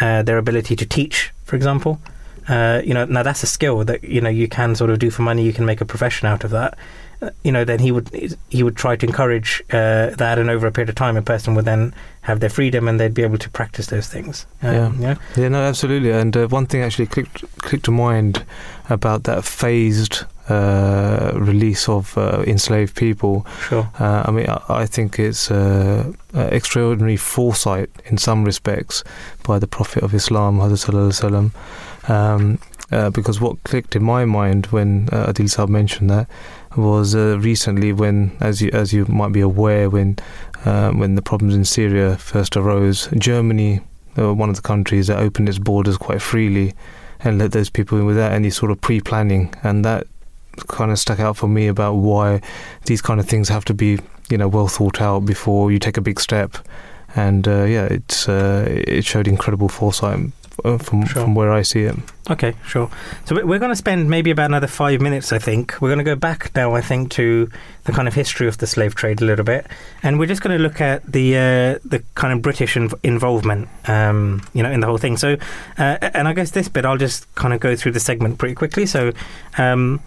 uh, 0.00 0.22
their 0.22 0.38
ability 0.38 0.74
to 0.76 0.86
teach, 0.86 1.32
for 1.44 1.56
example. 1.56 2.00
Uh, 2.48 2.80
you 2.84 2.94
know, 2.94 3.04
now 3.04 3.22
that's 3.22 3.42
a 3.42 3.46
skill 3.46 3.84
that 3.84 4.04
you 4.04 4.20
know 4.20 4.30
you 4.30 4.48
can 4.48 4.74
sort 4.74 4.90
of 4.90 4.98
do 4.98 5.10
for 5.10 5.22
money. 5.22 5.42
You 5.42 5.52
can 5.52 5.66
make 5.66 5.80
a 5.80 5.84
profession 5.84 6.28
out 6.28 6.44
of 6.44 6.50
that. 6.52 6.78
You 7.42 7.52
know, 7.52 7.64
then 7.64 7.78
he 7.78 7.90
would 7.92 8.08
he 8.48 8.62
would 8.62 8.76
try 8.76 8.96
to 8.96 9.06
encourage 9.06 9.62
uh, 9.70 10.10
that, 10.16 10.38
and 10.38 10.50
over 10.50 10.66
a 10.66 10.72
period 10.72 10.90
of 10.90 10.94
time, 10.94 11.16
a 11.16 11.22
person 11.22 11.54
would 11.54 11.64
then 11.64 11.94
have 12.22 12.40
their 12.40 12.50
freedom, 12.50 12.88
and 12.88 13.00
they'd 13.00 13.14
be 13.14 13.22
able 13.22 13.38
to 13.38 13.50
practice 13.50 13.86
those 13.86 14.06
things. 14.08 14.46
Um, 14.62 14.74
Yeah. 14.74 14.90
yeah, 15.00 15.14
Yeah, 15.36 15.48
no, 15.48 15.62
absolutely. 15.62 16.10
And 16.10 16.36
uh, 16.36 16.48
one 16.48 16.66
thing 16.66 16.82
actually 16.82 17.06
clicked 17.06 17.44
clicked 17.58 17.84
to 17.86 17.90
mind 17.90 18.44
about 18.90 19.24
that 19.24 19.44
phased 19.44 20.24
uh, 20.48 21.32
release 21.34 21.88
of 21.88 22.16
uh, 22.18 22.42
enslaved 22.46 22.94
people. 22.94 23.46
sure. 23.68 23.90
Uh, 23.98 24.22
I 24.26 24.30
mean, 24.30 24.46
I, 24.48 24.82
I 24.82 24.86
think 24.86 25.18
it's 25.18 25.50
uh, 25.50 26.12
uh, 26.34 26.48
extraordinary 26.52 27.16
foresight 27.16 27.90
in 28.04 28.18
some 28.18 28.44
respects 28.44 29.02
by 29.42 29.58
the 29.58 29.66
Prophet 29.66 30.02
of 30.02 30.14
Islam, 30.14 30.58
Hazrat 30.58 30.84
Sallallahu 30.84 31.10
Alaihi 31.10 31.50
Wasallam. 32.10 32.10
Um, 32.10 32.58
uh, 32.92 33.10
because 33.10 33.40
what 33.40 33.62
clicked 33.64 33.96
in 33.96 34.04
my 34.04 34.24
mind 34.24 34.66
when 34.66 35.08
uh, 35.10 35.26
Adeel 35.32 35.48
Saab 35.48 35.68
mentioned 35.68 36.08
that 36.08 36.28
was 36.76 37.14
uh, 37.14 37.38
recently 37.40 37.92
when, 37.92 38.36
as 38.40 38.60
you 38.60 38.70
as 38.72 38.92
you 38.92 39.06
might 39.06 39.32
be 39.32 39.40
aware, 39.40 39.88
when 39.88 40.16
uh, 40.64 40.90
when 40.90 41.14
the 41.14 41.22
problems 41.22 41.54
in 41.54 41.64
Syria 41.64 42.16
first 42.16 42.56
arose, 42.56 43.08
Germany, 43.18 43.80
uh, 44.18 44.34
one 44.34 44.48
of 44.48 44.56
the 44.56 44.62
countries 44.62 45.06
that 45.06 45.18
opened 45.18 45.48
its 45.48 45.58
borders 45.58 45.96
quite 45.96 46.22
freely 46.22 46.74
and 47.20 47.38
let 47.38 47.52
those 47.52 47.70
people 47.70 47.98
in 47.98 48.06
without 48.06 48.32
any 48.32 48.50
sort 48.50 48.70
of 48.70 48.80
pre-planning, 48.80 49.52
and 49.62 49.84
that 49.84 50.06
kind 50.68 50.90
of 50.90 50.98
stuck 50.98 51.20
out 51.20 51.36
for 51.36 51.48
me 51.48 51.66
about 51.66 51.94
why 51.94 52.40
these 52.86 53.02
kind 53.02 53.20
of 53.20 53.28
things 53.28 53.48
have 53.48 53.64
to 53.64 53.74
be 53.74 53.98
you 54.30 54.38
know 54.38 54.48
well 54.48 54.68
thought 54.68 55.00
out 55.00 55.20
before 55.20 55.70
you 55.70 55.78
take 55.78 55.96
a 55.96 56.02
big 56.02 56.20
step. 56.20 56.56
And 57.14 57.48
uh, 57.48 57.64
yeah, 57.64 57.86
it's 57.86 58.28
uh, 58.28 58.66
it 58.68 59.04
showed 59.04 59.26
incredible 59.26 59.68
foresight 59.68 60.30
uh, 60.64 60.78
from 60.78 61.04
Sure. 61.06 61.22
from 61.22 61.34
where 61.34 61.52
I 61.52 61.62
see 61.62 61.82
it. 61.82 61.96
Okay, 62.30 62.54
sure. 62.66 62.90
So 63.24 63.36
we- 63.36 63.44
we're 63.44 63.58
going 63.60 63.70
to 63.72 63.76
spend 63.76 64.10
maybe 64.10 64.30
about 64.30 64.46
another 64.46 64.66
five 64.66 65.00
minutes, 65.00 65.32
I 65.32 65.38
think. 65.38 65.74
We're 65.80 65.88
going 65.88 65.98
to 65.98 66.04
go 66.04 66.16
back 66.16 66.50
now, 66.54 66.74
I 66.74 66.80
think, 66.80 67.10
to 67.12 67.48
the 67.84 67.92
kind 67.92 68.08
of 68.08 68.14
history 68.14 68.48
of 68.48 68.58
the 68.58 68.66
slave 68.66 68.94
trade 68.94 69.20
a 69.22 69.24
little 69.24 69.44
bit, 69.44 69.66
and 70.02 70.18
we're 70.18 70.26
just 70.26 70.42
going 70.42 70.56
to 70.56 70.62
look 70.62 70.80
at 70.80 71.04
the 71.10 71.36
uh, 71.36 71.78
the 71.88 72.02
kind 72.14 72.32
of 72.32 72.42
British 72.42 72.74
inv- 72.74 72.98
involvement, 73.04 73.68
um, 73.86 74.42
you 74.54 74.62
know, 74.62 74.70
in 74.72 74.80
the 74.80 74.86
whole 74.86 74.98
thing. 74.98 75.16
So, 75.16 75.36
uh, 75.78 75.98
and 76.14 76.26
I 76.28 76.32
guess 76.32 76.50
this 76.50 76.68
bit 76.68 76.84
I'll 76.84 76.96
just 76.98 77.32
kind 77.36 77.54
of 77.54 77.60
go 77.60 77.76
through 77.76 77.92
the 77.92 78.00
segment 78.00 78.38
pretty 78.38 78.54
quickly. 78.54 78.86
So. 78.86 79.12
Um, 79.58 80.00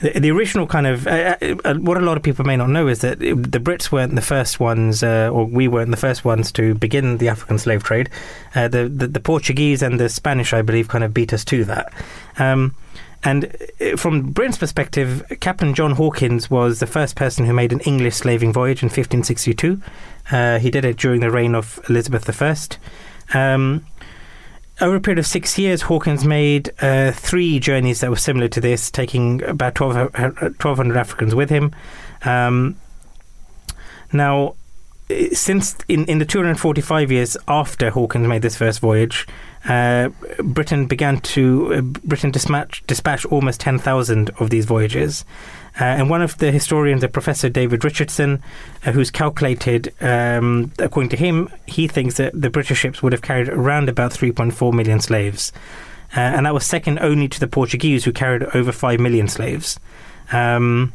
the, 0.00 0.20
the 0.20 0.30
original 0.30 0.66
kind 0.66 0.86
of 0.86 1.06
uh, 1.06 1.36
uh, 1.64 1.74
what 1.74 1.96
a 1.96 2.00
lot 2.00 2.16
of 2.16 2.22
people 2.22 2.44
may 2.44 2.56
not 2.56 2.68
know 2.68 2.88
is 2.88 3.00
that 3.00 3.22
it, 3.22 3.34
the 3.50 3.60
Brits 3.60 3.90
weren't 3.90 4.14
the 4.14 4.22
first 4.22 4.60
ones, 4.60 5.02
uh, 5.02 5.30
or 5.32 5.44
we 5.44 5.68
weren't 5.68 5.90
the 5.90 5.96
first 5.96 6.24
ones 6.24 6.52
to 6.52 6.74
begin 6.74 7.18
the 7.18 7.28
African 7.28 7.58
slave 7.58 7.82
trade. 7.82 8.10
Uh, 8.54 8.68
the, 8.68 8.88
the 8.88 9.06
the 9.06 9.20
Portuguese 9.20 9.82
and 9.82 9.98
the 9.98 10.08
Spanish, 10.08 10.52
I 10.52 10.62
believe, 10.62 10.88
kind 10.88 11.04
of 11.04 11.14
beat 11.14 11.32
us 11.32 11.44
to 11.46 11.64
that. 11.64 11.92
Um, 12.38 12.74
and 13.24 13.56
uh, 13.80 13.96
from 13.96 14.30
Britain's 14.32 14.58
perspective, 14.58 15.24
Captain 15.40 15.74
John 15.74 15.92
Hawkins 15.92 16.50
was 16.50 16.80
the 16.80 16.86
first 16.86 17.16
person 17.16 17.46
who 17.46 17.52
made 17.52 17.72
an 17.72 17.80
English 17.80 18.16
slaving 18.16 18.52
voyage 18.52 18.82
in 18.82 18.86
1562. 18.86 19.80
Uh, 20.30 20.58
he 20.58 20.70
did 20.70 20.84
it 20.84 20.96
during 20.96 21.20
the 21.20 21.30
reign 21.30 21.54
of 21.54 21.80
Elizabeth 21.88 22.42
I. 22.42 22.56
Um, 23.34 23.84
over 24.80 24.96
a 24.96 25.00
period 25.00 25.18
of 25.18 25.26
six 25.26 25.58
years, 25.58 25.82
Hawkins 25.82 26.24
made 26.24 26.70
uh, 26.80 27.12
three 27.12 27.58
journeys 27.58 28.00
that 28.00 28.10
were 28.10 28.16
similar 28.16 28.48
to 28.48 28.60
this, 28.60 28.90
taking 28.90 29.42
about 29.44 29.74
12, 29.74 29.96
uh, 29.96 30.30
1,200 30.40 30.96
Africans 30.96 31.34
with 31.34 31.48
him. 31.48 31.74
Um, 32.24 32.76
now, 34.12 34.54
since 35.32 35.76
in, 35.88 36.04
in 36.06 36.18
the 36.18 36.24
245 36.24 37.10
years 37.10 37.36
after 37.48 37.90
Hawkins 37.90 38.26
made 38.26 38.42
this 38.42 38.56
first 38.56 38.80
voyage, 38.80 39.26
uh, 39.68 40.10
Britain 40.42 40.86
began 40.86 41.20
to 41.20 41.74
uh, 41.74 41.80
Britain 41.80 42.30
dispatch 42.30 42.82
dispatch 42.86 43.24
almost 43.26 43.60
10,000 43.60 44.30
of 44.38 44.50
these 44.50 44.64
voyages. 44.64 45.24
Uh, 45.78 45.84
and 45.84 46.08
one 46.08 46.22
of 46.22 46.38
the 46.38 46.50
historians, 46.50 47.02
a 47.02 47.08
Professor 47.08 47.48
David 47.48 47.84
Richardson, 47.84 48.42
uh, 48.84 48.92
who's 48.92 49.10
calculated, 49.10 49.92
um, 50.00 50.72
according 50.78 51.10
to 51.10 51.16
him, 51.16 51.50
he 51.66 51.86
thinks 51.86 52.16
that 52.16 52.40
the 52.40 52.48
British 52.48 52.78
ships 52.78 53.02
would 53.02 53.12
have 53.12 53.22
carried 53.22 53.48
around 53.48 53.88
about 53.88 54.12
3.4 54.12 54.72
million 54.72 55.00
slaves. 55.00 55.52
Uh, 56.16 56.20
and 56.20 56.46
that 56.46 56.54
was 56.54 56.64
second 56.64 56.98
only 57.00 57.28
to 57.28 57.40
the 57.40 57.48
Portuguese, 57.48 58.04
who 58.04 58.12
carried 58.12 58.44
over 58.54 58.72
5 58.72 59.00
million 59.00 59.28
slaves. 59.28 59.78
Um, 60.32 60.94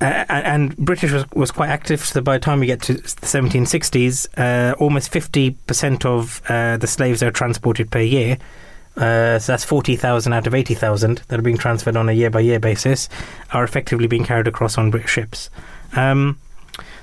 uh, 0.00 0.24
and 0.28 0.76
British 0.76 1.12
was, 1.12 1.24
was 1.32 1.50
quite 1.50 1.70
active. 1.70 2.04
So 2.04 2.20
by 2.20 2.36
the 2.36 2.44
time 2.44 2.60
we 2.60 2.66
get 2.66 2.82
to 2.82 2.94
the 2.94 3.02
1760s, 3.02 4.28
uh, 4.36 4.74
almost 4.78 5.12
50% 5.12 6.04
of 6.04 6.42
uh, 6.48 6.76
the 6.76 6.86
slaves 6.86 7.22
are 7.22 7.30
transported 7.30 7.90
per 7.90 8.00
year, 8.00 8.38
uh, 8.96 9.38
so 9.38 9.52
that's 9.52 9.64
40,000 9.64 10.32
out 10.32 10.46
of 10.46 10.54
80,000 10.54 11.22
that 11.28 11.38
are 11.38 11.42
being 11.42 11.56
transferred 11.56 11.96
on 11.96 12.08
a 12.08 12.12
year 12.12 12.30
by 12.30 12.40
year 12.40 12.60
basis, 12.60 13.08
are 13.52 13.64
effectively 13.64 14.06
being 14.06 14.24
carried 14.24 14.46
across 14.46 14.78
on 14.78 14.90
British 14.90 15.10
ships. 15.10 15.50
Um, 15.96 16.38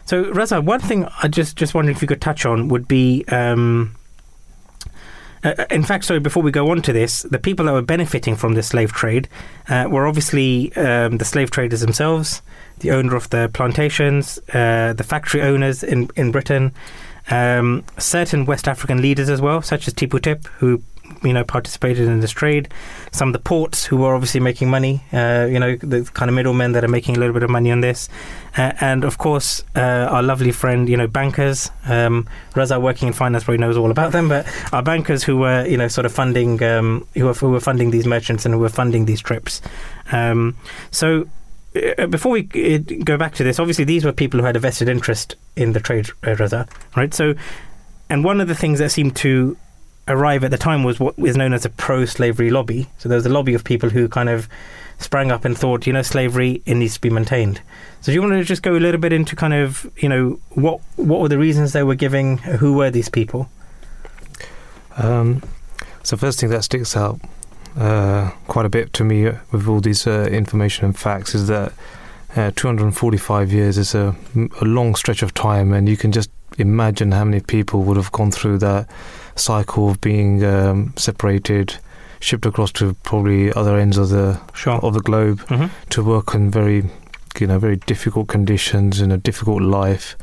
So, 0.06 0.26
Raza, 0.26 0.64
one 0.64 0.80
thing 0.80 1.08
I 1.24 1.28
just 1.28 1.56
just 1.56 1.74
wondered 1.74 1.96
if 1.96 2.02
you 2.02 2.08
could 2.08 2.22
touch 2.22 2.46
on 2.46 2.68
would 2.68 2.88
be. 2.88 3.24
Um, 3.30 3.96
uh, 5.44 5.66
in 5.72 5.84
fact, 5.84 6.06
sorry, 6.06 6.20
before 6.20 6.44
we 6.44 6.52
go 6.52 6.70
on 6.70 6.82
to 6.84 6.94
this, 6.94 7.24
the 7.24 7.40
people 7.40 7.66
that 7.66 7.72
were 7.72 7.82
benefiting 7.82 8.36
from 8.36 8.54
the 8.54 8.62
slave 8.62 8.92
trade 8.92 9.28
uh, 9.70 9.88
were 9.90 10.06
obviously 10.06 10.72
um, 10.76 11.18
the 11.18 11.26
slave 11.26 11.50
traders 11.50 11.82
themselves, 11.82 12.42
the 12.82 12.92
owner 12.92 13.16
of 13.16 13.30
the 13.30 13.50
plantations, 13.54 14.40
uh, 14.54 14.94
the 14.94 15.04
factory 15.04 15.42
owners 15.42 15.84
in, 15.84 16.10
in 16.16 16.32
Britain, 16.32 16.74
um, 17.30 17.84
certain 17.98 18.46
West 18.46 18.68
African 18.68 19.02
leaders 19.02 19.30
as 19.30 19.42
well, 19.42 19.62
such 19.62 19.88
as 19.88 19.94
Tipu 19.94 20.22
Tip, 20.22 20.46
who 20.60 20.82
you 21.24 21.34
know 21.34 21.44
participated 21.44 22.08
in 22.08 22.20
this 22.20 22.32
trade. 22.32 22.70
Some 23.12 23.30
of 23.30 23.34
the 23.34 23.40
ports 23.40 23.86
who 23.86 23.98
were 23.98 24.16
obviously 24.16 24.40
making 24.40 24.70
money. 24.70 25.04
Uh, 25.14 25.48
you 25.50 25.60
know 25.60 25.76
the 25.76 26.10
kind 26.14 26.30
of 26.30 26.36
middlemen 26.36 26.72
that 26.74 26.84
are 26.84 26.90
making 26.90 27.16
a 27.16 27.20
little 27.20 27.34
bit 27.34 27.44
of 27.44 27.50
money 27.50 27.72
on 27.72 27.82
this, 27.82 28.10
uh, 28.58 28.74
and 28.82 29.04
of 29.04 29.18
course 29.18 29.64
uh, 29.76 30.08
our 30.10 30.24
lovely 30.24 30.52
friend, 30.52 30.90
you 30.90 30.98
know, 30.98 31.08
bankers. 31.08 31.70
Um, 31.86 32.28
Raza, 32.54 32.82
working 32.82 33.08
in 33.08 33.14
finance, 33.14 33.44
probably 33.44 33.60
knows 33.60 33.78
all 33.78 33.92
about 33.92 34.12
them. 34.12 34.30
But 34.30 34.48
our 34.74 34.84
bankers 34.84 35.24
who 35.24 35.38
were 35.38 35.66
you 35.66 35.78
know 35.78 35.88
sort 35.88 36.06
of 36.06 36.14
funding, 36.14 36.62
um, 36.64 37.08
who, 37.14 37.26
were, 37.26 37.34
who 37.34 37.52
were 37.52 37.60
funding 37.60 37.92
these 37.92 38.08
merchants 38.08 38.46
and 38.46 38.54
who 38.54 38.60
were 38.60 38.70
funding 38.70 39.06
these 39.06 39.22
trips. 39.22 39.62
Um, 40.12 40.56
so 40.92 41.28
before 41.74 42.34
we 42.34 42.50
uh, 42.56 42.80
go 43.04 43.18
back 43.18 43.34
to 43.36 43.44
this, 43.44 43.60
obviously 43.60 43.86
these 43.86 44.04
were 44.04 44.12
people 44.12 44.40
who 44.40 44.46
had 44.46 44.56
a 44.56 44.60
vested 44.60 44.90
interest 44.90 45.36
in 45.56 45.74
the 45.74 45.80
trade, 45.80 46.10
uh, 46.24 46.36
Raza, 46.36 46.70
right? 46.96 47.14
So, 47.14 47.34
and 48.10 48.24
one 48.24 48.42
of 48.42 48.48
the 48.48 48.56
things 48.56 48.80
that 48.80 48.92
seemed 48.92 49.16
to 49.18 49.56
arrive 50.08 50.44
at 50.44 50.52
the 50.52 50.58
time 50.58 50.84
was 50.84 51.00
what 51.00 51.18
is 51.18 51.38
known 51.38 51.54
as 51.54 51.64
a 51.64 51.70
pro-slavery 51.70 52.50
lobby. 52.50 52.90
So 52.98 53.08
there 53.08 53.16
was 53.16 53.26
a 53.26 53.30
lobby 53.30 53.54
of 53.54 53.64
people 53.64 53.90
who 53.90 54.10
kind 54.10 54.30
of 54.30 54.50
sprang 54.98 55.32
up 55.32 55.46
and 55.46 55.58
thought, 55.58 55.88
you 55.88 55.94
know, 55.94 56.02
slavery 56.02 56.62
it 56.66 56.76
needs 56.76 56.96
to 56.96 57.02
be 57.02 57.10
maintained. 57.10 57.62
So 58.02 58.12
do 58.12 58.14
you 58.14 58.22
want 58.22 58.34
to 58.34 58.44
just 58.44 58.64
go 58.64 58.76
a 58.76 58.80
little 58.80 59.00
bit 59.00 59.14
into 59.14 59.36
kind 59.36 59.54
of, 59.54 59.90
you 59.98 60.10
know, 60.10 60.40
what 60.50 60.82
what 60.98 61.22
were 61.22 61.30
the 61.30 61.38
reasons 61.38 61.72
they 61.72 61.84
were 61.84 61.96
giving? 61.96 62.38
Who 62.40 62.74
were 62.74 62.92
these 62.92 63.10
people? 63.10 63.50
Um, 64.98 65.42
so 66.04 66.18
first 66.18 66.40
thing 66.40 66.50
that 66.50 66.64
sticks 66.64 66.98
out 66.98 67.22
uh, 67.78 68.32
quite 68.48 68.66
a 68.66 68.70
bit 68.70 68.94
to 68.94 69.04
me 69.04 69.26
with 69.52 69.68
all 69.68 69.80
these 69.80 70.06
uh, 70.08 70.28
information 70.32 70.86
and 70.86 70.98
facts 70.98 71.34
is 71.36 71.48
that 71.48 71.74
uh, 72.36 72.52
245 72.56 73.52
years 73.52 73.78
is 73.78 73.94
a, 73.96 74.16
a 74.62 74.66
long 74.66 74.96
stretch 74.96 75.22
of 75.24 75.34
time, 75.34 75.74
and 75.74 75.90
you 75.90 75.98
can 75.98 76.12
just 76.12 76.30
imagine 76.58 77.12
how 77.12 77.24
many 77.26 77.40
people 77.42 77.84
would 77.84 77.98
have 77.98 78.12
gone 78.12 78.32
through 78.32 78.58
that 78.60 78.88
cycle 79.36 79.90
of 79.90 80.00
being 80.02 80.44
um, 80.44 80.94
separated, 80.98 81.78
shipped 82.20 82.46
across 82.46 82.72
to 82.72 82.94
probably 83.04 83.52
other 83.54 83.78
ends 83.78 83.98
of 83.98 84.10
the 84.10 84.40
Sure. 84.54 84.80
of 84.82 84.94
the 84.94 85.02
globe 85.02 85.40
hmm 85.50 85.66
to 85.90 86.04
work 86.04 86.34
in 86.34 86.50
very, 86.52 86.84
you 87.40 87.48
know, 87.48 87.60
very 87.60 87.76
difficult 87.78 88.28
conditions 88.30 89.02
in 89.02 89.12
a 89.12 89.18
difficult 89.18 89.62
life. 89.62 90.16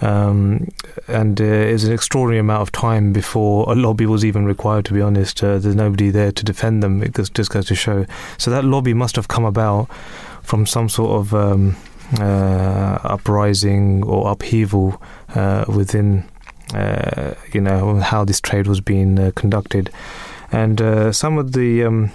Um, 0.00 0.68
and 1.08 1.40
uh, 1.40 1.44
it's 1.44 1.84
an 1.84 1.92
extraordinary 1.92 2.40
amount 2.40 2.62
of 2.62 2.72
time 2.72 3.12
before 3.12 3.70
a 3.70 3.74
lobby 3.74 4.06
was 4.06 4.24
even 4.24 4.46
required. 4.46 4.84
To 4.86 4.94
be 4.94 5.00
honest, 5.00 5.42
uh, 5.42 5.58
there's 5.58 5.74
nobody 5.74 6.10
there 6.10 6.32
to 6.32 6.44
defend 6.44 6.82
them. 6.82 7.02
It 7.02 7.14
just, 7.14 7.50
goes 7.50 7.66
to 7.66 7.74
show. 7.74 8.06
So 8.38 8.50
that 8.50 8.64
lobby 8.64 8.94
must 8.94 9.16
have 9.16 9.28
come 9.28 9.44
about 9.44 9.92
from 10.42 10.66
some 10.66 10.88
sort 10.88 11.20
of 11.20 11.34
um, 11.34 11.76
uh, 12.18 12.98
uprising 13.04 14.02
or 14.04 14.30
upheaval 14.30 15.00
uh, 15.34 15.64
within, 15.68 16.24
uh, 16.74 17.34
you 17.52 17.60
know, 17.60 17.96
how 18.00 18.24
this 18.24 18.40
trade 18.40 18.66
was 18.66 18.80
being 18.80 19.18
uh, 19.18 19.32
conducted. 19.36 19.90
And 20.52 21.14
some 21.14 21.38
of 21.38 21.52
the 21.52 21.84
um, 21.84 22.10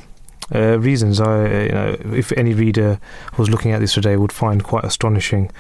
uh, 0.53 0.79
reasons, 0.79 1.19
I, 1.19 1.63
you 1.63 1.71
know, 1.71 1.97
if 2.13 2.31
any 2.33 2.53
reader 2.53 2.99
was 3.38 3.49
looking 3.49 3.71
at 3.71 3.79
this 3.79 3.93
today, 3.93 4.17
would 4.17 4.31
find 4.31 4.63
quite 4.63 4.83
astonishing. 4.83 5.51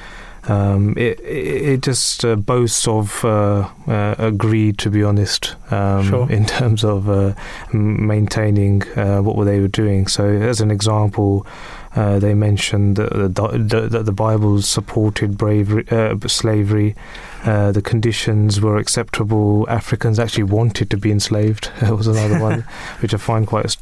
Um, 0.47 0.93
it, 0.97 1.19
it 1.21 1.81
just 1.81 2.23
uh, 2.23 2.35
boasts 2.35 2.87
of 2.87 3.23
uh, 3.25 3.67
uh, 3.87 4.29
greed, 4.31 4.77
to 4.79 4.89
be 4.89 5.03
honest, 5.03 5.55
um, 5.71 6.03
Sure. 6.03 6.31
in 6.31 6.45
terms 6.45 6.83
of 6.83 7.09
uh, 7.09 7.33
maintaining 7.73 8.83
uh, 8.97 9.21
what 9.21 9.35
were 9.35 9.45
they 9.45 9.59
were 9.59 9.67
doing. 9.67 10.07
So, 10.07 10.25
as 10.27 10.61
an 10.61 10.69
example, 10.71 11.47
uh, 11.95 12.19
they 12.19 12.33
mentioned 12.33 12.97
that 12.97 13.09
the, 13.35 13.87
that 13.89 14.05
the 14.05 14.11
Bible 14.11 14.61
supported 14.61 15.37
bravery, 15.37 15.85
uh, 15.89 16.15
slavery. 16.27 16.95
Uh, 17.43 17.71
the 17.71 17.81
conditions 17.81 18.59
were 18.59 18.77
acceptable. 18.77 19.65
Africans 19.69 20.19
actually 20.19 20.43
wanted 20.43 20.89
to 20.89 20.97
be 20.97 21.11
enslaved. 21.11 21.71
That 21.79 21.95
was 21.95 22.07
another 22.07 22.39
one, 22.39 22.61
which 23.01 23.13
I 23.13 23.17
find 23.17 23.45
quite, 23.47 23.77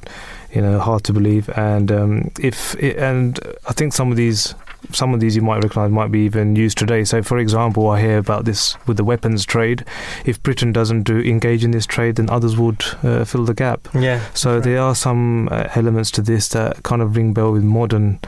you 0.54 0.62
know, 0.62 0.80
hard 0.80 1.04
to 1.06 1.14
believe. 1.14 1.50
And 1.58 1.92
um, 1.92 2.32
if 2.40 2.76
it, 2.76 2.98
and 2.98 3.40
I 3.68 3.74
think 3.74 3.94
some 3.94 4.12
of 4.12 4.18
these 4.18 4.54
some 4.92 5.14
of 5.14 5.20
these 5.20 5.36
you 5.36 5.42
might 5.42 5.64
recognise 5.64 5.92
might 5.92 6.12
be 6.12 6.20
even 6.26 6.56
used 6.56 6.78
today. 6.78 7.04
So, 7.04 7.22
for 7.24 7.38
example, 7.38 7.90
I 7.90 8.02
hear 8.02 8.18
about 8.18 8.46
this 8.46 8.76
with 8.88 8.98
the 8.98 9.04
weapons 9.04 9.46
trade. 9.46 9.86
If 10.26 10.42
Britain 10.44 10.72
doesn't 10.72 11.04
do 11.04 11.20
engage 11.20 11.64
in 11.64 11.72
this 11.72 11.86
trade, 11.86 12.16
then 12.18 12.30
others 12.30 12.58
would 12.58 12.84
uh, 13.04 13.24
fill 13.26 13.46
the 13.46 13.54
gap. 13.54 13.88
Yeah. 13.94 14.20
So 14.34 14.56
Right. 14.56 14.64
there 14.64 14.80
are 14.82 14.96
some 14.96 15.48
uh, 15.52 15.68
elements 15.76 16.12
to 16.12 16.22
this 16.22 16.50
that 16.50 16.84
kind 16.84 17.02
of 17.02 17.16
ring 17.16 17.34
bell 17.34 17.52
with 17.54 17.64
modern 17.64 18.20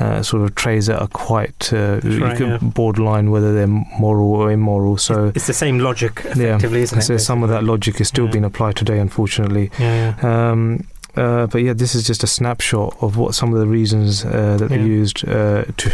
uh, 0.00 0.22
sort 0.22 0.42
of 0.44 0.54
trades 0.54 0.86
that 0.86 1.00
are 1.00 1.08
quite 1.08 1.72
uh, 1.72 2.00
you 2.04 2.24
right, 2.24 2.38
yeah. 2.40 2.58
borderline 2.62 3.30
whether 3.30 3.52
they're 3.52 3.66
moral 3.66 4.32
or 4.32 4.50
immoral. 4.52 4.96
So 4.96 5.32
It's 5.34 5.46
the 5.46 5.52
same 5.52 5.78
logic, 5.80 6.22
Yeah. 6.24 6.32
effectively, 6.56 6.82
isn't 6.82 6.98
it? 6.98 7.02
so 7.02 7.16
some 7.16 7.42
of 7.42 7.50
that 7.50 7.64
logic 7.64 8.00
is 8.00 8.08
still 8.08 8.26
Yeah. 8.26 8.30
being 8.32 8.44
applied 8.44 8.76
today, 8.76 8.98
unfortunately. 8.98 9.70
Yeah, 9.78 10.14
yeah. 10.22 10.50
Um, 10.50 10.84
uh, 11.18 11.46
but 11.46 11.62
yeah, 11.62 11.74
this 11.74 11.94
is 11.94 12.06
just 12.06 12.22
a 12.24 12.26
snapshot 12.26 12.96
of 13.00 13.16
what 13.16 13.34
some 13.34 13.52
of 13.54 13.60
the 13.60 13.66
reasons 13.66 14.24
uh, 14.24 14.56
that 14.58 14.68
they 14.68 14.80
used 14.80 15.28
uh, 15.28 15.64
to 15.76 15.90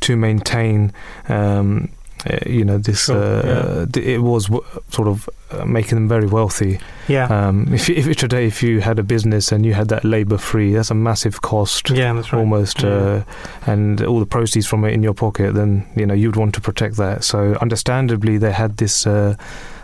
to 0.00 0.16
maintain. 0.16 0.92
Um, 1.28 1.88
uh, 2.30 2.36
you 2.46 2.64
know, 2.66 2.76
this 2.76 3.06
Sure, 3.06 3.16
uh, 3.16 3.86
th- 3.92 4.06
it 4.06 4.18
was 4.20 4.44
w- 4.48 4.62
sort 4.90 5.08
of 5.08 5.26
uh, 5.52 5.64
making 5.64 5.96
them 5.96 6.06
very 6.06 6.26
wealthy. 6.26 6.78
Yeah. 7.08 7.24
Um, 7.28 7.72
if, 7.72 7.88
if 7.88 8.14
today, 8.16 8.44
if 8.46 8.62
you 8.62 8.82
had 8.82 8.98
a 8.98 9.02
business 9.02 9.52
and 9.52 9.64
you 9.64 9.72
had 9.72 9.88
that 9.88 10.04
labour 10.04 10.36
free, 10.36 10.74
that's 10.74 10.90
a 10.90 10.94
massive 10.94 11.40
cost. 11.40 11.88
yeah, 11.88 12.12
that's 12.12 12.30
right. 12.30 12.40
Almost, 12.40 12.82
Yeah. 12.82 12.90
uh, 12.90 13.22
and 13.66 14.02
all 14.04 14.20
the 14.20 14.26
proceeds 14.26 14.66
from 14.66 14.84
it 14.84 14.92
in 14.92 15.02
your 15.02 15.14
pocket, 15.14 15.54
then 15.54 15.86
you 15.96 16.04
know 16.04 16.12
you'd 16.14 16.36
want 16.36 16.54
to 16.56 16.60
protect 16.60 16.96
that. 16.98 17.24
So, 17.24 17.56
understandably, 17.62 18.36
they 18.38 18.52
had 18.52 18.76
this 18.76 19.06
uh, 19.06 19.34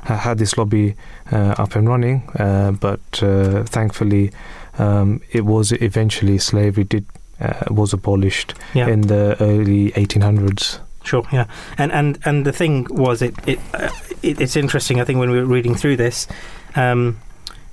had 0.03 0.37
this 0.37 0.59
lobby 0.59 0.95
uh, 1.33 1.55
up 1.63 1.75
and 1.75 1.89
running, 1.89 2.23
uh, 2.39 2.73
but 2.73 3.01
uh, 3.23 3.63
thankfully, 3.65 4.31
um, 4.79 5.21
it 5.33 5.45
was 5.45 5.73
eventually 5.73 6.39
slavery 6.39 6.85
did 6.85 7.05
uh, 7.41 7.53
was 7.71 7.93
abolished 7.93 8.55
Yeah. 8.75 8.89
in 8.89 9.03
the 9.03 9.37
early 9.41 9.91
1800s. 9.93 10.79
Sure, 11.05 11.23
yeah, 11.33 11.47
and 11.79 11.93
and 11.93 12.19
and 12.25 12.45
the 12.45 12.53
thing 12.53 12.87
was, 12.91 13.23
it 13.23 13.35
it, 13.47 13.59
uh, 13.75 13.91
it 14.23 14.41
it's 14.41 14.57
interesting. 14.57 15.01
I 15.01 15.05
think 15.05 15.19
when 15.21 15.31
we 15.31 15.39
were 15.39 15.45
reading 15.55 15.77
through 15.77 15.97
this, 15.97 16.27
um, 16.75 17.19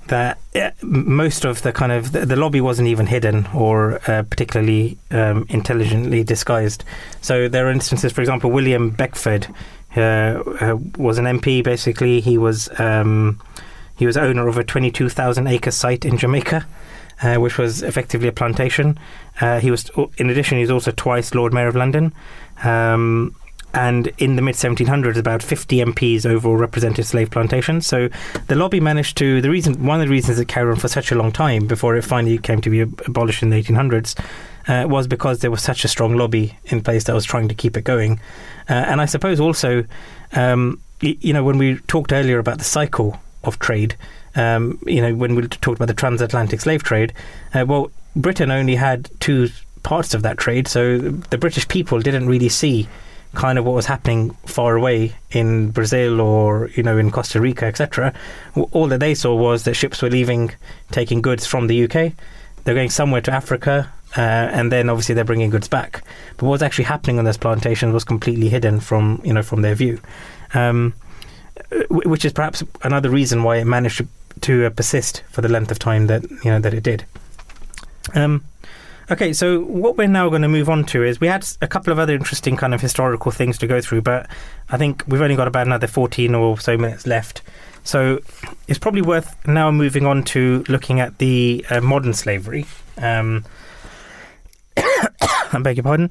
that 0.08 0.38
uh, 0.56 0.70
most 0.84 1.46
of 1.46 1.62
the 1.64 1.72
kind 1.72 1.92
of 1.92 2.12
the, 2.12 2.26
the 2.28 2.36
lobby 2.36 2.62
wasn't 2.62 2.88
even 2.90 3.08
hidden 3.08 3.48
or 3.54 4.00
uh, 4.08 4.22
particularly 4.30 4.98
um, 5.12 5.46
intelligently 5.50 6.24
disguised. 6.24 6.84
So 7.22 7.48
there 7.50 7.66
are 7.68 7.72
instances, 7.72 8.12
for 8.12 8.22
example, 8.22 8.52
William 8.52 8.92
Beckford 8.92 9.48
uh, 9.96 10.00
uh, 10.62 10.78
was 10.98 11.18
an 11.18 11.26
MP. 11.26 11.64
Basically, 11.64 12.22
he 12.22 12.38
was 12.38 12.70
um, 12.80 13.40
he 13.96 14.06
was 14.06 14.18
owner 14.18 14.48
of 14.48 14.58
a 14.58 14.64
twenty-two 14.64 15.10
thousand 15.10 15.48
acre 15.48 15.72
site 15.72 16.06
in 16.06 16.18
Jamaica. 16.18 16.66
Uh, 17.22 17.36
which 17.36 17.58
was 17.58 17.84
effectively 17.84 18.28
a 18.28 18.34
plantation. 18.34 19.00
Uh, 19.40 19.60
he 19.60 19.72
was, 19.72 19.90
in 20.18 20.30
addition, 20.30 20.58
he 20.58 20.64
was 20.64 20.72
also 20.72 20.92
twice 20.92 21.34
Lord 21.34 21.54
Mayor 21.54 21.68
of 21.68 21.76
London. 21.76 22.12
Um, 22.66 23.34
and 23.74 24.12
in 24.20 24.36
the 24.36 24.42
mid 24.42 24.56
1700s, 24.56 25.18
about 25.18 25.42
50 25.42 25.78
MPs 25.78 26.26
overall 26.26 26.56
represented 26.56 27.06
slave 27.06 27.32
plantations. 27.32 27.88
So 27.88 28.10
the 28.48 28.56
lobby 28.56 28.80
managed 28.80 29.18
to. 29.18 29.42
The 29.42 29.50
reason, 29.50 29.86
one 29.86 30.00
of 30.00 30.06
the 30.06 30.12
reasons 30.12 30.40
it 30.40 30.48
carried 30.48 30.72
on 30.72 30.78
for 30.78 30.88
such 30.88 31.12
a 31.12 31.16
long 31.16 31.32
time 31.32 31.66
before 31.66 31.96
it 31.96 32.04
finally 32.04 32.38
came 32.38 32.62
to 32.62 32.70
be 32.70 32.82
abolished 32.82 33.42
in 33.42 33.50
the 33.50 33.62
1800s, 33.62 34.20
uh, 34.68 34.88
was 34.88 35.08
because 35.08 35.40
there 35.40 35.52
was 35.52 35.64
such 35.64 35.84
a 35.84 35.88
strong 35.88 36.16
lobby 36.16 36.58
in 36.66 36.82
place 36.82 37.06
that 37.06 37.16
was 37.16 37.26
trying 37.26 37.48
to 37.48 37.56
keep 37.56 37.76
it 37.76 37.84
going. 37.84 38.20
Uh, 38.70 38.74
and 38.74 39.02
I 39.02 39.06
suppose 39.06 39.40
also, 39.40 39.86
um, 40.34 40.80
you 41.02 41.34
know, 41.34 41.44
when 41.44 41.58
we 41.58 41.78
talked 41.88 42.14
earlier 42.14 42.40
about 42.40 42.60
the 42.60 42.64
cycle 42.64 43.20
of 43.44 43.60
trade, 43.60 43.96
um, 44.36 44.80
you 44.86 45.02
know, 45.02 45.14
when 45.14 45.36
we 45.36 45.48
talked 45.48 45.78
about 45.78 45.88
the 45.88 45.94
transatlantic 45.94 46.62
slave 46.62 46.84
trade, 46.84 47.14
uh, 47.54 47.66
well, 47.68 47.92
Britain 48.16 48.52
only 48.52 48.76
had 48.76 49.10
two 49.20 49.50
parts 49.84 50.14
of 50.14 50.22
that 50.24 50.38
trade, 50.38 50.68
so 50.68 50.98
the 50.98 51.38
British 51.38 51.68
people 51.68 52.00
didn't 52.00 52.28
really 52.28 52.50
see 52.50 52.88
kind 53.34 53.58
of 53.58 53.66
what 53.66 53.74
was 53.74 53.88
happening 53.88 54.30
far 54.46 54.76
away 54.76 55.16
in 55.32 55.72
Brazil 55.72 56.22
or 56.22 56.70
you 56.76 56.84
know 56.84 56.98
in 56.98 57.12
Costa 57.12 57.42
Rica, 57.42 57.66
etc. 57.66 58.14
All 58.56 58.88
that 58.88 59.00
they 59.00 59.16
saw 59.16 59.36
was 59.36 59.64
that 59.64 59.74
ships 59.74 60.02
were 60.02 60.10
leaving, 60.10 60.52
taking 60.92 61.22
goods 61.22 61.46
from 61.46 61.68
the 61.68 61.84
UK. 61.84 62.14
They're 62.64 62.76
going 62.76 62.92
somewhere 62.92 63.22
to 63.22 63.32
Africa, 63.32 63.92
uh, 64.16 64.22
and 64.22 64.72
then 64.72 64.90
obviously 64.90 65.16
they're 65.16 65.26
bringing 65.26 65.50
goods 65.50 65.68
back. 65.68 66.04
But 66.38 66.46
what 66.46 66.52
was 66.52 66.64
actually 66.64 66.86
happening 66.86 67.20
on 67.20 67.26
those 67.26 67.38
plantations 67.38 67.94
was 67.94 68.04
completely 68.04 68.50
hidden 68.50 68.80
from 68.80 69.22
you 69.24 69.34
know 69.34 69.44
from 69.44 69.62
their 69.64 69.76
view, 69.76 70.00
um, 70.54 70.94
which 71.90 72.26
is 72.26 72.34
perhaps 72.34 72.64
another 72.82 73.10
reason 73.10 73.44
why 73.44 73.58
it 73.58 73.66
managed 73.66 74.06
to, 74.42 74.66
uh, 74.66 74.70
persist 74.70 75.24
for 75.30 75.42
the 75.42 75.50
length 75.50 75.72
of 75.72 75.80
time 75.80 76.08
that 76.08 76.24
you 76.30 76.52
know 76.52 76.60
that 76.60 76.74
it 76.74 76.84
did. 76.84 77.06
Um, 78.14 78.44
Okay, 79.12 79.34
so 79.34 79.60
what 79.60 79.98
we're 79.98 80.08
now 80.08 80.30
going 80.30 80.44
to 80.44 80.48
move 80.48 80.70
on 80.70 80.86
to 80.86 81.04
is 81.04 81.20
we 81.20 81.28
had 81.28 81.46
a 81.62 81.68
couple 81.68 81.92
of 81.92 82.00
other 82.00 82.14
interesting 82.14 82.56
kind 82.56 82.74
of 82.74 82.80
historical 82.80 83.32
things 83.32 83.58
to 83.58 83.68
go 83.68 83.82
through, 83.82 84.02
but 84.02 84.30
I 84.70 84.78
think 84.78 85.04
we've 85.08 85.22
only 85.22 85.36
got 85.36 85.48
about 85.48 85.68
another 85.68 85.88
14 85.88 86.34
or 86.34 86.58
so 86.58 86.78
minutes 86.78 87.06
left. 87.06 87.42
So 87.84 88.20
it's 88.70 88.80
probably 88.80 89.02
worth 89.02 89.36
now 89.46 89.72
moving 89.72 90.06
on 90.06 90.24
to 90.26 90.64
looking 90.70 91.02
at 91.02 91.18
the 91.18 91.66
uh, 91.70 91.82
modern 91.82 92.14
slavery. 92.14 92.66
Um, 92.98 93.44
I 94.78 95.60
beg 95.62 95.78
your 95.78 95.84
pardon. 95.84 96.10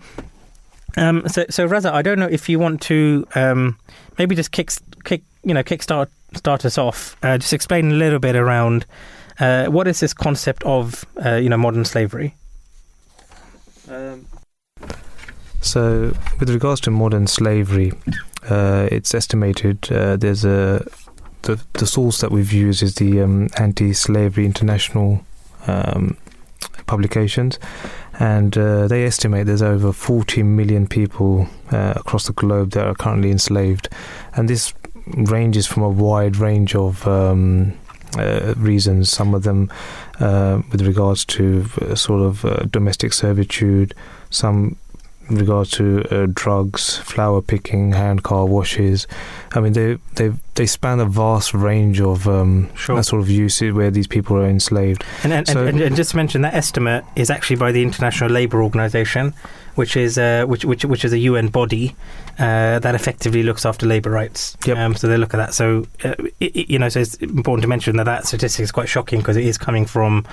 Um, 0.99 1.27
so, 1.29 1.47
so 1.49 1.67
I 1.75 2.03
don't 2.03 2.19
know 2.19 2.29
if 2.29 2.51
you 2.51 2.59
want 2.59 2.83
to 2.83 3.27
um, 3.35 3.79
maybe 4.19 4.37
just 4.37 4.53
kick, 4.53 4.71
kick, 5.05 5.23
you 5.45 5.55
know, 5.55 5.63
kickstart 5.63 6.09
start 6.35 6.65
us 6.65 6.79
off. 6.79 7.17
Uh, 7.23 7.39
just 7.39 7.53
explain 7.53 7.93
a 7.93 7.95
little 7.95 8.19
bit 8.19 8.37
around 8.37 8.87
uh, 9.41 9.67
what 9.67 9.89
is 9.89 10.01
this 10.01 10.15
concept 10.15 10.63
of, 10.65 11.05
uh, 11.25 11.35
you 11.35 11.49
know, 11.49 11.57
modern 11.57 11.85
slavery. 11.85 12.35
Um, 13.91 14.27
so, 15.61 16.15
with 16.41 16.51
regards 16.51 16.81
to 16.83 16.91
modern 16.91 17.27
slavery, 17.27 17.93
uh, 18.49 18.89
it's 18.91 19.15
estimated 19.15 19.91
uh, 19.93 20.17
there's 20.17 20.45
a 20.45 20.85
the 21.43 21.61
the 21.75 21.87
source 21.87 22.21
that 22.21 22.31
we've 22.31 22.53
used 22.53 22.83
is 22.83 22.97
the 22.97 23.21
um, 23.21 23.49
Anti-Slavery 23.57 24.45
International 24.45 25.25
um, 25.67 26.17
publications, 26.87 27.59
and 28.19 28.57
uh, 28.57 28.89
they 28.89 29.05
estimate 29.05 29.47
there's 29.47 29.63
over 29.63 29.93
40 29.93 30.43
million 30.43 30.87
people 30.87 31.49
uh, 31.71 31.95
across 31.97 32.27
the 32.27 32.33
globe 32.33 32.73
that 32.73 32.87
are 32.87 32.95
currently 32.95 33.31
enslaved, 33.31 33.89
and 34.35 34.49
this 34.49 34.73
ranges 35.07 35.67
from 35.67 35.83
a 35.83 35.89
wide 35.89 36.37
range 36.37 36.75
of 36.75 37.07
um, 37.07 37.73
uh, 38.19 38.55
reasons. 38.57 39.11
Some 39.11 39.35
of 39.35 39.43
them 39.43 39.71
uh, 40.21 40.63
with 40.71 40.83
regards 40.83 41.25
to 41.27 41.67
uh, 41.81 41.95
sort 41.95 42.23
of 42.23 42.45
uh, 42.45 42.65
domestic 42.71 43.13
servitude, 43.13 43.95
some 44.31 44.77
in 45.31 45.37
regards 45.37 45.71
to 45.71 46.03
uh, 46.11 46.27
drugs, 46.35 46.99
flower 46.99 47.41
picking, 47.41 47.93
hand 47.93 48.23
car 48.25 48.45
washes. 48.45 49.07
I 49.53 49.61
mean, 49.61 49.73
they 49.73 49.97
they 50.17 50.33
they 50.57 50.67
span 50.67 50.99
a 51.01 51.07
vast 51.07 51.55
range 51.55 52.01
of 52.01 52.27
um, 52.29 52.69
Sure. 52.75 53.03
sort 53.03 53.23
of 53.23 53.31
uses 53.31 53.73
where 53.73 53.91
these 53.91 54.09
people 54.09 54.37
are 54.37 54.47
enslaved. 54.47 55.05
And, 55.23 55.33
and, 55.33 55.47
So- 55.49 55.65
and, 55.65 55.81
and 55.81 55.97
just 55.97 56.11
to 56.11 56.17
mention 56.17 56.43
that 56.43 56.55
estimate 56.55 57.05
is 57.17 57.31
actually 57.31 57.57
by 57.57 57.71
the 57.73 57.83
International 57.83 58.31
Labour 58.31 58.63
Organization, 58.63 59.33
which 59.77 59.97
is 59.97 60.19
uh, 60.19 60.45
which 60.47 60.65
which 60.65 60.85
which 60.85 61.05
is 61.05 61.13
a 61.13 61.19
UN 61.21 61.49
body 61.49 61.95
uh, 62.39 62.79
that 62.79 62.95
effectively 62.95 63.43
looks 63.43 63.67
after 63.67 63.87
labour 63.87 64.11
rights. 64.11 64.57
Yep. 64.67 64.77
Um, 64.77 64.95
so 64.95 65.09
they 65.09 65.17
look 65.17 65.35
at 65.35 65.39
that. 65.39 65.55
So 65.55 65.87
uh, 66.05 66.15
i 66.19 66.33
i 66.41 66.51
you 66.69 66.79
know, 66.79 66.89
so 66.89 67.01
it's 67.01 67.15
important 67.17 67.63
to 67.63 67.69
mention 67.69 67.97
that 67.97 68.05
that 68.05 68.27
statistic 68.27 68.63
is 68.63 68.73
quite 68.73 68.89
shocking 68.89 69.21
because 69.21 69.37
it 69.37 69.45
is 69.45 69.59
coming 69.59 69.87
from 69.87 70.25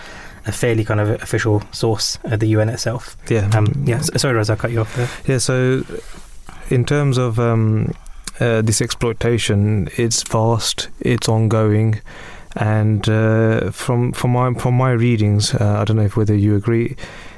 a 0.45 0.51
fairly 0.51 0.85
kind 0.85 0.99
of 0.99 1.09
official 1.21 1.61
source, 1.71 2.17
uh, 2.25 2.35
the 2.35 2.47
UN 2.47 2.69
itself. 2.69 3.17
Yeah. 3.29 3.49
Um, 3.53 3.67
yeah. 3.85 3.99
Sorry, 4.01 4.33
Raz, 4.33 4.49
I 4.49 4.55
cut 4.55 4.71
you 4.71 4.81
off 4.81 4.95
there. 4.95 5.09
Yeah, 5.27 5.37
so 5.37 5.83
in 6.69 6.85
terms 6.85 7.17
of 7.17 7.39
um, 7.39 7.93
uh, 8.39 8.61
this 8.61 8.81
exploitation, 8.81 9.89
it's 9.97 10.23
vast, 10.23 10.89
it's 10.99 11.27
ongoing, 11.27 12.01
and 12.55 13.07
uh, 13.09 13.71
from 13.71 14.11
from 14.13 14.31
my 14.31 14.53
from 14.53 14.75
my 14.75 14.91
readings, 14.91 15.53
uh, 15.53 15.79
I 15.81 15.83
don't 15.85 15.97
know 15.97 16.03
if 16.03 16.15
whether 16.15 16.35
you 16.35 16.55
agree, 16.55 16.95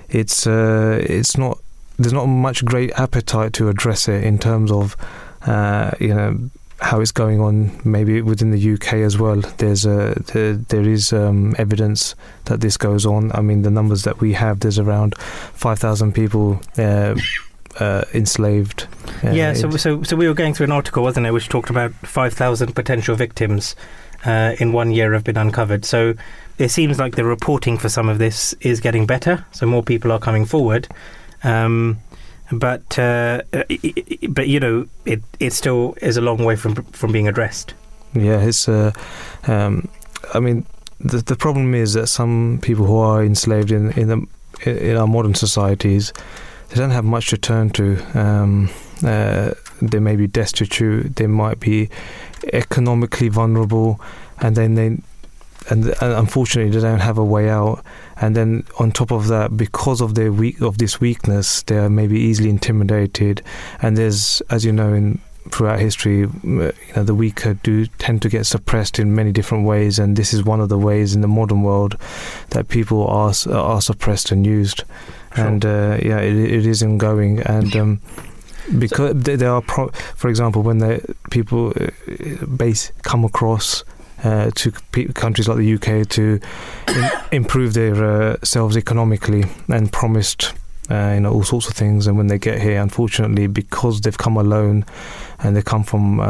it's 0.10 0.48
uh, 0.48 1.00
it's 1.02 1.38
not 1.38 1.58
there's 2.04 2.14
not 2.14 2.26
much 2.26 2.64
great 2.66 2.92
appetite 3.00 3.54
to 3.54 3.70
address 3.70 4.08
it 4.08 4.24
in 4.24 4.38
terms 4.38 4.72
of 4.72 4.96
uh, 5.46 5.92
you 6.00 6.14
know 6.14 6.50
how 6.80 7.00
it's 7.00 7.12
going 7.12 7.40
on 7.40 7.80
maybe 7.86 8.22
within 8.22 8.50
the 8.50 8.74
UK 8.74 8.94
as 8.94 9.18
well 9.18 9.36
there's 9.58 9.86
a 9.86 10.16
there, 10.34 10.54
there 10.54 10.82
is 10.82 11.14
um, 11.14 11.56
evidence 11.60 12.16
that 12.46 12.62
this 12.62 12.76
goes 12.76 13.06
on 13.06 13.32
I 13.34 13.42
mean 13.42 13.62
the 13.62 13.70
numbers 13.70 14.04
that 14.04 14.20
we 14.20 14.34
have 14.34 14.62
there's 14.62 14.80
around 14.80 15.16
5000 15.18 16.14
people 16.14 16.60
uh, 16.80 17.16
uh, 17.80 18.04
enslaved 18.14 18.88
uh, 19.24 19.32
yeah. 19.32 19.54
So 19.54 19.70
so 19.72 20.04
so 20.04 20.16
we 20.16 20.28
were 20.28 20.34
going 20.34 20.54
through 20.54 20.66
an 20.66 20.72
article, 20.72 21.04
wasn't 21.04 21.26
it, 21.26 21.32
which 21.32 21.50
talked 21.50 21.70
about 21.70 21.94
five 21.94 22.34
thousand 22.34 22.74
potential 22.74 23.16
victims 23.16 23.76
uh, 24.26 24.56
in 24.60 24.74
one 24.74 24.92
year 24.92 25.14
have 25.14 25.24
been 25.24 25.38
uncovered. 25.38 25.86
So 25.86 26.16
it 26.58 26.70
seems 26.70 27.00
like 27.00 27.16
the 27.16 27.26
reporting 27.26 27.78
for 27.78 27.90
some 27.90 28.10
of 28.10 28.18
this 28.18 28.54
is 28.62 28.80
getting 28.80 29.06
better. 29.06 29.46
So 29.52 29.66
more 29.66 29.84
people 29.84 30.12
are 30.12 30.20
coming 30.20 30.46
forward. 30.46 30.88
Um, 31.44 32.00
but 32.52 33.00
uh, 33.00 33.44
but 34.30 34.48
you 34.48 34.60
know 34.60 34.88
it 35.06 35.22
it 35.40 35.54
still 35.54 35.96
is 36.02 36.18
a 36.18 36.22
long 36.22 36.44
way 36.44 36.56
from 36.56 36.76
from 36.76 37.12
being 37.12 37.28
addressed. 37.28 37.74
Yeah, 38.14 38.42
it's. 38.42 38.68
Uh, 38.68 38.92
um, 39.48 39.88
I 40.34 40.40
mean, 40.40 40.66
the 41.00 41.18
the 41.18 41.36
problem 41.36 41.74
is 41.74 41.94
that 41.94 42.08
some 42.08 42.60
people 42.62 42.86
who 42.86 42.98
are 42.98 43.24
enslaved 43.24 43.72
in 43.72 43.92
in 43.92 44.08
the 44.10 44.28
in 44.66 44.98
our 44.98 45.08
modern 45.08 45.34
societies, 45.34 46.14
they 46.70 46.76
don't 46.76 46.92
have 46.92 47.06
much 47.06 47.30
to 47.30 47.38
turn 47.38 47.70
to. 47.72 47.98
Um, 48.20 48.70
uh, 49.04 49.52
they 49.82 50.00
may 50.00 50.16
be 50.16 50.28
destitute. 50.28 51.16
They 51.16 51.28
might 51.28 51.60
be 51.60 51.90
economically 52.54 53.30
vulnerable, 53.30 54.00
and 54.40 54.56
then 54.56 54.76
they. 54.76 54.98
And, 55.70 55.86
and 56.02 56.14
unfortunately, 56.14 56.72
they 56.72 56.82
don't 56.82 57.02
have 57.02 57.20
a 57.20 57.24
way 57.24 57.48
out. 57.48 57.84
And 58.22 58.36
then, 58.36 58.64
on 58.80 58.92
top 58.92 59.12
of 59.12 59.28
that, 59.28 59.58
because 59.58 60.00
of 60.00 60.14
their 60.16 60.32
weak 60.32 60.62
of 60.62 60.78
this 60.78 61.02
weakness, 61.02 61.64
they 61.64 61.78
are 61.78 61.90
maybe 61.90 62.20
easily 62.20 62.50
intimidated. 62.50 63.42
And 63.82 63.98
there's, 63.98 64.42
as 64.50 64.64
you 64.64 64.72
know, 64.72 64.94
in 64.94 65.20
throughout 65.50 65.80
history, 65.80 66.20
you 66.20 66.72
know, 66.96 67.04
the 67.04 67.16
weaker 67.16 67.56
do 67.56 67.88
tend 67.98 68.22
to 68.22 68.30
get 68.30 68.46
suppressed 68.46 69.00
in 69.00 69.16
many 69.16 69.32
different 69.32 69.66
ways, 69.66 69.98
and 70.00 70.16
this 70.16 70.34
is 70.34 70.44
one 70.44 70.62
of 70.62 70.70
the 70.70 70.78
ways 70.78 71.16
in 71.16 71.22
the 71.22 71.28
modern 71.28 71.64
world 71.64 71.98
that 72.52 72.68
people 72.68 73.08
are 73.08 73.34
are 73.52 73.82
suppressed 73.82 74.32
and 74.32 74.46
used. 74.46 74.84
Sure. 75.36 75.48
And 75.48 75.66
uh, 75.66 75.98
yeah, 76.02 76.20
it, 76.20 76.36
it 76.36 76.66
is 76.66 76.84
ongoing, 76.84 77.40
and 77.42 77.76
um, 77.76 78.02
because 78.78 79.16
there 79.16 79.38
there 79.38 79.52
are, 79.52 79.62
pro- 79.62 79.92
for 80.16 80.30
example, 80.30 80.62
when 80.62 80.78
the 80.78 81.16
people 81.32 81.74
uh, 81.80 82.46
base 82.46 82.92
come 83.02 83.26
across. 83.26 83.84
Uh, 84.24 84.52
to 84.54 84.72
countries 85.16 85.48
like 85.48 85.58
the 85.58 85.74
UK 85.74 86.08
to 86.08 86.40
im- 86.88 87.12
improve 87.32 87.74
their 87.74 87.96
uh, 88.04 88.38
selves 88.44 88.78
economically 88.78 89.44
and 89.68 89.92
promised 89.92 90.54
uh, 90.92 91.14
you 91.16 91.22
know 91.22 91.32
all 91.32 91.44
sorts 91.44 91.68
of 91.68 91.74
things. 91.74 92.06
And 92.06 92.18
when 92.18 92.28
they 92.28 92.38
get 92.38 92.62
here 92.62 92.80
unfortunately 92.80 93.48
because 93.48 94.02
they've 94.02 94.18
come 94.18 94.38
alone 94.38 94.86
and 95.40 95.56
they 95.56 95.64
come 95.64 95.84
from 95.84 96.20
uh, 96.20 96.24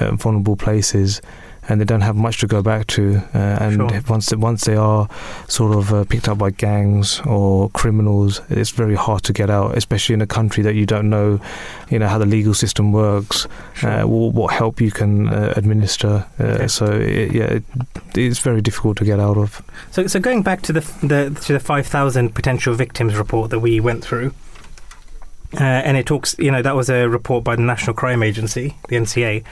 uh, 0.00 0.16
vulnerable 0.16 0.56
places 0.56 1.20
and 1.68 1.80
they 1.80 1.84
don't 1.84 2.02
have 2.02 2.16
much 2.16 2.38
to 2.40 2.46
go 2.46 2.62
back 2.62 2.86
to 2.86 3.16
uh, 3.34 3.38
and 3.64 3.74
Sure. 3.74 4.00
once 4.08 4.26
they, 4.30 4.36
once 4.36 4.64
they 4.64 4.76
are 4.76 5.08
sort 5.48 5.74
of 5.76 5.92
uh, 5.92 6.04
picked 6.04 6.28
up 6.28 6.38
by 6.38 6.50
gangs 6.50 7.20
or 7.26 7.70
criminals 7.70 8.40
it's 8.50 8.70
very 8.70 8.94
hard 8.94 9.22
to 9.22 9.32
get 9.32 9.48
out 9.50 9.76
especially 9.76 10.12
in 10.14 10.20
a 10.22 10.26
country 10.26 10.62
that 10.62 10.74
you 10.74 10.84
don't 10.86 11.08
know 11.08 11.40
you 11.90 11.98
know 11.98 12.06
how 12.08 12.18
the 12.18 12.26
legal 12.26 12.54
system 12.54 12.92
works 12.92 13.46
uh, 13.82 14.02
what, 14.02 14.34
what 14.34 14.52
help 14.52 14.80
you 14.80 14.90
can 14.90 15.28
uh, 15.28 15.52
administer 15.56 16.26
uh, 16.38 16.42
Okay. 16.44 16.68
so 16.68 16.86
it, 16.86 17.32
yeah 17.32 17.44
it, 17.44 17.62
it's 18.16 18.38
very 18.40 18.60
difficult 18.60 18.96
to 18.98 19.04
get 19.04 19.18
out 19.18 19.36
of 19.38 19.62
So, 19.90 20.06
so 20.06 20.20
going 20.20 20.42
back 20.42 20.62
to 20.62 20.72
the 20.72 20.80
the 21.02 21.40
to 21.46 21.52
the 21.52 21.60
five 21.60 21.86
thousand 21.86 22.34
potential 22.34 22.74
victims 22.74 23.14
report 23.16 23.50
that 23.50 23.60
we 23.60 23.80
went 23.80 24.04
through, 24.04 24.32
uh, 25.54 25.62
and 25.62 25.96
it 25.96 26.06
talks, 26.06 26.34
you 26.38 26.50
know, 26.50 26.62
that 26.62 26.74
was 26.74 26.88
a 26.90 27.08
report 27.08 27.44
by 27.44 27.54
the 27.56 27.62
National 27.62 27.94
Crime 27.94 28.22
Agency, 28.22 28.74
the 28.88 28.96
NCA. 28.96 29.42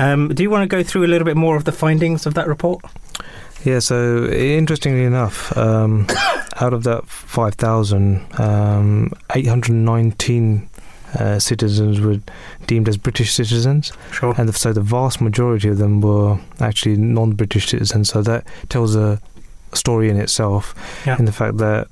Um, 0.00 0.28
do 0.34 0.42
you 0.42 0.50
want 0.50 0.62
to 0.62 0.66
go 0.76 0.82
through 0.82 1.04
a 1.04 1.10
little 1.12 1.24
bit 1.26 1.36
more 1.36 1.56
of 1.56 1.64
the 1.64 1.72
findings 1.72 2.26
of 2.26 2.34
that 2.34 2.48
report? 2.48 2.80
Yeah, 3.64 3.80
so 3.80 4.24
interestingly 4.26 5.04
enough, 5.04 5.54
um, 5.56 6.06
out 6.60 6.72
of 6.72 6.84
that 6.84 7.06
5,000, 7.06 8.40
um, 8.40 9.12
819 9.34 10.68
uh, 11.18 11.38
citizens 11.38 12.00
were 12.00 12.18
deemed 12.66 12.88
as 12.88 12.96
British 12.96 13.32
citizens, 13.32 13.92
Sure. 14.12 14.34
and 14.38 14.54
so 14.54 14.72
the 14.72 14.80
vast 14.80 15.20
majority 15.20 15.68
of 15.68 15.76
them 15.78 16.00
were 16.00 16.38
actually 16.60 16.96
non 16.96 17.32
British 17.32 17.68
citizens. 17.68 18.08
So 18.10 18.22
that 18.22 18.44
tells 18.68 18.96
a 18.96 19.20
story 19.74 20.08
in 20.08 20.16
itself, 20.16 20.74
Yeah. 21.06 21.18
in 21.18 21.24
the 21.26 21.32
fact 21.32 21.58
that 21.58 21.88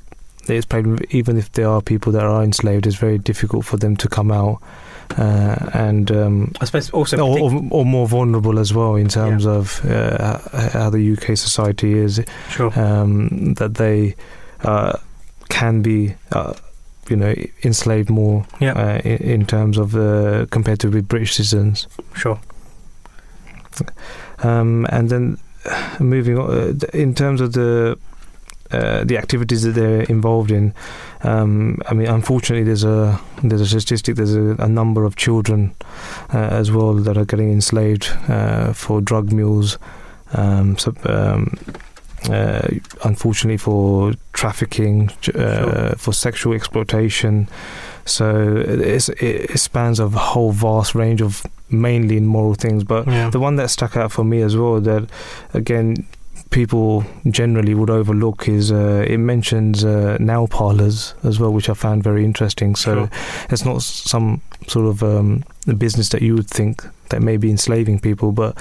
it's 0.49 0.65
probably, 0.67 1.07
even 1.11 1.37
if 1.37 1.53
there 1.53 1.69
are 1.69 1.83
people 1.83 2.13
that 2.13 2.23
are 2.25 2.43
enslaved, 2.43 2.87
it's 2.87 2.97
very 2.97 3.19
difficult 3.19 3.67
for 3.67 3.77
them 3.77 3.97
to 3.97 4.09
come 4.09 4.31
out. 4.31 4.61
Uh, 5.17 5.71
and 5.73 6.11
um, 6.11 6.53
I 6.61 6.67
suppose 6.67 6.91
also 6.91 7.19
or, 7.19 7.39
or, 7.41 7.63
or 7.71 7.85
more 7.85 8.07
vulnerable 8.07 8.59
as 8.59 8.73
well 8.75 8.95
in 8.95 9.09
terms 9.09 9.47
of 9.47 9.85
uh, 9.87 10.39
how 10.71 10.91
the 10.91 11.13
UK 11.13 11.37
society 11.37 11.95
is 11.95 12.23
sure. 12.51 12.79
um, 12.79 13.55
that 13.55 13.75
they 13.75 14.15
uh, 14.63 14.97
can 15.49 15.83
be, 15.83 16.15
uh, 16.33 16.53
you 17.09 17.17
know, 17.17 17.35
enslaved 17.65 18.11
more 18.11 18.45
Yeah. 18.61 18.73
uh, 18.75 18.99
in, 19.05 19.17
in 19.17 19.47
terms 19.47 19.79
of 19.79 19.97
uh, 19.97 20.47
compared 20.51 20.79
to 20.81 20.91
with 20.91 21.09
British 21.09 21.35
citizens. 21.35 21.89
Sure. 22.15 22.39
Um, 24.41 24.87
and 24.91 25.09
then 25.09 25.39
moving 26.01 26.39
on, 26.39 26.51
uh, 26.51 26.73
in 26.93 27.15
terms 27.15 27.41
of 27.41 27.53
the 27.53 27.99
uh, 28.71 29.05
the 29.05 29.16
activities 29.19 29.62
that 29.62 29.73
they're 29.73 30.03
involved 30.03 30.51
in, 30.51 30.73
um, 31.23 31.79
I 31.91 31.95
mean, 31.95 32.07
unfortunately, 32.09 32.64
there's 32.64 32.85
a 32.85 33.19
there's 33.43 33.61
a 33.61 33.66
statistic. 33.81 34.16
There's 34.16 34.35
a, 34.35 34.57
a 34.59 34.69
number 34.69 35.05
of 35.05 35.16
children 35.16 35.75
uh, 36.35 36.39
as 36.61 36.71
well 36.71 36.95
that 36.95 37.16
are 37.16 37.25
getting 37.25 37.51
enslaved 37.53 38.09
uh, 38.29 38.73
for 38.73 39.01
drug 39.01 39.33
mules, 39.33 39.79
um, 40.35 40.77
so, 40.79 40.93
um, 41.05 41.57
uh, 42.31 42.69
unfortunately, 43.05 43.57
for 43.59 44.12
trafficking, 44.33 45.11
uh, 45.35 45.95
for 45.97 46.12
sexual 46.12 46.53
exploitation. 46.55 47.49
So 48.05 48.57
it's, 48.57 49.09
it, 49.11 49.51
it 49.51 49.59
spans 49.59 50.01
a 50.01 50.09
whole 50.09 50.53
vast 50.53 50.95
range 50.95 51.21
of 51.23 51.43
mainly 51.71 52.16
immoral 52.16 52.55
things. 52.55 52.83
But 52.85 53.07
Yeah. 53.07 53.31
the 53.31 53.39
one 53.39 53.57
that 53.57 53.69
stuck 53.71 53.97
out 53.97 54.12
for 54.12 54.25
me 54.25 54.41
as 54.43 54.57
well, 54.57 54.81
that 54.81 55.09
again, 55.55 56.07
people 56.51 57.05
generally 57.30 57.74
would 57.74 57.90
overlook 57.90 58.49
is 58.49 58.72
uh, 58.72 59.05
it 59.07 59.18
mentions 59.18 59.84
uh, 59.84 60.16
nail 60.20 60.49
parlors 60.49 61.14
as 61.24 61.38
well, 61.38 61.53
which 61.53 61.68
I 61.68 61.74
found 61.74 62.03
very 62.03 62.24
interesting. 62.24 62.76
So 62.76 62.94
Sure. 62.94 63.11
it's 63.51 63.64
not 63.64 63.82
some 63.82 64.40
sort 64.66 64.86
of 64.86 65.03
um, 65.03 65.44
business 65.76 66.09
that 66.11 66.22
you 66.22 66.34
would 66.34 66.49
think 66.49 66.82
that 67.11 67.22
may 67.22 67.36
be 67.36 67.51
enslaving 67.51 67.99
people, 68.01 68.32
but 68.32 68.57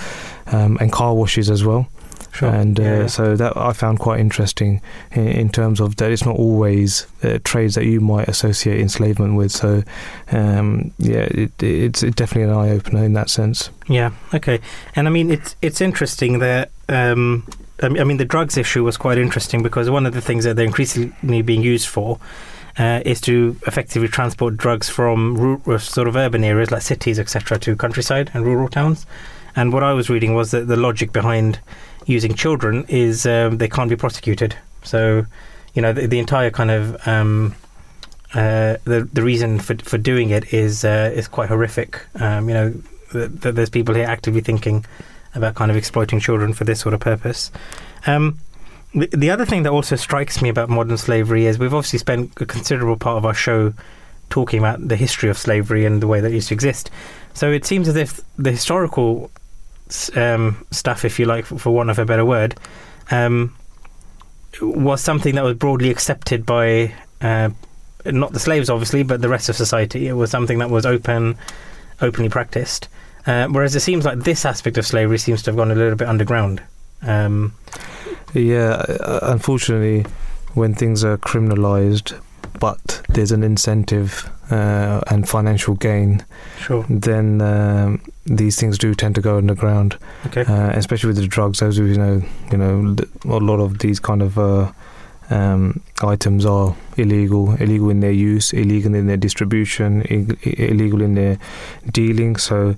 um, 0.48 0.78
and 0.82 0.92
car 0.92 1.14
washes 1.14 1.50
as 1.50 1.64
well. 1.64 1.88
Sure. 2.34 2.50
And 2.50 2.80
uh, 2.80 2.84
Yeah, 2.84 3.08
so 3.08 3.36
that 3.36 3.58
I 3.58 3.74
found 3.74 4.00
quite 4.00 4.20
interesting 4.20 4.82
in, 5.12 5.28
in 5.28 5.50
terms 5.50 5.80
of 5.80 5.96
that 5.96 6.12
it's 6.12 6.26
not 6.26 6.36
always 6.36 7.08
uh, 7.24 7.40
trades 7.44 7.74
that 7.76 7.86
you 7.86 8.00
might 8.00 8.28
associate 8.28 8.80
enslavement 8.80 9.36
with. 9.38 9.52
So 9.52 9.84
um, 10.32 10.92
yeah, 11.00 11.28
it, 11.32 11.64
it's 11.64 12.02
definitely 12.02 12.44
an 12.44 12.58
eye 12.58 12.70
opener 12.70 13.04
in 13.04 13.14
that 13.14 13.30
sense. 13.30 13.70
Yeah. 13.88 14.12
Okay. 14.34 14.60
And 14.96 15.08
I 15.08 15.12
mean, 15.12 15.32
it's 15.32 15.56
it's 15.62 15.82
interesting 15.82 16.40
that. 16.40 16.70
Um, 16.90 17.44
I 17.82 17.90
mean, 17.90 18.18
the 18.18 18.26
drugs 18.26 18.58
issue 18.58 18.84
was 18.84 18.98
quite 18.98 19.18
interesting 19.18 19.62
because 19.62 19.90
one 19.90 20.06
of 20.06 20.14
the 20.14 20.22
things 20.22 20.46
that 20.46 20.56
they're 20.56 20.66
increasingly 20.66 21.42
being 21.42 21.62
used 21.62 21.88
for 21.88 22.20
uh, 22.78 23.02
is 23.06 23.22
to 23.22 23.56
effectively 23.68 24.08
transport 24.08 24.58
drugs 24.58 24.90
from 24.90 25.38
ru- 25.38 25.80
sort 25.80 26.08
of 26.08 26.16
urban 26.16 26.44
areas 26.44 26.72
like 26.72 26.82
cities, 26.82 27.20
etc., 27.20 27.60
to 27.60 27.76
countryside 27.76 28.32
and 28.34 28.46
rural 28.46 28.68
towns. 28.68 29.06
And 29.56 29.74
what 29.74 29.84
I 29.84 29.94
was 29.94 30.10
reading 30.10 30.34
was 30.34 30.52
that 30.52 30.68
the 30.68 30.78
logic 30.78 31.12
behind 31.12 31.60
using 32.06 32.34
children 32.34 32.86
is 32.88 33.26
um, 33.26 33.58
they 33.58 33.68
can't 33.68 33.90
be 33.90 33.96
prosecuted. 33.96 34.56
So, 34.84 35.26
you 35.74 35.82
know, 35.82 35.94
the, 35.94 36.08
the 36.08 36.20
entire 36.20 36.52
kind 36.52 36.72
of 36.72 37.08
um, 37.08 37.56
uh, 38.34 38.78
the 38.84 39.08
the 39.12 39.24
reason 39.24 39.60
for 39.60 39.76
for 39.78 39.98
doing 39.98 40.30
it 40.30 40.54
is 40.54 40.86
uh, 40.86 41.12
is 41.14 41.28
quite 41.28 41.50
horrific. 41.50 42.02
Um, 42.16 42.48
you 42.50 42.54
know, 42.54 42.74
that 43.14 43.42
that 43.42 43.56
there's 43.56 43.70
people 43.70 43.96
here 43.96 44.06
actively 44.06 44.42
thinking 44.42 44.86
about 45.36 45.56
kind 45.56 45.72
of 45.72 45.78
exploiting 45.78 46.20
children 46.20 46.54
for 46.54 46.64
this 46.64 46.80
sort 46.80 46.94
of 46.94 47.00
purpose. 47.00 47.52
Um, 48.06 48.40
the, 48.94 49.08
the 49.08 49.30
other 49.30 49.46
thing 49.46 49.64
that 49.64 49.72
also 49.72 49.96
strikes 49.96 50.42
me 50.42 50.50
about 50.50 50.70
modern 50.70 50.98
slavery 50.98 51.46
is 51.46 51.60
we've 51.60 51.74
obviously 51.74 52.00
spent 52.00 52.32
a 52.42 52.46
considerable 52.46 52.98
part 52.98 53.18
of 53.18 53.26
our 53.26 53.34
show 53.34 53.74
talking 54.30 54.60
about 54.60 54.86
the 54.88 54.96
history 54.96 55.30
of 55.30 55.38
slavery 55.38 55.86
and 55.86 56.02
the 56.02 56.08
way 56.08 56.20
that 56.20 56.32
it 56.32 56.36
used 56.36 56.50
to 56.50 56.54
exist. 56.54 56.90
So 57.34 57.52
it 57.52 57.66
seems 57.66 57.88
as 57.88 57.96
if 57.96 58.22
the 58.38 58.52
historical 58.52 59.32
um, 60.16 60.66
stuff, 60.72 61.06
if 61.06 61.20
you 61.20 61.26
like, 61.26 61.46
for, 61.46 61.74
want 61.74 61.90
of 61.90 62.00
a 62.00 62.06
better 62.06 62.26
word, 62.26 62.56
um, 63.12 63.56
was 64.62 65.02
something 65.02 65.36
that 65.36 65.44
was 65.44 65.56
broadly 65.56 65.90
accepted 65.90 66.46
by 66.46 66.94
uh, 67.22 67.50
not 68.06 68.34
the 68.34 68.40
slaves, 68.40 68.70
obviously, 68.70 69.04
but 69.04 69.22
the 69.22 69.30
rest 69.30 69.50
of 69.50 69.56
society. 69.56 70.08
It 70.08 70.14
was 70.14 70.32
something 70.32 70.60
that 70.60 70.70
was 70.70 70.86
open, 70.86 71.38
openly 72.02 72.30
practiced. 72.30 72.90
Uh, 73.28 73.48
whereas 73.48 73.76
it 73.76 73.82
seems 73.82 74.06
like 74.06 74.20
this 74.20 74.46
aspect 74.46 74.78
of 74.78 74.86
slavery 74.86 75.18
seems 75.18 75.44
to 75.44 75.52
have 75.52 75.58
gone 75.58 75.70
a 75.72 75.76
little 75.76 75.96
bit 75.98 76.08
underground. 76.08 76.62
Um, 77.02 77.54
Yeah, 78.34 78.84
uh, 78.90 79.20
unfortunately, 79.24 80.06
when 80.54 80.74
things 80.74 81.04
are 81.04 81.18
criminalized, 81.18 82.14
but 82.60 83.02
there's 83.10 83.32
an 83.32 83.44
incentive 83.44 84.30
uh, 84.52 85.02
and 85.08 85.28
financial 85.28 85.76
gain, 85.76 86.26
sure. 86.60 86.86
then 86.90 87.42
um, 87.42 88.02
these 88.26 88.58
things 88.60 88.78
do 88.78 88.94
tend 88.96 89.16
to 89.16 89.22
go 89.22 89.38
underground. 89.38 89.98
Okay. 90.28 90.42
uh, 90.42 90.72
especially 90.78 91.08
with 91.08 91.18
the 91.18 91.28
drugs. 91.28 91.62
As 91.62 91.80
we 91.80 91.98
know, 91.98 92.22
you 92.52 92.58
know, 92.58 92.96
a 93.26 93.40
lot 93.40 93.60
of 93.60 93.80
these 93.80 94.00
kind 94.00 94.22
of 94.22 94.38
uh, 94.38 94.72
um, 95.30 95.82
items 96.02 96.46
are 96.46 96.76
illegal, 96.98 97.56
illegal 97.62 97.90
in 97.90 98.00
their 98.00 98.12
use, 98.12 98.54
illegal 98.54 98.96
in 98.96 99.08
their 99.08 99.18
distribution, 99.18 100.02
Ig- 100.04 100.40
illegal 100.60 101.02
in 101.02 101.16
their 101.16 101.38
dealing. 101.92 102.38
So. 102.38 102.76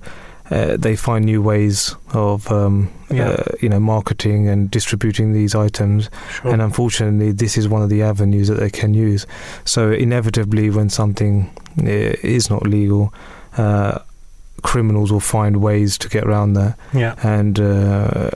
Uh, 0.50 0.76
they 0.76 0.96
find 0.96 1.24
new 1.24 1.40
ways 1.40 1.94
of, 2.12 2.50
um, 2.50 2.88
Yeah. 3.08 3.28
uh, 3.30 3.44
you 3.60 3.68
know, 3.68 3.78
marketing 3.80 4.48
and 4.48 4.70
distributing 4.70 5.32
these 5.32 5.54
items, 5.54 6.10
Sure. 6.42 6.52
and 6.52 6.60
unfortunately, 6.62 7.32
this 7.32 7.56
is 7.56 7.68
one 7.68 7.82
of 7.82 7.88
the 7.88 8.02
avenues 8.02 8.48
that 8.48 8.58
they 8.58 8.70
can 8.70 8.92
use. 8.94 9.26
So, 9.64 9.90
inevitably, 9.92 10.70
when 10.70 10.90
something 10.90 11.50
uh, 11.78 12.14
is 12.22 12.50
not 12.50 12.62
legal, 12.66 13.12
uh, 13.56 13.98
criminals 14.62 15.10
will 15.12 15.20
find 15.20 15.56
ways 15.56 15.96
to 15.98 16.08
get 16.08 16.24
around 16.24 16.52
that 16.54 16.74
yeah. 16.92 17.14
and 17.22 17.58
uh, 17.58 18.30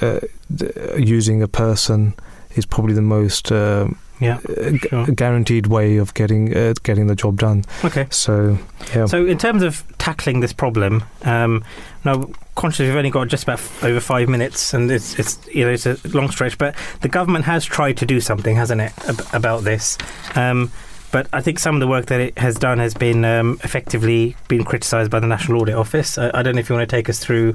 uh, 0.00 0.20
th- 0.58 0.72
using 0.98 1.42
a 1.42 1.48
person 1.48 2.12
is 2.54 2.64
probably 2.66 2.94
the 2.94 3.02
most 3.02 3.50
uh, 3.50 3.86
Yeah. 4.20 4.38
g- 4.46 4.78
Sure. 4.88 5.06
guaranteed 5.06 5.66
way 5.66 5.98
of 5.98 6.14
getting 6.14 6.56
uh, 6.56 6.74
getting 6.82 7.06
the 7.06 7.14
job 7.14 7.38
done. 7.38 7.64
Okay. 7.84 8.06
So 8.10 8.58
yeah, 8.94 9.06
So, 9.06 9.26
in 9.26 9.36
terms 9.38 9.62
of 9.62 9.84
tackling 9.98 10.40
this 10.40 10.52
problem, 10.52 11.04
um, 11.24 11.62
now 12.04 12.30
conscious 12.54 12.86
we've 12.86 12.96
only 12.96 13.10
got 13.10 13.28
just 13.28 13.42
about 13.42 13.58
f- 13.58 13.84
over 13.84 14.00
five 14.00 14.28
minutes, 14.28 14.72
and 14.74 14.90
it's 14.90 15.18
it's 15.18 15.38
you 15.52 15.64
know 15.64 15.70
it's 15.72 15.84
a 15.86 15.96
long 16.14 16.30
stretch, 16.30 16.56
but 16.56 16.74
the 17.02 17.08
government 17.08 17.44
has 17.44 17.64
tried 17.64 17.96
to 17.98 18.06
do 18.06 18.20
something, 18.20 18.56
hasn't 18.56 18.80
it, 18.80 18.92
ab- 19.08 19.26
about 19.34 19.64
this? 19.64 19.98
Um, 20.34 20.70
but 21.12 21.28
I 21.32 21.40
think 21.40 21.58
some 21.58 21.74
of 21.76 21.80
the 21.80 21.86
work 21.86 22.06
that 22.06 22.20
it 22.20 22.38
has 22.38 22.56
done 22.56 22.78
has 22.78 22.94
been 22.94 23.24
um, 23.24 23.58
effectively 23.64 24.34
been 24.48 24.64
criticised 24.64 25.10
by 25.10 25.20
the 25.20 25.26
National 25.26 25.60
Audit 25.60 25.74
Office. 25.74 26.18
I, 26.18 26.30
I 26.34 26.42
don't 26.42 26.54
know 26.54 26.60
if 26.60 26.68
you 26.68 26.74
want 26.76 26.88
to 26.88 26.96
take 26.96 27.08
us 27.08 27.18
through, 27.18 27.54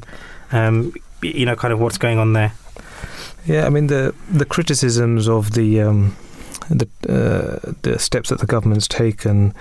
um, 0.51 0.93
you 1.21 1.45
know, 1.45 1.55
kind 1.55 1.73
of 1.73 1.79
what's 1.79 1.97
going 1.97 2.17
on 2.19 2.33
there. 2.33 2.53
yeah. 3.45 3.65
I 3.65 3.69
mean 3.69 3.87
the 3.87 4.13
the 4.31 4.45
criticisms 4.45 5.27
of 5.27 5.51
the 5.53 5.81
um, 5.81 6.15
the 6.69 6.87
uh, 7.09 7.73
the 7.81 7.97
steps 7.99 8.29
that 8.29 8.39
the 8.39 8.45
government's 8.47 8.87
taken 8.87 9.53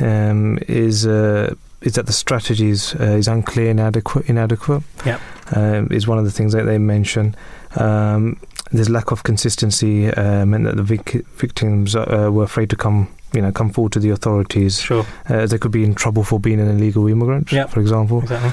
um, 0.00 0.58
is. 0.68 1.06
Uh, 1.06 1.54
is 1.82 1.92
that 1.96 2.06
the 2.06 2.14
strategies 2.14 2.94
uh, 2.94 3.02
is 3.18 3.28
unclear, 3.28 3.68
inadequate, 3.68 4.24
inadequate? 4.30 4.82
Yep. 5.04 5.20
um, 5.54 5.88
is 5.92 6.06
one 6.08 6.16
of 6.16 6.24
the 6.24 6.30
things 6.30 6.54
that 6.54 6.62
they 6.64 6.78
mention. 6.78 7.36
Um, 7.76 8.40
there's 8.72 8.88
lack 8.88 9.10
of 9.10 9.22
consistency 9.22 10.08
uh, 10.10 10.46
meant 10.46 10.64
that 10.64 10.76
the 10.76 10.82
vic- 10.82 11.26
victims 11.36 11.94
uh, 11.94 12.30
were 12.32 12.44
afraid 12.44 12.70
to 12.70 12.76
come, 12.76 13.08
you 13.34 13.42
know, 13.42 13.52
come 13.52 13.68
forward 13.68 13.92
to 13.92 14.00
the 14.00 14.08
authorities. 14.08 14.80
Sure. 14.80 15.04
Uh, 15.28 15.44
they 15.44 15.58
could 15.58 15.72
be 15.72 15.84
in 15.84 15.94
trouble 15.94 16.24
for 16.24 16.40
being 16.40 16.58
an 16.58 16.68
illegal 16.70 17.06
immigrant, 17.06 17.52
Yep. 17.52 17.68
for 17.68 17.80
example. 17.80 18.22
Exactly. 18.22 18.52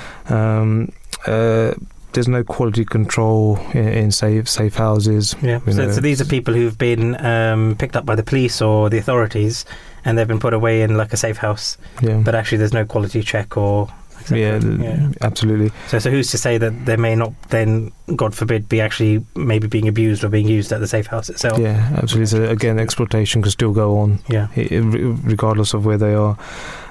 There's 2.14 2.28
no 2.28 2.43
quality 2.43 2.86
control 2.86 3.57
in, 3.74 3.88
in 3.88 4.12
safe 4.12 4.49
safe 4.49 4.76
houses. 4.76 5.36
Yeah. 5.41 5.59
So, 5.66 5.91
so 5.91 6.01
these 6.01 6.22
are 6.22 6.26
people 6.26 6.53
who've 6.53 6.78
been 6.78 7.24
um, 7.26 7.76
picked 7.78 7.95
up 7.95 8.05
by 8.05 8.16
the 8.16 8.24
police 8.24 8.62
or 8.62 8.89
the 8.89 8.97
authorities, 8.97 9.66
and 10.05 10.18
they've 10.18 10.28
been 10.28 10.39
put 10.39 10.53
away 10.53 10.82
in 10.82 10.97
like 10.97 11.14
a 11.14 11.18
safe 11.18 11.38
house. 11.38 11.78
Yeah, 12.01 12.18
but 12.18 12.36
actually 12.36 12.59
there's 12.59 12.74
no 12.74 12.86
quality 12.86 13.22
check 13.24 13.57
or 13.57 13.89
cetera. 14.26 14.84
yeah, 14.84 15.12
absolutely. 15.22 15.72
So, 15.88 15.99
so 15.99 16.09
who's 16.09 16.32
to 16.32 16.38
say 16.38 16.57
that 16.57 16.86
they 16.86 16.97
may 16.97 17.16
not 17.16 17.34
then, 17.49 17.91
God 18.16 18.34
forbid, 18.34 18.70
be 18.70 18.82
actually 18.82 19.26
maybe 19.36 19.68
being 19.68 19.88
abused 19.88 20.24
or 20.24 20.30
being 20.30 20.47
used 20.47 20.72
at 20.72 20.80
the 20.80 20.88
safe 20.88 21.07
house 21.07 21.30
itself? 21.30 21.59
Yeah, 21.59 21.89
absolutely. 21.97 22.28
So 22.28 22.43
again, 22.45 22.80
exploitation 22.80 23.41
can 23.41 23.51
still 23.51 23.74
go 23.74 23.97
on. 23.97 24.20
Yeah. 24.28 24.47
regardless 24.55 25.74
of 25.74 25.86
where 25.86 25.97
they 25.97 26.14
are. 26.14 26.38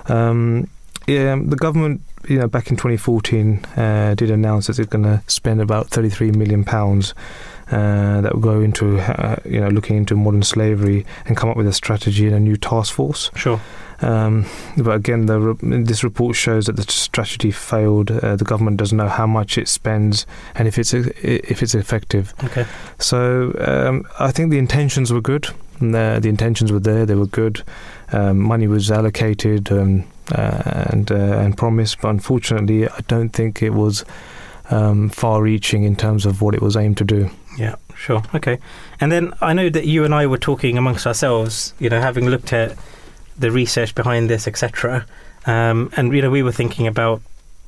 Um, 0.06 0.68
yeah, 1.10 1.36
the 1.44 1.56
government, 1.56 2.02
you 2.28 2.38
know, 2.38 2.46
back 2.46 2.70
in 2.70 2.76
2014, 2.76 3.64
uh, 3.76 4.14
did 4.14 4.30
announce 4.30 4.66
that 4.66 4.76
they're 4.76 4.86
going 4.86 5.04
to 5.04 5.22
spend 5.26 5.60
about 5.60 5.88
33 5.88 6.30
million 6.32 6.64
pounds. 6.64 7.14
Uh, 7.70 8.20
that 8.20 8.34
will 8.34 8.40
go 8.40 8.60
into, 8.60 8.98
uh, 8.98 9.36
you 9.44 9.60
know, 9.60 9.68
looking 9.68 9.96
into 9.96 10.16
modern 10.16 10.42
slavery 10.42 11.06
and 11.26 11.36
come 11.36 11.48
up 11.48 11.56
with 11.56 11.68
a 11.68 11.72
strategy 11.72 12.26
and 12.26 12.34
a 12.34 12.40
new 12.40 12.56
task 12.56 12.92
force. 12.92 13.30
Sure. 13.36 13.60
Um, 14.00 14.46
but 14.76 14.96
again, 14.96 15.26
the 15.26 15.38
re- 15.38 15.82
this 15.84 16.02
report 16.02 16.34
shows 16.34 16.66
that 16.66 16.76
the 16.76 16.82
strategy 16.90 17.52
failed. 17.52 18.10
Uh, 18.10 18.34
the 18.34 18.44
government 18.44 18.76
doesn't 18.78 18.96
know 18.96 19.08
how 19.08 19.26
much 19.26 19.56
it 19.56 19.68
spends 19.68 20.26
and 20.56 20.66
if 20.66 20.78
it's 20.78 20.92
if 20.94 21.62
it's 21.62 21.74
effective. 21.76 22.34
Okay. 22.42 22.66
So 22.98 23.54
um, 23.60 24.04
I 24.18 24.32
think 24.32 24.50
the 24.50 24.58
intentions 24.58 25.12
were 25.12 25.20
good. 25.20 25.48
And, 25.78 25.94
uh, 25.94 26.18
the 26.18 26.28
intentions 26.28 26.72
were 26.72 26.80
there; 26.80 27.06
they 27.06 27.14
were 27.14 27.26
good. 27.26 27.62
Um, 28.12 28.40
money 28.40 28.66
was 28.66 28.90
allocated 28.90 29.70
um, 29.70 30.04
uh, 30.32 30.62
and 30.90 31.10
uh, 31.10 31.14
and 31.14 31.56
promised, 31.56 32.00
but 32.00 32.08
unfortunately, 32.08 32.88
I 32.88 33.00
don't 33.08 33.30
think 33.30 33.62
it 33.62 33.70
was 33.70 34.04
um, 34.70 35.08
far-reaching 35.08 35.84
in 35.84 35.96
terms 35.96 36.26
of 36.26 36.42
what 36.42 36.54
it 36.54 36.62
was 36.62 36.76
aimed 36.76 36.98
to 36.98 37.04
do. 37.04 37.30
Yeah. 37.58 37.76
Sure. 38.00 38.22
Okay. 38.34 38.58
And 38.98 39.12
then 39.12 39.34
I 39.42 39.52
know 39.52 39.68
that 39.68 39.86
you 39.86 40.04
and 40.06 40.14
I 40.14 40.26
were 40.26 40.38
talking 40.38 40.78
amongst 40.78 41.06
ourselves. 41.06 41.74
You 41.78 41.90
know, 41.90 42.00
having 42.00 42.30
looked 42.30 42.50
at 42.52 42.74
the 43.38 43.50
research 43.50 43.94
behind 43.94 44.30
this, 44.30 44.48
etc. 44.48 45.04
Um, 45.44 45.92
and 45.98 46.14
you 46.14 46.22
know, 46.22 46.30
we 46.30 46.42
were 46.42 46.52
thinking 46.52 46.86
about 46.86 47.20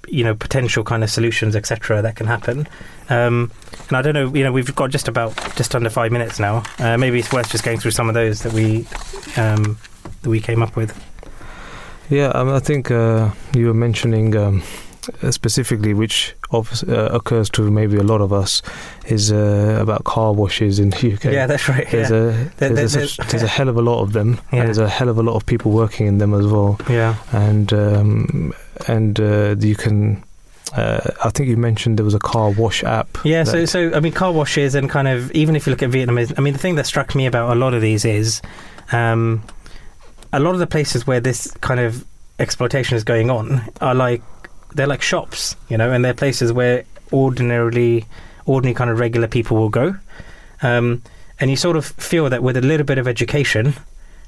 you 0.09 0.25
know 0.25 0.35
potential 0.35 0.85
kind 0.85 1.05
of 1.05 1.11
solutions, 1.11 1.55
etc. 1.55 2.01
That 2.01 2.17
can 2.17 2.27
happen. 2.27 2.67
Um, 3.11 3.51
and 3.89 3.97
I 3.99 4.01
don't 4.01 4.15
know. 4.15 4.33
You 4.35 4.45
know, 4.45 4.53
we've 4.53 4.75
got 4.75 4.89
just 4.89 5.07
about 5.07 5.37
just 5.55 5.75
under 5.75 5.91
five 5.91 6.13
minutes 6.13 6.41
now. 6.41 6.63
Uh, 6.79 6.97
maybe 6.97 7.19
it's 7.19 7.31
worth 7.31 7.51
just 7.51 7.63
going 7.63 7.79
through 7.79 7.91
some 7.91 8.09
of 8.09 8.15
those 8.15 8.41
that 8.43 8.55
we 8.55 8.87
um, 9.37 9.77
that 10.23 10.31
we 10.31 10.41
came 10.41 10.63
up 10.63 10.77
with. 10.77 10.93
Yeah, 12.11 12.29
um, 12.35 12.49
I 12.51 12.59
think 12.61 12.91
uh, 12.91 13.31
you 13.55 13.67
were 13.69 13.75
mentioning 13.75 14.37
um, 14.37 14.63
specifically, 15.31 15.95
which 15.95 16.35
of, 16.51 16.85
uh, 16.89 17.09
occurs 17.13 17.49
to 17.51 17.71
maybe 17.71 17.97
a 17.97 18.03
lot 18.03 18.21
of 18.21 18.33
us, 18.33 18.61
is 19.07 19.33
uh, 19.33 19.79
about 19.81 20.05
car 20.05 20.33
washes 20.33 20.79
in 20.79 20.91
the 20.91 21.15
UK. 21.15 21.25
Yeah, 21.25 21.47
that's 21.47 21.69
right. 21.69 21.89
There's 21.91 22.11
yeah. 22.11 22.17
a 22.17 22.21
There- 22.59 22.69
there's, 22.71 22.93
there- 22.93 23.03
a, 23.05 23.07
there's- 23.07 23.31
there's 23.31 23.43
a 23.43 23.49
hell 23.49 23.69
of 23.69 23.77
a 23.77 23.83
lot 23.83 24.03
of 24.03 24.13
them, 24.13 24.39
Yeah. 24.53 24.59
and 24.59 24.67
there's 24.69 24.79
a 24.79 24.89
hell 24.89 25.09
of 25.09 25.19
a 25.19 25.23
lot 25.23 25.35
of 25.37 25.47
people 25.47 25.71
working 25.73 26.07
in 26.07 26.19
them 26.19 26.35
as 26.35 26.47
well. 26.47 26.79
yeah. 26.89 27.15
And 27.33 27.73
um, 27.73 28.53
and 28.89 29.19
uh, 29.21 29.55
you 29.59 29.75
can, 29.77 30.23
uh, 30.77 31.01
I 31.25 31.31
think 31.31 31.49
you 31.49 31.57
mentioned 31.57 31.99
there 31.99 32.05
was 32.05 32.15
a 32.15 32.19
car 32.19 32.51
wash 32.51 32.85
app. 32.85 33.09
Yeah, 33.25 33.45
so 33.45 33.65
so 33.65 33.93
I 33.95 34.01
mean, 34.01 34.13
car 34.13 34.33
washes 34.33 34.75
and 34.75 34.91
kind 34.91 35.09
of 35.09 35.31
even 35.33 35.57
if 35.57 35.67
you 35.67 35.71
look 35.71 35.83
at 35.83 35.91
Vietnamese, 35.91 36.35
I 36.37 36.43
mean, 36.43 36.53
the 36.53 36.59
thing 36.59 36.75
that 36.75 36.87
struck 36.87 37.15
me 37.15 37.25
about 37.27 37.57
a 37.57 37.59
lot 37.59 37.73
of 37.75 37.81
these 37.81 38.05
is, 38.05 38.43
um, 38.93 39.43
a 40.33 40.41
lot 40.41 40.55
of 40.55 40.59
the 40.59 40.67
places 40.67 41.07
where 41.07 41.21
this 41.21 41.51
kind 41.61 41.81
of 41.81 42.05
exploitation 42.39 42.97
is 42.97 43.05
going 43.05 43.31
on 43.31 43.63
are 43.81 43.95
like 43.95 44.23
they're 44.75 44.87
like 44.87 45.03
shops, 45.03 45.55
you 45.69 45.77
know, 45.77 45.93
and 45.93 46.05
they're 46.05 46.15
places 46.15 46.53
where 46.53 46.85
ordinarily, 47.13 48.07
ordinary 48.47 48.75
kind 48.75 48.91
of 48.91 48.99
regular 48.99 49.29
people 49.29 49.57
will 49.57 49.69
go, 49.69 49.95
um, 50.63 51.03
and 51.39 51.51
you 51.51 51.57
sort 51.57 51.77
of 51.77 51.87
feel 51.87 52.31
that 52.31 52.43
with 52.43 52.57
a 52.57 52.63
little 52.63 52.87
bit 52.87 52.99
of 52.99 53.07
education, 53.07 53.75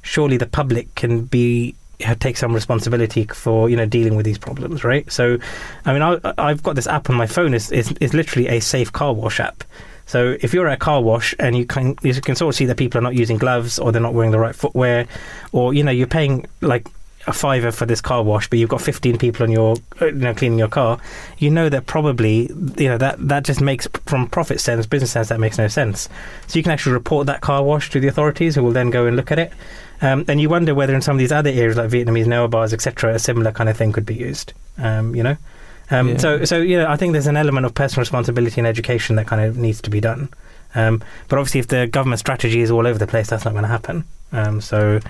surely 0.03 0.37
the 0.37 0.47
public 0.47 0.95
can 0.95 1.25
be 1.25 1.75
take 2.21 2.37
some 2.37 2.53
responsibility 2.53 3.25
for 3.25 3.71
you 3.71 3.77
know 3.77 3.87
dealing 3.87 4.17
with 4.17 4.27
these 4.27 4.39
problems, 4.39 4.85
right? 4.85 5.11
So, 5.11 5.39
I 5.85 5.93
mean, 5.93 6.03
I, 6.03 6.35
I've 6.37 6.63
got 6.63 6.77
this 6.77 6.87
app 6.87 7.09
on 7.09 7.17
my 7.17 7.27
phone. 7.27 7.55
It's, 7.55 7.71
it's, 7.73 7.93
it's 8.01 8.15
literally 8.15 8.49
a 8.49 8.61
safe 8.61 8.93
car 8.93 9.13
wash 9.13 9.41
app. 9.41 9.65
So 10.07 10.37
if 10.41 10.53
you're 10.53 10.69
at 10.69 10.75
a 10.75 10.77
car 10.77 11.01
wash 11.01 11.35
and 11.39 11.57
you 11.57 11.67
can 11.67 11.97
you 12.03 12.15
can 12.15 12.37
sort 12.37 12.55
of 12.55 12.57
see 12.57 12.67
that 12.67 12.77
people 12.77 12.99
are 12.99 13.03
not 13.03 13.15
using 13.15 13.39
gloves 13.39 13.79
or 13.79 13.93
they're 13.93 14.03
not 14.03 14.15
wearing 14.15 14.33
the 14.33 14.39
right 14.39 14.55
footwear, 14.55 15.07
or 15.53 15.75
you 15.75 15.83
know 15.83 15.91
you're 15.91 16.07
paying 16.07 16.47
like 16.61 16.87
a 17.27 17.33
fiver 17.33 17.73
for 17.73 17.87
this 17.87 18.01
car 18.01 18.23
wash, 18.23 18.49
but 18.51 18.59
you've 18.59 18.69
got 18.69 18.83
15 18.83 19.17
people 19.19 19.45
on 19.45 19.51
your 19.51 19.77
uh, 20.01 20.07
you 20.07 20.13
know 20.13 20.35
cleaning 20.35 20.59
your 20.59 20.69
car, 20.69 20.99
you 21.39 21.51
know 21.51 21.69
that 21.69 21.87
probably 21.87 22.49
you 22.77 22.89
know 22.89 22.99
that 22.99 23.17
that 23.29 23.45
just 23.45 23.61
makes 23.61 23.87
from 24.07 24.29
profit 24.29 24.61
sense, 24.61 24.87
business 24.87 25.13
sense, 25.13 25.29
that 25.29 25.41
makes 25.41 25.59
no 25.59 25.69
sense. 25.69 26.09
So 26.47 26.59
you 26.59 26.63
can 26.63 26.73
actually 26.73 26.93
report 26.93 27.27
that 27.27 27.41
car 27.41 27.63
wash 27.63 27.91
to 27.91 28.01
the 28.01 28.09
authorities, 28.09 28.55
who 28.55 28.63
will 28.63 28.73
then 28.73 28.91
go 28.91 29.07
and 29.07 29.17
look 29.17 29.33
at 29.33 29.39
it. 29.39 29.53
Um, 30.03 30.25
and 30.29 30.41
you 30.41 30.51
wonder 30.51 30.75
whether 30.75 30.95
in 30.95 31.01
some 31.01 31.17
of 31.17 31.19
these 31.19 31.33
other 31.33 31.51
areas 31.51 31.77
like 31.77 31.89
Vietnamese 31.89 32.27
nail 32.27 32.49
bars, 32.49 32.75
etc., 32.75 33.15
a 33.15 33.19
similar 33.19 33.53
kind 33.53 33.71
of 33.71 33.77
thing 33.77 33.93
could 33.93 34.05
be 34.05 34.15
used. 34.15 34.53
Um, 34.77 35.15
you 35.15 35.23
know, 35.23 35.37
um, 35.91 36.09
Yeah. 36.09 36.17
so 36.19 36.45
so 36.45 36.59
you 36.59 36.79
know, 36.79 36.89
I 36.89 36.97
think 36.97 37.13
there's 37.13 37.27
an 37.27 37.37
element 37.37 37.67
of 37.67 37.75
personal 37.75 38.01
responsibility 38.03 38.61
and 38.61 38.67
education 38.67 39.17
that 39.17 39.27
kind 39.27 39.43
of 39.43 39.57
needs 39.57 39.81
to 39.83 39.91
be 39.91 40.01
done. 40.01 40.29
Um, 40.75 41.03
but 41.29 41.39
obviously, 41.39 41.61
if 41.61 41.69
the 41.69 41.87
government 41.87 42.19
strategy 42.19 42.61
is 42.61 42.71
all 42.71 42.87
over 42.87 42.99
the 42.99 43.07
place, 43.07 43.29
that's 43.31 43.45
not 43.45 43.53
going 43.53 43.63
to 43.65 43.69
happen. 43.69 44.05
Um, 44.33 44.61
so. 44.61 45.01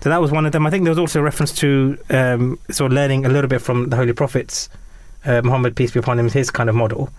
So 0.00 0.10
that 0.10 0.20
was 0.20 0.30
one 0.30 0.46
of 0.46 0.52
them. 0.52 0.64
I 0.64 0.70
think 0.70 0.84
there 0.84 0.92
was 0.92 0.98
also 0.98 1.18
a 1.18 1.22
reference 1.24 1.52
to 1.56 1.98
um, 2.10 2.56
sort 2.70 2.92
of 2.92 2.94
learning 2.94 3.26
a 3.26 3.28
little 3.28 3.48
bit 3.48 3.60
from 3.60 3.88
the 3.88 3.96
Holy 3.96 4.12
Prophets, 4.12 4.68
uh, 5.24 5.40
Muhammad, 5.42 5.74
peace 5.74 5.90
be 5.90 5.98
upon 5.98 6.20
him, 6.20 6.28
his 6.30 6.52
kind 6.52 6.68
of 6.68 6.76
model. 6.76 7.10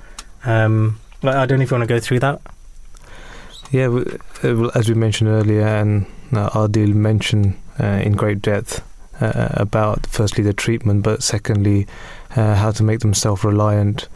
Um, 0.45 0.97
I 1.21 1.45
don't 1.45 1.59
know 1.59 1.63
if 1.63 1.71
you 1.71 1.77
want 1.77 1.89
to 1.89 1.93
go 1.93 1.99
through 1.99 2.19
that. 2.21 2.39
Yeah, 3.71 3.87
uh, 3.87 4.03
well, 4.43 4.71
as 4.75 4.87
we 4.87 4.95
mentioned 4.95 5.29
earlier, 5.29 5.67
and 5.67 6.05
uh, 6.31 6.49
Adeel 6.51 6.93
mentioned 6.93 7.59
uh, 7.81 7.85
in 8.01 8.13
great 8.13 8.41
depth 8.41 8.81
uh, 9.21 9.49
about 9.53 10.07
firstly 10.07 10.43
the 10.43 10.53
treatment, 10.53 11.03
but 11.03 11.23
secondly 11.23 11.87
uh, 12.35 12.55
how 12.55 12.71
to 12.71 12.83
make 12.83 12.99
them 12.99 13.13
self-reliant 13.13 14.07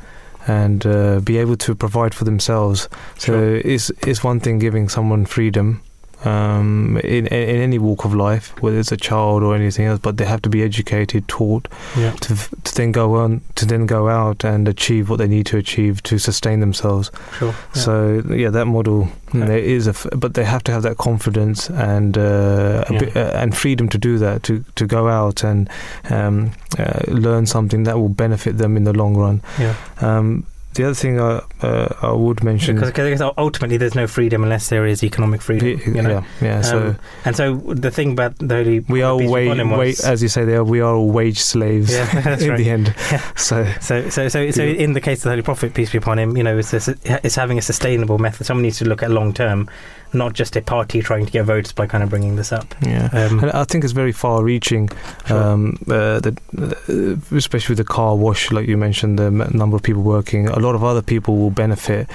and 0.48 0.86
uh, 0.86 1.20
be 1.22 1.38
able 1.38 1.56
to 1.56 1.74
provide 1.76 2.14
for 2.14 2.26
themselves. 2.26 2.90
So 3.18 3.34
Sure. 3.34 3.56
it's 3.56 3.92
it's 4.08 4.24
one 4.24 4.40
thing 4.40 4.60
giving 4.60 4.90
someone 4.90 5.26
freedom. 5.26 5.82
Um, 6.26 6.98
in 7.04 7.28
in 7.28 7.62
any 7.62 7.78
walk 7.80 8.06
of 8.06 8.14
life, 8.14 8.54
whether 8.62 8.80
it's 8.80 8.92
a 8.92 8.98
child 8.98 9.44
or 9.44 9.56
anything 9.56 9.86
else, 9.88 10.00
but 10.00 10.18
they 10.18 10.26
have 10.26 10.42
to 10.44 10.50
be 10.50 10.64
educated, 10.64 11.28
taught 11.28 11.68
Yeah. 11.98 12.12
to 12.22 12.36
to 12.64 12.76
then 12.76 12.92
go 12.92 13.16
on 13.16 13.42
to 13.56 13.66
then 13.66 13.86
go 13.86 14.08
out 14.08 14.46
and 14.46 14.68
achieve 14.68 15.10
what 15.10 15.18
they 15.18 15.28
need 15.28 15.46
to 15.48 15.58
achieve 15.58 16.02
to 16.04 16.18
sustain 16.18 16.60
themselves. 16.62 17.12
Sure. 17.40 17.54
So 17.74 18.22
yeah, 18.30 18.52
that 18.52 18.66
model 18.68 19.08
Yeah. 19.34 19.46
there 19.48 19.58
is 19.58 19.88
a, 19.88 19.90
f- 19.92 20.08
but 20.16 20.34
they 20.34 20.44
have 20.46 20.64
to 20.64 20.72
have 20.72 20.84
that 20.84 20.98
confidence 20.98 21.70
and 21.70 22.18
uh, 22.18 22.84
Yeah. 22.90 23.00
bit, 23.00 23.16
uh, 23.18 23.32
and 23.42 23.56
freedom 23.56 23.88
to 23.90 23.98
do 23.98 24.18
that 24.20 24.44
to 24.44 24.64
to 24.76 24.86
go 24.86 25.08
out 25.08 25.44
and 25.44 25.70
um, 26.10 26.52
uh, 26.80 27.02
learn 27.08 27.46
something 27.46 27.84
that 27.86 27.96
will 27.98 28.10
benefit 28.16 28.58
them 28.58 28.78
in 28.78 28.84
the 28.84 28.94
long 28.94 29.18
run. 29.18 29.42
Yeah. 29.60 29.74
Um, 30.02 30.44
the 30.74 30.84
other 30.86 30.94
thing 30.94 31.20
I 31.20 31.42
uh, 31.62 31.88
I 32.02 32.12
would 32.12 32.44
mention. 32.44 32.76
Because, 32.76 32.90
because 32.92 33.06
I 33.08 33.10
guess 33.28 33.34
ultimately 33.38 33.78
there's 33.78 33.96
no 33.96 34.08
freedom 34.08 34.44
unless 34.44 34.70
there 34.70 34.86
is 34.86 35.04
economic 35.04 35.42
freedom. 35.42 35.68
Yeah, 35.70 35.88
you 35.88 36.02
know? 36.02 36.10
yeah, 36.10 36.24
yeah. 36.42 36.62
So 36.62 36.78
Um, 36.88 36.96
And 37.26 37.36
so 37.36 37.56
the 37.68 37.92
thing 37.92 38.12
about 38.14 38.38
the 38.40 38.56
Holy 38.56 38.80
we 38.82 39.02
are 39.02 39.16
wage, 39.18 40.00
as 40.02 40.22
you 40.22 40.30
say, 40.30 40.44
there 40.46 40.64
we 40.64 40.82
are 40.82 40.96
all 40.96 41.10
wage 41.12 41.40
slaves 41.40 41.92
Yeah, 41.94 42.22
that's 42.22 42.44
in 42.48 42.50
right. 42.50 42.58
the 42.58 42.70
end. 42.70 42.94
Yeah. 43.12 43.22
So 43.36 43.66
So, 43.82 44.10
so, 44.10 44.28
so, 44.30 44.50
so, 44.50 44.64
Yeah. 44.64 44.84
in 44.86 44.94
the 44.94 45.02
case 45.02 45.20
of 45.20 45.24
the 45.24 45.30
Holy 45.32 45.42
Prophet, 45.42 45.74
peace 45.74 45.92
be 45.92 45.98
upon 45.98 46.20
him, 46.20 46.36
you 46.38 46.44
know, 46.44 46.58
it's, 46.58 46.74
it's, 46.74 46.88
it's 47.04 47.36
having 47.36 47.58
a 47.58 47.62
sustainable 47.62 48.18
method. 48.18 48.46
Someone 48.46 48.64
needs 48.64 48.80
to 48.80 48.86
look 48.86 49.04
at 49.04 49.10
long 49.12 49.34
term, 49.34 49.70
not 50.14 50.34
just 50.34 50.56
a 50.56 50.62
party 50.62 51.02
trying 51.02 51.26
to 51.26 51.32
get 51.32 51.44
votes 51.46 51.72
by 51.72 51.88
kind 51.88 52.04
of 52.04 52.10
bringing 52.10 52.36
this 52.36 52.52
up. 52.52 52.74
yeah. 52.82 53.10
Um, 53.14 53.50
I 53.54 53.64
think 53.64 53.84
it's 53.84 53.94
very 53.94 54.12
far-reaching, 54.12 54.90
Sure. 55.28 55.44
um, 55.44 55.78
uh, 55.90 56.20
the, 56.20 56.38
uh, 56.58 57.36
especially 57.38 57.74
with 57.74 57.78
the 57.86 57.94
car 57.94 58.16
wash, 58.16 58.52
like 58.52 58.68
you 58.68 58.78
mentioned, 58.78 59.18
the 59.20 59.26
m- 59.26 59.50
number 59.54 59.76
of 59.76 59.84
people 59.84 60.02
working. 60.04 60.48
A 60.48 60.60
lot 60.60 60.76
of 60.76 60.84
other 60.84 61.02
people 61.02 61.38
will 61.38 61.52
benefit 61.52 62.10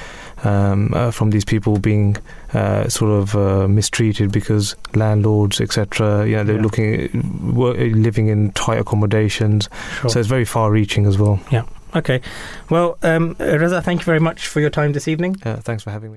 um, 0.44 0.92
uh, 0.94 1.10
from 1.10 1.30
these 1.30 1.44
people 1.44 1.78
being 1.78 2.16
uh, 2.54 2.88
sort 2.88 3.10
of 3.10 3.34
uh, 3.34 3.66
mistreated 3.68 4.30
because 4.32 4.76
landlords, 4.94 5.60
etc. 5.60 6.26
You 6.26 6.36
know, 6.36 6.44
they're 6.44 6.56
Yeah. 6.56 6.62
looking, 6.62 7.52
wor- 7.54 7.74
living 7.74 8.28
in 8.28 8.52
tight 8.52 8.78
accommodations. 8.78 9.68
sure. 10.00 10.10
So 10.10 10.20
it's 10.20 10.28
very 10.28 10.44
far-reaching 10.44 11.06
as 11.06 11.18
well. 11.18 11.40
Yeah. 11.50 11.64
Okay. 11.96 12.20
Well, 12.70 12.98
um, 13.02 13.34
Raza, 13.36 13.82
thank 13.82 14.00
you 14.00 14.04
very 14.04 14.20
much 14.20 14.46
for 14.46 14.60
your 14.60 14.70
time 14.70 14.92
this 14.92 15.08
evening. 15.08 15.36
Uh, 15.44 15.56
thanks 15.56 15.82
for 15.82 15.90
having 15.90 16.12
me. 16.12 16.16